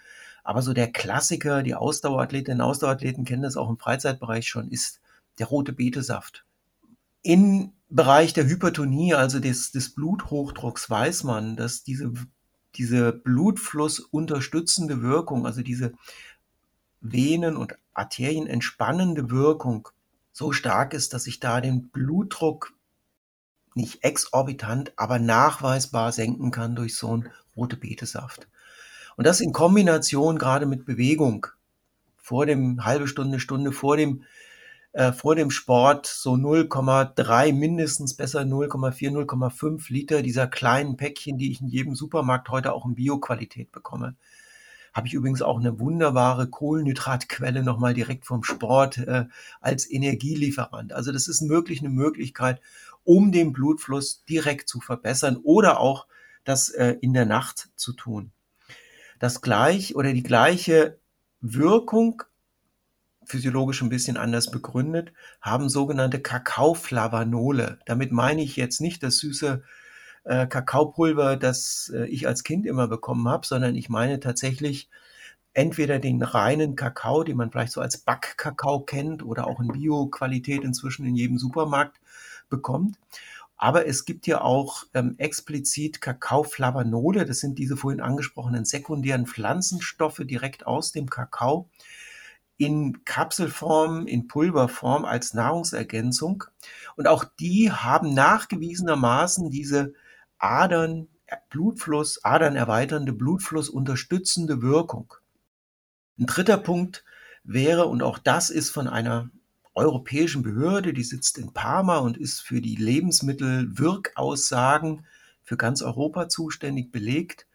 Aber 0.43 0.61
so 0.61 0.73
der 0.73 0.91
Klassiker, 0.91 1.63
die 1.63 1.75
Ausdauerathletinnen 1.75 2.61
und 2.61 2.67
Ausdauerathleten 2.67 3.23
kennen 3.23 3.43
das 3.43 3.57
auch 3.57 3.69
im 3.69 3.77
Freizeitbereich 3.77 4.47
schon, 4.47 4.69
ist 4.69 4.99
der 5.39 5.47
rote 5.47 5.73
Betesaft. 5.73 6.45
Im 7.21 7.71
Bereich 7.89 8.33
der 8.33 8.47
Hypertonie, 8.47 9.13
also 9.13 9.39
des, 9.39 9.71
des 9.71 9.93
Bluthochdrucks, 9.93 10.89
weiß 10.89 11.23
man, 11.23 11.55
dass 11.55 11.83
diese, 11.83 12.11
diese 12.76 13.13
Blutfluss 13.13 13.99
unterstützende 13.99 15.01
Wirkung, 15.01 15.45
also 15.45 15.61
diese 15.61 15.93
Venen- 17.01 17.57
und 17.57 17.78
Arterien 17.93 18.47
entspannende 18.47 19.30
Wirkung 19.30 19.89
so 20.32 20.51
stark 20.51 20.93
ist, 20.93 21.13
dass 21.13 21.28
ich 21.28 21.39
da 21.39 21.61
den 21.61 21.89
Blutdruck 21.89 22.74
nicht 23.76 24.03
exorbitant, 24.03 24.93
aber 24.95 25.19
nachweisbar 25.19 26.11
senken 26.11 26.51
kann 26.51 26.76
durch 26.76 26.95
so 26.95 27.11
einen 27.11 27.30
rote 27.55 27.78
Betesaft. 27.78 28.47
Und 29.15 29.28
das 29.28 29.41
in 29.41 29.53
Kombination 29.53 30.38
gerade 30.38 30.65
mit 30.65 30.86
Bewegung 30.86 31.47
vor 32.17 32.45
dem 32.45 32.86
halbe 32.86 33.07
Stunde, 33.07 33.39
Stunde 33.39 33.71
vor 33.71 33.97
dem 33.97 34.24
äh, 34.93 35.11
vor 35.11 35.35
dem 35.35 35.49
Sport 35.49 36.05
so 36.05 36.33
0,3 36.33 37.51
mindestens 37.51 38.15
besser 38.15 38.41
0,4, 38.41 39.11
0,5 39.11 39.91
Liter 39.91 40.21
dieser 40.21 40.47
kleinen 40.47 40.97
Päckchen, 40.97 41.37
die 41.37 41.51
ich 41.51 41.61
in 41.61 41.67
jedem 41.67 41.95
Supermarkt 41.95 42.49
heute 42.49 42.73
auch 42.73 42.85
in 42.85 42.95
Bioqualität 42.95 43.71
bekomme. 43.71 44.15
Habe 44.93 45.07
ich 45.07 45.15
übrigens 45.15 45.41
auch 45.41 45.59
eine 45.59 45.79
wunderbare 45.79 46.47
Kohlenhydratquelle 46.47 47.63
nochmal 47.63 47.95
direkt 47.95 48.27
vom 48.27 48.43
Sport 48.43 48.99
äh, 48.99 49.25
als 49.59 49.89
Energielieferant. 49.89 50.93
Also 50.93 51.11
das 51.11 51.27
ist 51.27 51.49
wirklich 51.49 51.79
eine 51.79 51.89
Möglichkeit, 51.89 52.61
um 53.03 53.31
den 53.31 53.51
Blutfluss 53.51 54.23
direkt 54.25 54.69
zu 54.69 54.79
verbessern 54.79 55.37
oder 55.37 55.79
auch 55.79 56.05
das 56.43 56.69
äh, 56.69 56.97
in 57.01 57.13
der 57.13 57.25
Nacht 57.25 57.69
zu 57.75 57.93
tun. 57.93 58.31
Das 59.17 59.41
gleich 59.41 59.95
oder 59.95 60.13
die 60.13 60.21
gleiche 60.21 60.99
Wirkung 61.41 62.21
physiologisch 63.26 63.82
ein 63.82 63.89
bisschen 63.89 64.17
anders 64.17 64.51
begründet, 64.51 65.13
haben 65.41 65.69
sogenannte 65.69 66.19
Kakaoflavanole. 66.19 67.80
Damit 67.86 68.11
meine 68.11 68.41
ich 68.41 68.55
jetzt 68.55 68.82
nicht 68.82 69.03
das 69.03 69.17
süße 69.17 69.63
äh, 70.24 70.47
Kakaopulver, 70.47 71.36
das 71.36 71.91
äh, 71.93 72.05
ich 72.07 72.28
als 72.28 72.43
Kind 72.43 72.65
immer 72.65 72.88
bekommen 72.88 73.28
habe, 73.28 73.45
sondern 73.45 73.76
ich 73.76 73.89
meine 73.89 74.19
tatsächlich 74.19 74.89
entweder 75.53 75.99
den 75.99 76.21
reinen 76.21 76.76
Kakao, 76.76 77.24
den 77.24 77.38
man 77.38 77.51
vielleicht 77.51 77.74
so 77.74 77.82
als 77.82 77.97
Backkakao 77.97 78.82
kennt 78.82 79.24
oder 79.24 79.47
auch 79.47 79.59
in 79.59 79.67
Bio-Qualität 79.67 80.63
inzwischen 80.63 81.05
in 81.05 81.15
jedem 81.15 81.38
Supermarkt 81.38 81.99
bekommt. 82.49 82.97
Aber 83.55 83.86
es 83.88 84.05
gibt 84.05 84.28
ja 84.28 84.41
auch 84.41 84.84
ähm, 84.93 85.15
explizit 85.19 86.01
Kakaoflavanole. 86.01 87.26
Das 87.26 87.39
sind 87.39 87.59
diese 87.59 87.78
vorhin 87.78 88.01
angesprochenen 88.01 88.65
sekundären 88.65 89.26
Pflanzenstoffe 89.26 90.21
direkt 90.26 90.67
aus 90.67 90.91
dem 90.91 91.09
Kakao, 91.09 91.69
in 92.58 93.06
Kapselform, 93.06 94.08
in 94.08 94.28
Pulverform 94.28 95.06
als 95.06 95.34
Nahrungsergänzung. 95.34 96.43
Und 96.95 97.08
auch 97.08 97.26
die 97.39 97.72
haben 97.72 98.14
nachgewiesenermaßen 98.14 99.49
diese 99.49 99.93
Adern, 100.38 101.08
Blutfluss, 101.49 102.24
Adern 102.24 102.56
erweiternde, 102.56 103.14
Blutfluss 103.14 103.70
unterstützende 103.70 104.62
Wirkung. 104.62 105.16
Ein 106.20 106.28
dritter 106.28 106.58
Punkt 106.58 107.04
wäre, 107.43 107.88
und 107.88 108.04
auch 108.04 108.20
das 108.20 108.49
ist 108.49 108.70
von 108.70 108.88
einer 108.88 109.30
europäischen 109.74 110.43
Behörde, 110.43 110.93
die 110.93 111.04
sitzt 111.04 111.39
in 111.39 111.54
Parma 111.54 111.97
und 111.97 112.18
ist 112.18 112.41
für 112.41 112.62
die 112.62 112.76
Lebensmittelwirkaussagen 112.76 115.06
für 115.43 115.58
ganz 115.58 115.82
Europa 115.82 116.30
zuständig 116.30 116.91
belegt, 116.91 117.47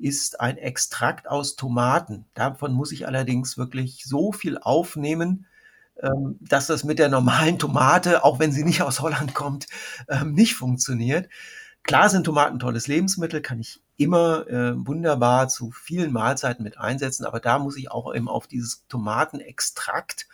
ist 0.00 0.40
ein 0.40 0.58
Extrakt 0.58 1.28
aus 1.28 1.56
Tomaten. 1.56 2.24
Davon 2.34 2.72
muss 2.72 2.92
ich 2.92 3.06
allerdings 3.06 3.58
wirklich 3.58 4.04
so 4.04 4.32
viel 4.32 4.58
aufnehmen, 4.58 5.46
ähm, 6.02 6.38
dass 6.40 6.66
das 6.66 6.84
mit 6.84 6.98
der 6.98 7.08
normalen 7.08 7.58
Tomate, 7.58 8.24
auch 8.24 8.38
wenn 8.38 8.52
sie 8.52 8.64
nicht 8.64 8.82
aus 8.82 9.00
Holland 9.00 9.34
kommt, 9.34 9.66
ähm, 10.08 10.32
nicht 10.32 10.54
funktioniert. 10.54 11.28
Klar 11.82 12.08
sind 12.10 12.24
Tomaten 12.24 12.58
tolles 12.58 12.86
Lebensmittel, 12.86 13.40
kann 13.40 13.60
ich 13.60 13.82
immer 13.96 14.46
äh, 14.48 14.72
wunderbar 14.74 15.48
zu 15.48 15.70
vielen 15.70 16.12
Mahlzeiten 16.12 16.62
mit 16.62 16.78
einsetzen, 16.78 17.24
aber 17.24 17.40
da 17.40 17.58
muss 17.58 17.76
ich 17.76 17.90
auch 17.90 18.14
eben 18.14 18.28
auf 18.28 18.46
dieses 18.46 18.86
Tomatenextrakt 18.88 20.26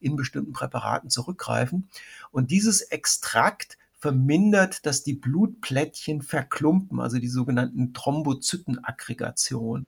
in 0.00 0.16
bestimmten 0.16 0.52
Präparaten 0.52 1.10
zurückgreifen. 1.10 1.88
Und 2.30 2.50
dieses 2.50 2.82
Extrakt 2.82 3.78
vermindert, 4.04 4.84
dass 4.84 5.02
die 5.02 5.14
Blutplättchen 5.14 6.20
verklumpen, 6.20 7.00
also 7.00 7.18
die 7.18 7.28
sogenannten 7.28 7.94
Thrombozytenaggregation. 7.94 9.86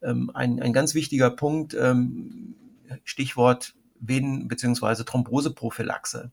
Ähm, 0.00 0.30
ein, 0.32 0.62
ein 0.62 0.72
ganz 0.72 0.94
wichtiger 0.94 1.28
Punkt, 1.28 1.74
ähm, 1.74 2.54
Stichwort 3.04 3.74
Venen- 4.00 4.48
bzw. 4.48 5.04
Thromboseprophylaxe. 5.04 6.30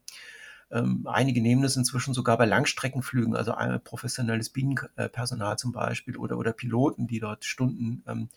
Ähm, 0.71 1.05
einige 1.05 1.41
nehmen 1.41 1.63
das 1.63 1.75
inzwischen 1.75 2.13
sogar 2.13 2.37
bei 2.37 2.45
Langstreckenflügen, 2.45 3.35
also 3.35 3.53
professionelles 3.83 4.49
Bienenpersonal 4.49 5.57
zum 5.57 5.73
Beispiel 5.73 6.15
oder, 6.15 6.37
oder 6.37 6.53
Piloten, 6.53 7.07
die 7.07 7.19
dort 7.19 7.43
Stunden 7.43 8.03
ähm, 8.07 8.29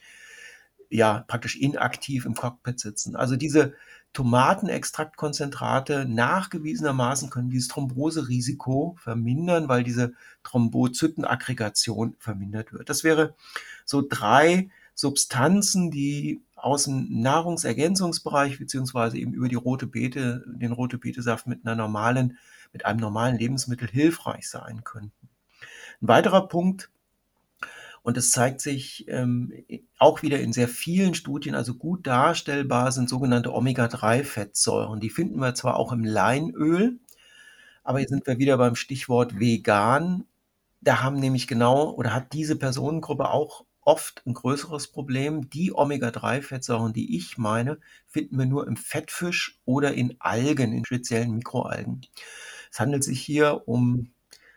ja 0.88 1.24
praktisch 1.28 1.54
inaktiv 1.54 2.24
im 2.24 2.34
Cockpit 2.34 2.80
sitzen. 2.80 3.14
Also 3.14 3.36
diese 3.36 3.72
Tomatenextraktkonzentrate 4.12 6.04
nachgewiesenermaßen 6.08 7.30
können 7.30 7.50
dieses 7.50 7.68
Thromboserisiko 7.68 8.96
vermindern, 8.98 9.68
weil 9.68 9.84
diese 9.84 10.14
Thrombozytenaggregation 10.42 12.16
vermindert 12.18 12.72
wird. 12.72 12.88
Das 12.88 13.04
wäre 13.04 13.34
so 13.84 14.02
drei 14.06 14.70
Substanzen, 14.94 15.90
die 15.90 16.42
aus 16.56 16.84
dem 16.84 17.20
Nahrungsergänzungsbereich 17.22 18.58
beziehungsweise 18.58 19.16
eben 19.16 19.32
über 19.32 19.48
die 19.48 19.54
rote 19.54 19.86
Beete, 19.86 20.44
den 20.46 20.72
rote 20.72 20.98
Betesaft 20.98 21.46
mit 21.46 21.64
einer 21.64 21.76
normalen, 21.76 22.36
mit 22.72 22.84
einem 22.84 23.00
normalen 23.00 23.38
Lebensmittel 23.38 23.88
hilfreich 23.88 24.48
sein 24.48 24.84
könnten. 24.84 25.28
Ein 26.02 26.08
weiterer 26.08 26.48
Punkt, 26.48 26.90
und 28.02 28.16
es 28.16 28.30
zeigt 28.30 28.60
sich 28.60 29.06
ähm, 29.08 29.52
auch 29.98 30.22
wieder 30.22 30.40
in 30.40 30.52
sehr 30.52 30.68
vielen 30.68 31.14
Studien, 31.14 31.54
also 31.54 31.74
gut 31.74 32.06
darstellbar 32.06 32.92
sind 32.92 33.08
sogenannte 33.08 33.52
Omega-3-Fettsäuren. 33.52 35.00
Die 35.00 35.10
finden 35.10 35.38
wir 35.40 35.54
zwar 35.54 35.76
auch 35.76 35.92
im 35.92 36.04
Leinöl, 36.04 36.98
aber 37.84 37.98
hier 37.98 38.08
sind 38.08 38.26
wir 38.26 38.38
wieder 38.38 38.56
beim 38.56 38.74
Stichwort 38.74 39.38
vegan. 39.38 40.24
Da 40.80 41.02
haben 41.02 41.20
nämlich 41.20 41.46
genau 41.46 41.90
oder 41.90 42.14
hat 42.14 42.32
diese 42.32 42.56
Personengruppe 42.56 43.30
auch 43.30 43.64
oft 43.82 44.22
ein 44.26 44.34
größeres 44.34 44.88
Problem. 44.88 45.50
Die 45.50 45.74
Omega-3-Fettsäuren, 45.74 46.92
die 46.92 47.16
ich 47.16 47.38
meine, 47.38 47.78
finden 48.06 48.38
wir 48.38 48.46
nur 48.46 48.66
im 48.66 48.76
Fettfisch 48.76 49.58
oder 49.64 49.92
in 49.92 50.16
Algen, 50.20 50.72
in 50.72 50.84
speziellen 50.84 51.34
Mikroalgen. 51.34 52.02
Es 52.70 52.80
handelt 52.80 53.04
sich 53.04 53.20
hier 53.20 53.62
um 53.66 54.12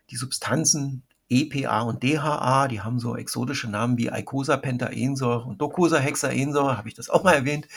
die 0.09 0.17
Substanzen 0.17 1.03
EPA 1.33 1.81
und 1.81 2.03
DHA, 2.03 2.67
die 2.67 2.81
haben 2.81 2.99
so 2.99 3.15
exotische 3.15 3.69
Namen 3.69 3.97
wie 3.97 4.11
Eicosapentaensäure 4.11 5.45
und 5.45 5.59
Docosahexaensäure, 5.59 6.77
habe 6.77 6.87
ich 6.87 6.95
das 6.95 7.09
auch 7.09 7.23
mal 7.23 7.33
erwähnt. 7.33 7.67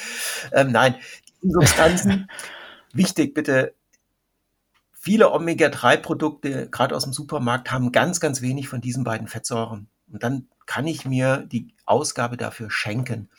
Ähm, 0.53 0.73
nein, 0.73 0.97
die 1.43 1.51
Substanzen, 1.51 2.29
wichtig 2.93 3.35
bitte, 3.35 3.75
viele 4.93 5.33
Omega-3-Produkte, 5.33 6.69
gerade 6.71 6.95
aus 6.95 7.05
dem 7.05 7.13
Supermarkt, 7.13 7.71
haben 7.71 7.93
ganz, 7.93 8.21
ganz 8.21 8.43
wenig 8.43 8.69
von 8.69 8.81
diesen 8.81 9.05
beiden 9.05 9.29
Fettsäuren. 9.29 9.89
Und 10.13 10.23
dann 10.23 10.49
kann 10.67 10.87
ich 10.87 11.05
mir 11.05 11.39
die 11.39 11.75
Ausgabe 11.85 12.37
dafür 12.37 12.71
schenken. 12.71 13.31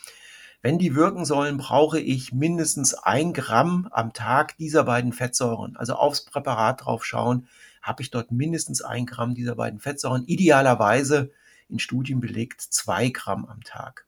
Wenn 0.62 0.80
die 0.80 0.96
wirken 0.96 1.24
sollen, 1.24 1.58
brauche 1.58 2.00
ich 2.00 2.34
mindestens 2.34 2.94
ein 2.94 3.34
Gramm 3.34 3.88
am 3.92 4.14
Tag 4.14 4.58
dieser 4.58 4.86
beiden 4.86 5.14
Fettsäuren. 5.14 5.78
Also 5.78 5.94
aufs 5.94 6.26
Präparat 6.26 6.86
drauf 6.86 7.06
schauen, 7.06 7.48
habe 7.88 8.02
ich 8.02 8.12
dort 8.12 8.32
mindestens 8.32 8.82
ein 8.82 9.06
Gramm 9.06 9.34
dieser 9.34 9.56
beiden 9.56 9.80
Fettsäuren. 9.80 10.26
Idealerweise 10.26 11.32
in 11.70 11.80
Studien 11.80 12.20
belegt 12.20 12.62
zwei 12.62 13.10
Gramm 13.10 13.46
am 13.46 13.64
Tag. 13.64 14.06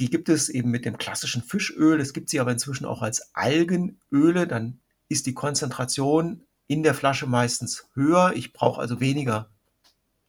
Die 0.00 0.10
gibt 0.10 0.28
es 0.28 0.48
eben 0.48 0.70
mit 0.70 0.84
dem 0.84 0.98
klassischen 0.98 1.42
Fischöl. 1.42 2.00
Es 2.00 2.12
gibt 2.12 2.28
sie 2.28 2.40
aber 2.40 2.52
inzwischen 2.52 2.84
auch 2.84 3.02
als 3.02 3.34
Algenöle. 3.34 4.46
Dann 4.46 4.80
ist 5.08 5.26
die 5.26 5.34
Konzentration 5.34 6.42
in 6.66 6.82
der 6.82 6.94
Flasche 6.94 7.26
meistens 7.26 7.88
höher. 7.94 8.32
Ich 8.34 8.52
brauche 8.52 8.80
also 8.80 9.00
weniger 9.00 9.48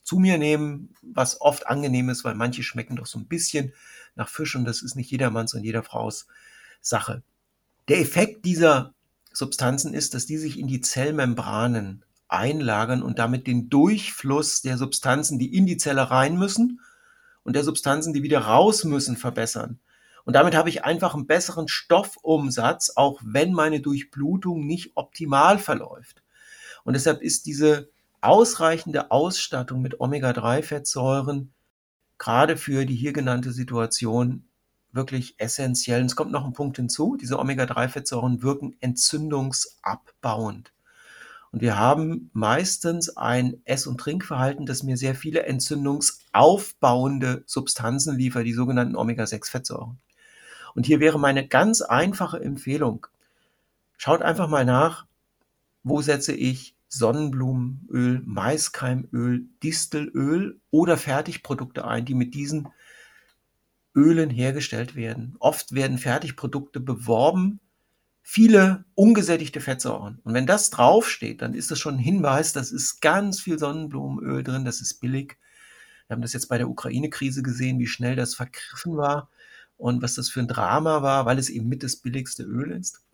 zu 0.04 0.18
mir 0.20 0.38
nehmen, 0.38 0.94
was 1.02 1.42
oft 1.42 1.66
angenehm 1.68 2.10
ist, 2.10 2.24
weil 2.24 2.36
manche 2.36 2.62
schmecken 2.62 2.96
doch 2.96 3.08
so 3.08 3.18
ein 3.18 3.28
bisschen 3.28 3.74
nach 4.16 4.30
Fisch 4.30 4.56
und 4.56 4.66
das 4.66 4.82
ist 4.82 4.96
nicht 4.96 5.10
jedermanns 5.10 5.54
und 5.54 5.64
jeder 5.64 5.84
Frau's 5.84 6.28
Sache. 6.82 7.24
Der 7.88 8.00
Effekt 8.00 8.46
dieser 8.46 8.94
Substanzen 9.34 9.94
ist, 9.94 10.14
dass 10.14 10.28
die 10.28 10.38
sich 10.38 10.60
in 10.60 10.68
die 10.68 10.82
Zellmembranen 10.82 12.04
einlagern 12.36 13.02
und 13.02 13.20
damit 13.20 13.48
den 13.48 13.70
Durchfluss 13.70 14.62
der 14.62 14.78
Substanzen, 14.78 15.40
die 15.40 15.56
in 15.56 15.66
die 15.66 15.78
Zelle 15.78 16.12
rein 16.12 16.38
müssen 16.38 16.82
und 17.44 17.56
der 17.56 17.64
Substanzen, 17.64 18.14
die 18.14 18.24
wieder 18.24 18.40
raus 18.40 18.84
müssen, 18.84 19.18
verbessern. 19.18 19.80
Und 20.26 20.34
damit 20.34 20.56
habe 20.56 20.70
ich 20.70 20.84
einfach 20.84 21.14
einen 21.14 21.28
besseren 21.28 21.68
Stoffumsatz, 21.68 22.94
auch 22.96 23.22
wenn 23.24 23.54
meine 23.54 23.80
Durchblutung 23.80 24.66
nicht 24.66 24.92
optimal 24.96 25.60
verläuft. 25.60 26.24
Und 26.84 26.94
deshalb 26.94 27.22
ist 27.22 27.46
diese 27.46 27.90
ausreichende 28.22 29.12
Ausstattung 29.12 29.82
mit 29.82 30.00
Omega-3-Fettsäuren 30.00 31.54
gerade 32.18 32.58
für 32.58 32.86
die 32.86 32.96
hier 32.96 33.14
genannte 33.14 33.52
Situation 33.52 34.48
wirklich 34.92 35.36
essentiell. 35.38 36.02
Und 36.02 36.08
es 36.08 36.16
kommt 36.16 36.32
noch 36.32 36.46
ein 36.46 36.54
Punkt 36.54 36.78
hinzu, 36.78 37.18
diese 37.20 37.38
Omega-3-Fettsäuren 37.38 38.42
wirken 38.42 38.76
entzündungsabbauend. 38.80 40.72
Und 41.56 41.62
wir 41.62 41.80
haben 41.80 42.30
meistens 42.34 43.16
ein 43.16 43.62
Ess- 43.64 43.88
und 43.88 43.98
Trinkverhalten, 43.98 44.66
das 44.66 44.84
mir 44.84 44.98
sehr 44.98 45.16
viele 45.16 45.44
entzündungsaufbauende 45.44 47.44
Substanzen 47.46 48.18
liefert, 48.18 48.46
die 48.46 48.52
sogenannten 48.52 48.98
Omega-6-Fettsäuren. 48.98 49.98
Und 50.74 50.86
hier 50.86 51.00
wäre 51.00 51.18
meine 51.18 51.48
ganz 51.48 51.80
einfache 51.80 52.42
Empfehlung. 52.42 53.08
Schaut 53.96 54.22
einfach 54.22 54.50
mal 54.50 54.66
nach, 54.66 55.06
wo 55.82 56.02
setze 56.02 56.34
ich 56.34 56.76
Sonnenblumenöl, 56.90 58.22
Maiskeimöl, 58.26 59.46
Distelöl 59.64 60.60
oder 60.72 60.98
Fertigprodukte 60.98 61.88
ein, 61.88 62.04
die 62.04 62.16
mit 62.16 62.34
diesen 62.34 62.68
Ölen 63.96 64.30
hergestellt 64.30 64.98
werden. 64.98 65.38
Oft 65.40 65.74
werden 65.74 66.00
Fertigprodukte 66.00 66.82
beworben, 66.82 67.62
viele 68.28 68.84
ungesättigte 68.96 69.62
Fettsäuren. 69.62 70.20
Und 70.24 70.34
wenn 70.34 70.48
das 70.48 70.72
draufsteht, 70.72 71.42
dann 71.42 71.54
ist 71.54 71.70
das 71.70 71.80
schon 71.80 71.96
ein 71.96 72.00
Hinweis, 72.00 72.54
das 72.54 72.72
ist 72.72 73.00
ganz 73.00 73.40
viel 73.40 73.60
Sonnenblumenöl 73.60 74.44
drin, 74.44 74.66
das 74.66 74.82
ist 74.82 74.96
billig. 74.96 75.38
Wir 76.08 76.16
haben 76.16 76.22
das 76.22 76.34
jetzt 76.34 76.48
bei 76.48 76.58
der 76.58 76.68
Ukraine-Krise 76.68 77.44
gesehen, 77.44 77.80
wie 77.80 77.88
schnell 77.88 78.16
das 78.16 78.36
vergriffen 78.36 78.98
war 78.98 79.30
und 79.78 80.02
was 80.02 80.16
das 80.16 80.30
für 80.30 80.40
ein 80.40 80.48
Drama 80.48 81.04
war, 81.04 81.26
weil 81.26 81.38
es 81.38 81.50
eben 81.50 81.70
mit 81.70 81.84
das 81.84 81.98
billigste 81.98 82.44
Öl 82.44 82.72
ist 82.72 83.06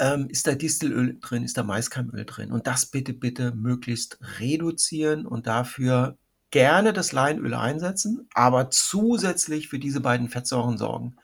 ähm, 0.00 0.28
ist 0.30 0.46
da 0.46 0.54
Distelöl 0.54 1.18
drin, 1.20 1.44
ist 1.44 1.58
da 1.58 1.62
Maiskeimöl 1.62 2.24
drin. 2.24 2.50
Und 2.50 2.66
das 2.66 2.86
bitte, 2.86 3.12
bitte 3.12 3.52
möglichst 3.52 4.18
reduzieren 4.40 5.26
und 5.26 5.46
dafür 5.46 6.16
gerne 6.50 6.92
das 6.92 7.12
Leinöl 7.12 7.54
einsetzen, 7.54 8.26
aber 8.34 8.70
zusätzlich 8.70 9.68
für 9.68 9.78
diese 9.78 10.00
beiden 10.00 10.28
Fettsäuren 10.28 10.78
sorgen. 10.78 11.16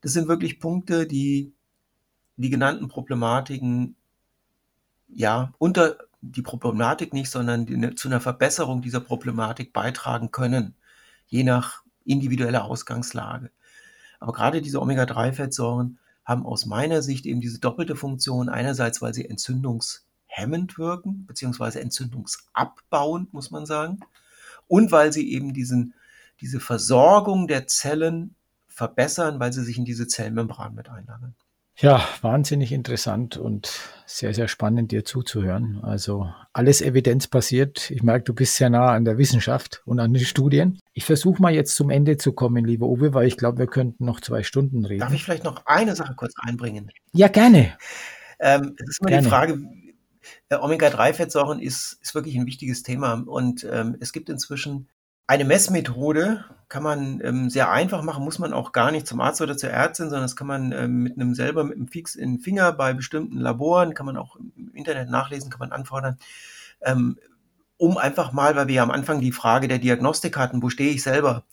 Das 0.00 0.12
sind 0.12 0.28
wirklich 0.28 0.60
Punkte, 0.60 1.06
die 1.06 1.52
die 2.36 2.50
genannten 2.50 2.88
Problematiken, 2.88 3.96
ja, 5.08 5.52
unter 5.58 5.96
die 6.20 6.42
Problematik 6.42 7.12
nicht, 7.12 7.30
sondern 7.30 7.66
die, 7.66 7.76
ne, 7.76 7.94
zu 7.94 8.08
einer 8.08 8.20
Verbesserung 8.20 8.82
dieser 8.82 9.00
Problematik 9.00 9.72
beitragen 9.72 10.30
können, 10.30 10.74
je 11.26 11.44
nach 11.44 11.82
individueller 12.04 12.64
Ausgangslage. 12.64 13.50
Aber 14.20 14.32
gerade 14.32 14.62
diese 14.62 14.80
Omega-3-Fettsäuren 14.80 15.98
haben 16.24 16.44
aus 16.44 16.66
meiner 16.66 17.02
Sicht 17.02 17.26
eben 17.26 17.40
diese 17.40 17.60
doppelte 17.60 17.96
Funktion. 17.96 18.48
Einerseits, 18.48 19.00
weil 19.02 19.14
sie 19.14 19.28
entzündungshemmend 19.28 20.78
wirken, 20.78 21.26
beziehungsweise 21.26 21.80
entzündungsabbauend, 21.80 23.32
muss 23.32 23.50
man 23.50 23.66
sagen. 23.66 24.00
Und 24.66 24.90
weil 24.90 25.12
sie 25.12 25.30
eben 25.32 25.52
diesen, 25.52 25.94
diese 26.40 26.60
Versorgung 26.60 27.46
der 27.46 27.66
Zellen 27.66 28.34
verbessern, 28.76 29.40
weil 29.40 29.52
sie 29.52 29.64
sich 29.64 29.78
in 29.78 29.86
diese 29.86 30.06
Zellmembran 30.06 30.74
mit 30.74 30.90
einlagern. 30.90 31.34
Ja, 31.78 32.06
wahnsinnig 32.22 32.72
interessant 32.72 33.36
und 33.36 33.70
sehr, 34.06 34.32
sehr 34.32 34.48
spannend, 34.48 34.92
dir 34.92 35.04
zuzuhören. 35.04 35.80
Also 35.82 36.30
alles 36.52 36.80
evidenzbasiert. 36.80 37.90
Ich 37.90 38.02
merke, 38.02 38.24
du 38.24 38.34
bist 38.34 38.56
sehr 38.56 38.70
nah 38.70 38.92
an 38.92 39.04
der 39.04 39.18
Wissenschaft 39.18 39.82
und 39.84 40.00
an 40.00 40.14
den 40.14 40.24
Studien. 40.24 40.78
Ich 40.94 41.04
versuche 41.04 41.40
mal 41.40 41.52
jetzt 41.52 41.74
zum 41.74 41.90
Ende 41.90 42.16
zu 42.16 42.32
kommen, 42.32 42.64
lieber 42.64 42.86
Uwe, 42.86 43.12
weil 43.12 43.26
ich 43.26 43.36
glaube, 43.36 43.58
wir 43.58 43.66
könnten 43.66 44.06
noch 44.06 44.20
zwei 44.20 44.42
Stunden 44.42 44.86
reden. 44.86 45.00
Darf 45.00 45.12
ich 45.12 45.24
vielleicht 45.24 45.44
noch 45.44 45.66
eine 45.66 45.94
Sache 45.96 46.14
kurz 46.14 46.32
einbringen? 46.46 46.90
Ja, 47.12 47.28
gerne. 47.28 47.76
Ähm, 48.38 48.74
es 48.78 48.88
ist 48.88 49.00
immer 49.00 49.10
gerne. 49.10 49.22
die 49.24 49.28
Frage, 49.28 49.58
äh, 50.48 50.56
Omega-3-Fettsäuren 50.56 51.60
ist, 51.60 51.98
ist 52.00 52.14
wirklich 52.14 52.36
ein 52.36 52.46
wichtiges 52.46 52.82
Thema 52.82 53.22
und 53.26 53.66
ähm, 53.70 53.96
es 54.00 54.12
gibt 54.12 54.30
inzwischen 54.30 54.88
eine 55.26 55.44
Messmethode 55.44 56.44
kann 56.68 56.82
man 56.82 57.20
ähm, 57.22 57.48
sehr 57.48 57.70
einfach 57.70 58.02
machen, 58.02 58.24
muss 58.24 58.38
man 58.38 58.52
auch 58.52 58.72
gar 58.72 58.90
nicht 58.90 59.06
zum 59.06 59.20
Arzt 59.20 59.40
oder 59.40 59.56
zur 59.56 59.70
Ärztin, 59.70 60.06
sondern 60.06 60.22
das 60.22 60.36
kann 60.36 60.46
man 60.48 60.72
ähm, 60.72 61.02
mit 61.02 61.14
einem 61.14 61.34
selber 61.34 61.62
mit 61.64 61.76
einem 61.76 61.88
Fix 61.88 62.16
in 62.16 62.34
den 62.34 62.40
Finger 62.40 62.72
bei 62.72 62.92
bestimmten 62.92 63.38
Laboren, 63.38 63.94
kann 63.94 64.06
man 64.06 64.16
auch 64.16 64.36
im 64.36 64.72
Internet 64.74 65.08
nachlesen, 65.08 65.50
kann 65.50 65.60
man 65.60 65.72
anfordern, 65.72 66.18
ähm, 66.82 67.18
um 67.76 67.98
einfach 67.98 68.32
mal, 68.32 68.56
weil 68.56 68.68
wir 68.68 68.76
ja 68.76 68.82
am 68.82 68.90
Anfang 68.90 69.20
die 69.20 69.32
Frage 69.32 69.68
der 69.68 69.78
Diagnostik 69.78 70.36
hatten, 70.36 70.62
wo 70.62 70.70
stehe 70.70 70.90
ich 70.90 71.02
selber, 71.02 71.44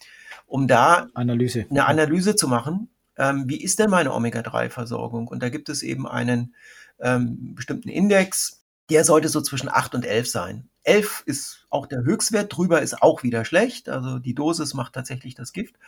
um 0.47 0.67
da 0.67 1.07
Analyse. 1.13 1.65
eine 1.69 1.86
Analyse 1.86 2.36
zu 2.36 2.47
machen, 2.47 2.89
ähm, 3.17 3.43
wie 3.47 3.61
ist 3.61 3.78
denn 3.80 3.91
meine 3.91 4.13
Omega-3-Versorgung? 4.13 5.28
Und 5.28 5.43
da 5.43 5.49
gibt 5.49 5.69
es 5.69 5.84
eben 5.84 6.07
einen 6.07 6.55
ähm, 6.99 7.53
bestimmten 7.53 7.89
Index, 7.89 8.62
der 8.94 9.04
sollte 9.04 9.28
so 9.28 9.41
zwischen 9.41 9.70
8 9.70 9.96
und 9.96 10.06
11 10.06 10.30
sein. 10.30 10.70
11 10.84 11.24
ist 11.26 11.66
auch 11.72 11.88
der 11.88 12.04
Höchstwert, 12.04 12.56
drüber 12.56 12.84
ist 12.84 13.02
auch 13.02 13.24
wieder 13.24 13.44
schlecht. 13.44 13.89
Also 13.89 14.20
die 14.20 14.36
Dosis 14.36 14.76
macht 14.76 14.94
tatsächlich 14.94 15.34
das 15.34 15.52
Gift. 15.52 15.80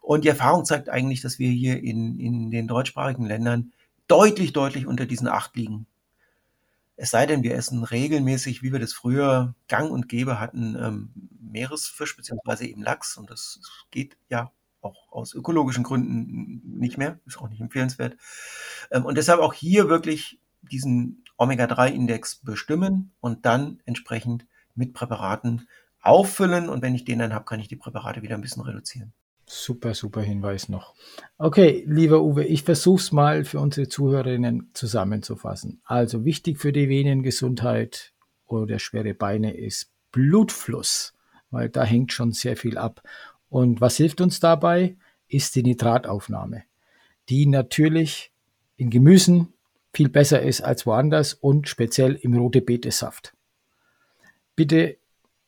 Und 0.00 0.24
die 0.24 0.28
Erfahrung 0.28 0.64
zeigt 0.64 0.88
eigentlich, 0.88 1.20
dass 1.20 1.38
wir 1.38 1.50
hier 1.50 1.82
in, 1.82 2.18
in 2.18 2.50
den 2.50 2.66
deutschsprachigen 2.66 3.26
Ländern 3.26 3.72
deutlich, 4.06 4.54
deutlich 4.54 4.86
unter 4.86 5.04
diesen 5.04 5.28
8 5.28 5.54
liegen. 5.56 5.86
Es 6.96 7.10
sei 7.10 7.26
denn, 7.26 7.42
wir 7.42 7.54
essen 7.54 7.84
regelmäßig, 7.84 8.62
wie 8.62 8.72
wir 8.72 8.80
das 8.80 8.94
früher 8.94 9.54
gang 9.68 9.90
und 9.90 10.08
gäbe 10.08 10.40
hatten, 10.40 10.74
ähm, 10.74 11.10
Meeresfisch 11.38 12.16
beziehungsweise 12.16 12.64
eben 12.64 12.82
Lachs. 12.82 13.18
Und 13.18 13.28
das 13.28 13.60
geht 13.90 14.16
ja 14.30 14.52
auch 14.80 15.12
aus 15.12 15.34
ökologischen 15.34 15.84
Gründen 15.84 16.62
nicht 16.64 16.96
mehr, 16.96 17.20
ist 17.26 17.36
auch 17.36 17.50
nicht 17.50 17.60
empfehlenswert. 17.60 18.16
Ähm, 18.90 19.04
und 19.04 19.18
deshalb 19.18 19.40
auch 19.40 19.52
hier 19.52 19.90
wirklich 19.90 20.40
diesen 20.62 21.24
Omega-3-Index 21.38 22.40
bestimmen 22.44 23.12
und 23.20 23.46
dann 23.46 23.80
entsprechend 23.86 24.44
mit 24.74 24.92
Präparaten 24.92 25.66
auffüllen. 26.02 26.68
Und 26.68 26.82
wenn 26.82 26.94
ich 26.94 27.04
den 27.04 27.20
dann 27.20 27.32
habe, 27.32 27.44
kann 27.44 27.60
ich 27.60 27.68
die 27.68 27.76
Präparate 27.76 28.22
wieder 28.22 28.34
ein 28.34 28.42
bisschen 28.42 28.62
reduzieren. 28.62 29.12
Super, 29.46 29.94
super 29.94 30.20
Hinweis 30.20 30.68
noch. 30.68 30.94
Okay, 31.38 31.82
lieber 31.86 32.22
Uwe, 32.22 32.44
ich 32.44 32.64
versuche 32.64 33.00
es 33.00 33.12
mal 33.12 33.44
für 33.44 33.60
unsere 33.60 33.88
Zuhörerinnen 33.88 34.70
zusammenzufassen. 34.74 35.80
Also 35.84 36.26
wichtig 36.26 36.58
für 36.58 36.72
die 36.72 36.90
Venengesundheit 36.90 38.12
oder 38.46 38.78
schwere 38.78 39.14
Beine 39.14 39.56
ist 39.56 39.90
Blutfluss, 40.12 41.14
weil 41.50 41.70
da 41.70 41.82
hängt 41.84 42.12
schon 42.12 42.32
sehr 42.32 42.56
viel 42.56 42.76
ab. 42.76 43.02
Und 43.48 43.80
was 43.80 43.96
hilft 43.96 44.20
uns 44.20 44.38
dabei? 44.38 44.96
Ist 45.28 45.56
die 45.56 45.62
Nitrataufnahme, 45.62 46.64
die 47.30 47.46
natürlich 47.46 48.32
in 48.76 48.90
Gemüsen 48.90 49.54
viel 49.98 50.08
besser 50.08 50.40
ist 50.42 50.60
als 50.60 50.86
woanders 50.86 51.34
und 51.34 51.68
speziell 51.68 52.14
im 52.14 52.38
rote 52.38 52.60
Betesaft. 52.60 53.34
Bitte, 54.54 54.96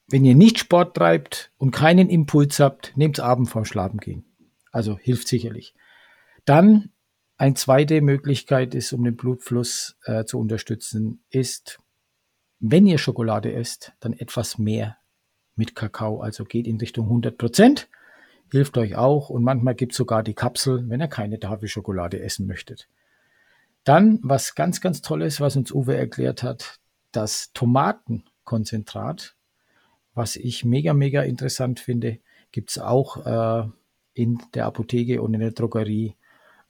wenn 0.09 0.25
ihr 0.25 0.35
nicht 0.35 0.59
Sport 0.59 0.97
treibt 0.97 1.53
und 1.57 1.71
keinen 1.71 2.11
Impuls 2.11 2.59
habt, 2.59 2.97
nehmt 2.97 3.19
es 3.19 3.25
abends 3.25 3.53
vorm 3.53 3.65
Schlafengehen. 3.65 4.25
Also 4.73 4.99
hilft 4.99 5.29
sicherlich. 5.29 5.73
Dann 6.47 6.91
eine 7.37 7.55
zweite 7.55 8.01
Möglichkeit 8.01 8.75
ist, 8.75 8.93
um 8.93 9.05
den 9.05 9.15
Blutfluss 9.15 9.97
äh, 10.03 10.25
zu 10.25 10.41
unterstützen, 10.41 11.23
ist, 11.31 11.79
wenn 12.59 12.89
ihr 12.89 12.99
Schokolade 12.99 13.53
esst, 13.53 13.93
dann 14.01 14.15
etwas 14.15 14.59
mehr 14.59 14.97
mit 15.55 15.77
Kakao. 15.77 16.23
Also 16.23 16.45
geht 16.45 16.67
in 16.67 16.79
Richtung 16.79 17.05
100 17.05 17.39
Prozent. 17.39 17.89
Hilft 18.51 18.77
euch 18.79 18.97
auch. 18.97 19.31
Und 19.31 19.45
manchmal 19.45 19.77
gibt 19.77 19.93
es 19.93 19.99
sogar 19.99 20.25
die 20.25 20.35
Kapsel, 20.35 20.89
wenn 20.89 21.01
ihr 21.01 21.07
keine 21.07 21.39
Tafel 21.39 21.69
Schokolade 21.69 22.19
essen 22.21 22.49
möchtet. 22.49 22.89
Dann, 23.85 24.19
was 24.23 24.55
ganz, 24.55 24.81
ganz 24.81 25.01
Tolles, 25.03 25.41
was 25.41 25.57
uns 25.57 25.73
Uwe 25.73 25.97
erklärt 25.97 26.43
hat, 26.43 26.79
das 27.13 27.53
Tomatenkonzentrat, 27.53 29.37
was 30.15 30.37
ich 30.37 30.65
mega, 30.65 30.93
mega 30.93 31.23
interessant 31.23 31.81
finde, 31.81 32.19
gibt 32.53 32.71
es 32.71 32.79
auch 32.79 33.25
äh, 33.25 33.69
in 34.15 34.41
der 34.55 34.67
Apotheke 34.67 35.23
und 35.23 35.35
in 35.35 35.41
der 35.41 35.53
Drogerie. 35.53 36.17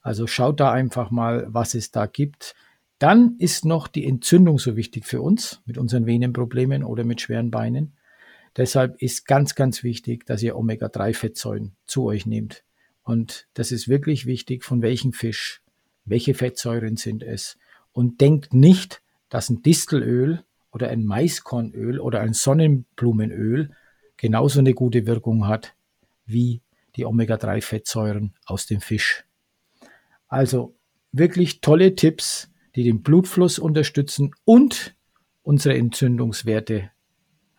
Also 0.01 0.27
schaut 0.27 0.59
da 0.59 0.71
einfach 0.71 1.11
mal, 1.11 1.47
was 1.49 1.73
es 1.73 1.91
da 1.91 2.05
gibt. 2.05 2.55
Dann 2.97 3.35
ist 3.39 3.65
noch 3.65 3.87
die 3.87 4.05
Entzündung 4.05 4.59
so 4.59 4.75
wichtig 4.75 5.05
für 5.05 5.21
uns 5.21 5.61
mit 5.65 5.77
unseren 5.77 6.05
Venenproblemen 6.05 6.83
oder 6.83 7.03
mit 7.03 7.19
schweren 7.19 7.51
Beinen. 7.51 7.93
Deshalb 8.57 9.01
ist 9.01 9.25
ganz, 9.25 9.55
ganz 9.55 9.83
wichtig, 9.83 10.25
dass 10.25 10.43
ihr 10.43 10.55
Omega-3-Fettsäuren 10.55 11.75
zu 11.85 12.05
euch 12.05 12.25
nehmt. 12.25 12.63
Und 13.03 13.47
das 13.53 13.71
ist 13.71 13.87
wirklich 13.87 14.25
wichtig, 14.25 14.63
von 14.63 14.81
welchem 14.81 15.13
Fisch, 15.13 15.61
welche 16.05 16.33
Fettsäuren 16.33 16.97
sind 16.97 17.23
es. 17.23 17.57
Und 17.91 18.21
denkt 18.21 18.53
nicht, 18.53 19.01
dass 19.29 19.49
ein 19.49 19.61
Distelöl 19.61 20.43
oder 20.71 20.89
ein 20.89 21.05
Maiskornöl 21.05 21.99
oder 21.99 22.21
ein 22.21 22.33
Sonnenblumenöl 22.33 23.71
genauso 24.17 24.59
eine 24.59 24.73
gute 24.73 25.05
Wirkung 25.07 25.47
hat 25.47 25.75
wie 26.25 26.61
die 26.95 27.05
Omega-3-Fettsäuren 27.05 28.33
aus 28.45 28.65
dem 28.65 28.81
Fisch. 28.81 29.25
Also 30.27 30.75
wirklich 31.11 31.61
tolle 31.61 31.95
Tipps, 31.95 32.49
die 32.75 32.83
den 32.83 33.01
Blutfluss 33.01 33.59
unterstützen 33.59 34.31
und 34.45 34.95
unsere 35.43 35.77
Entzündungswerte 35.77 36.91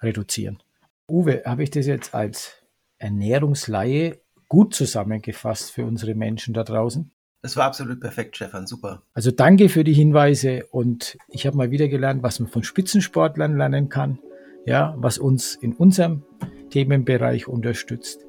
reduzieren. 0.01 0.62
Uwe, 1.09 1.43
habe 1.45 1.62
ich 1.62 1.70
das 1.70 1.86
jetzt 1.86 2.14
als 2.14 2.62
Ernährungsleihe 2.99 4.20
gut 4.49 4.74
zusammengefasst 4.74 5.70
für 5.72 5.84
unsere 5.84 6.14
Menschen 6.14 6.55
da 6.55 6.64
draußen? 6.64 7.11
Das 7.43 7.57
war 7.57 7.64
absolut 7.64 8.01
perfekt, 8.01 8.36
Stefan, 8.36 8.68
super. 8.68 9.03
Also 9.14 9.32
danke 9.32 9.68
für 9.68 9.82
die 9.82 9.93
Hinweise 9.93 10.64
und 10.70 11.18
ich 11.28 11.45
habe 11.45 11.57
mal 11.57 11.72
wieder 11.72 11.88
gelernt, 11.88 12.22
was 12.22 12.38
man 12.38 12.49
von 12.49 12.62
Spitzensportlern 12.62 13.57
lernen 13.57 13.88
kann, 13.88 14.20
ja, 14.64 14.95
was 14.97 15.18
uns 15.18 15.57
in 15.57 15.72
unserem 15.72 16.22
Themenbereich 16.70 17.49
unterstützt. 17.49 18.24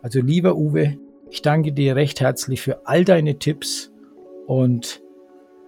Also 0.00 0.20
lieber 0.20 0.54
Uwe, 0.54 0.96
ich 1.28 1.42
danke 1.42 1.72
dir 1.72 1.96
recht 1.96 2.20
herzlich 2.20 2.62
für 2.62 2.86
all 2.86 3.04
deine 3.04 3.40
Tipps 3.40 3.90
und 4.46 5.02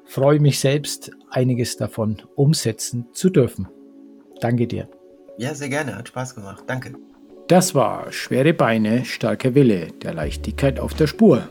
freue 0.05 0.39
mich 0.39 0.61
selbst, 0.61 1.11
einiges 1.31 1.77
davon 1.77 2.23
umsetzen 2.37 3.07
zu 3.13 3.29
dürfen. 3.29 3.67
Danke 4.41 4.69
dir. 4.69 4.89
Ja, 5.37 5.53
sehr 5.55 5.69
gerne, 5.69 5.97
hat 5.97 6.09
Spaß 6.09 6.37
gemacht. 6.37 6.63
Danke. 6.69 6.95
Das 7.49 7.75
war 7.75 8.13
Schwere 8.13 8.55
Beine, 8.55 9.05
starker 9.05 9.57
Wille, 9.57 9.89
der 10.03 10.15
Leichtigkeit 10.15 10.79
auf 10.79 10.95
der 10.95 11.09
Spur. 11.09 11.49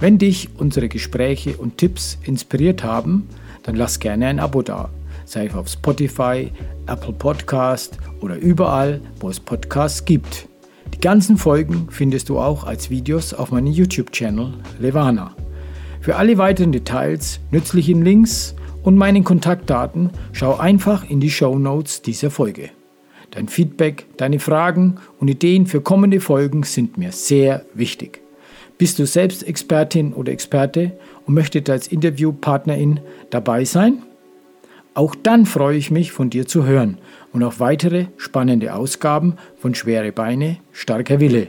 Wenn 0.00 0.18
dich 0.18 0.48
unsere 0.58 0.88
Gespräche 0.88 1.56
und 1.56 1.78
Tipps 1.78 2.18
inspiriert 2.24 2.82
haben, 2.82 3.28
dann 3.62 3.76
lass 3.76 4.00
gerne 4.00 4.26
ein 4.26 4.40
Abo 4.40 4.62
da, 4.62 4.90
sei 5.24 5.46
es 5.46 5.54
auf 5.54 5.68
Spotify, 5.68 6.50
Apple 6.86 7.12
Podcast 7.12 7.98
oder 8.20 8.36
überall, 8.36 9.00
wo 9.20 9.30
es 9.30 9.38
Podcasts 9.38 10.04
gibt. 10.04 10.48
Die 10.92 11.00
ganzen 11.00 11.38
Folgen 11.38 11.88
findest 11.90 12.28
du 12.28 12.38
auch 12.38 12.64
als 12.64 12.90
Videos 12.90 13.32
auf 13.32 13.52
meinem 13.52 13.72
YouTube-Channel 13.72 14.54
Levana. 14.80 15.34
Für 16.00 16.16
alle 16.16 16.38
weiteren 16.38 16.72
Details, 16.72 17.40
nützlichen 17.50 18.02
Links 18.04 18.54
und 18.82 18.96
meinen 18.96 19.24
Kontaktdaten 19.24 20.10
schau 20.32 20.58
einfach 20.58 21.08
in 21.08 21.20
die 21.20 21.30
Show 21.30 21.58
Notes 21.58 22.02
dieser 22.02 22.30
Folge. 22.30 22.70
Dein 23.30 23.48
Feedback, 23.48 24.06
deine 24.16 24.38
Fragen 24.38 24.96
und 25.18 25.28
Ideen 25.28 25.66
für 25.66 25.80
kommende 25.80 26.20
Folgen 26.20 26.62
sind 26.62 26.98
mir 26.98 27.10
sehr 27.10 27.64
wichtig. 27.74 28.23
Bist 28.76 28.98
du 28.98 29.06
selbst 29.06 29.46
Expertin 29.46 30.12
oder 30.12 30.32
Experte 30.32 30.92
und 31.26 31.34
möchtest 31.34 31.70
als 31.70 31.86
Interviewpartnerin 31.86 33.00
dabei 33.30 33.64
sein? 33.64 34.02
Auch 34.94 35.14
dann 35.14 35.46
freue 35.46 35.76
ich 35.76 35.90
mich, 35.90 36.12
von 36.12 36.30
dir 36.30 36.46
zu 36.46 36.66
hören 36.66 36.98
und 37.32 37.42
auf 37.42 37.60
weitere 37.60 38.06
spannende 38.16 38.74
Ausgaben 38.74 39.34
von 39.58 39.74
Schwere 39.74 40.12
Beine, 40.12 40.58
starker 40.72 41.20
Wille, 41.20 41.48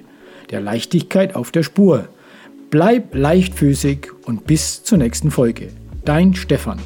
der 0.50 0.62
Leichtigkeit 0.62 1.36
auf 1.36 1.52
der 1.52 1.64
Spur. 1.64 2.08
Bleib 2.72 3.14
leichtfüßig 3.16 4.08
und 4.26 4.46
bis 4.46 4.84
zur 4.84 4.98
nächsten 4.98 5.32
Folge. 5.32 5.70
Dein 6.04 6.34
Stefan. 6.34 6.80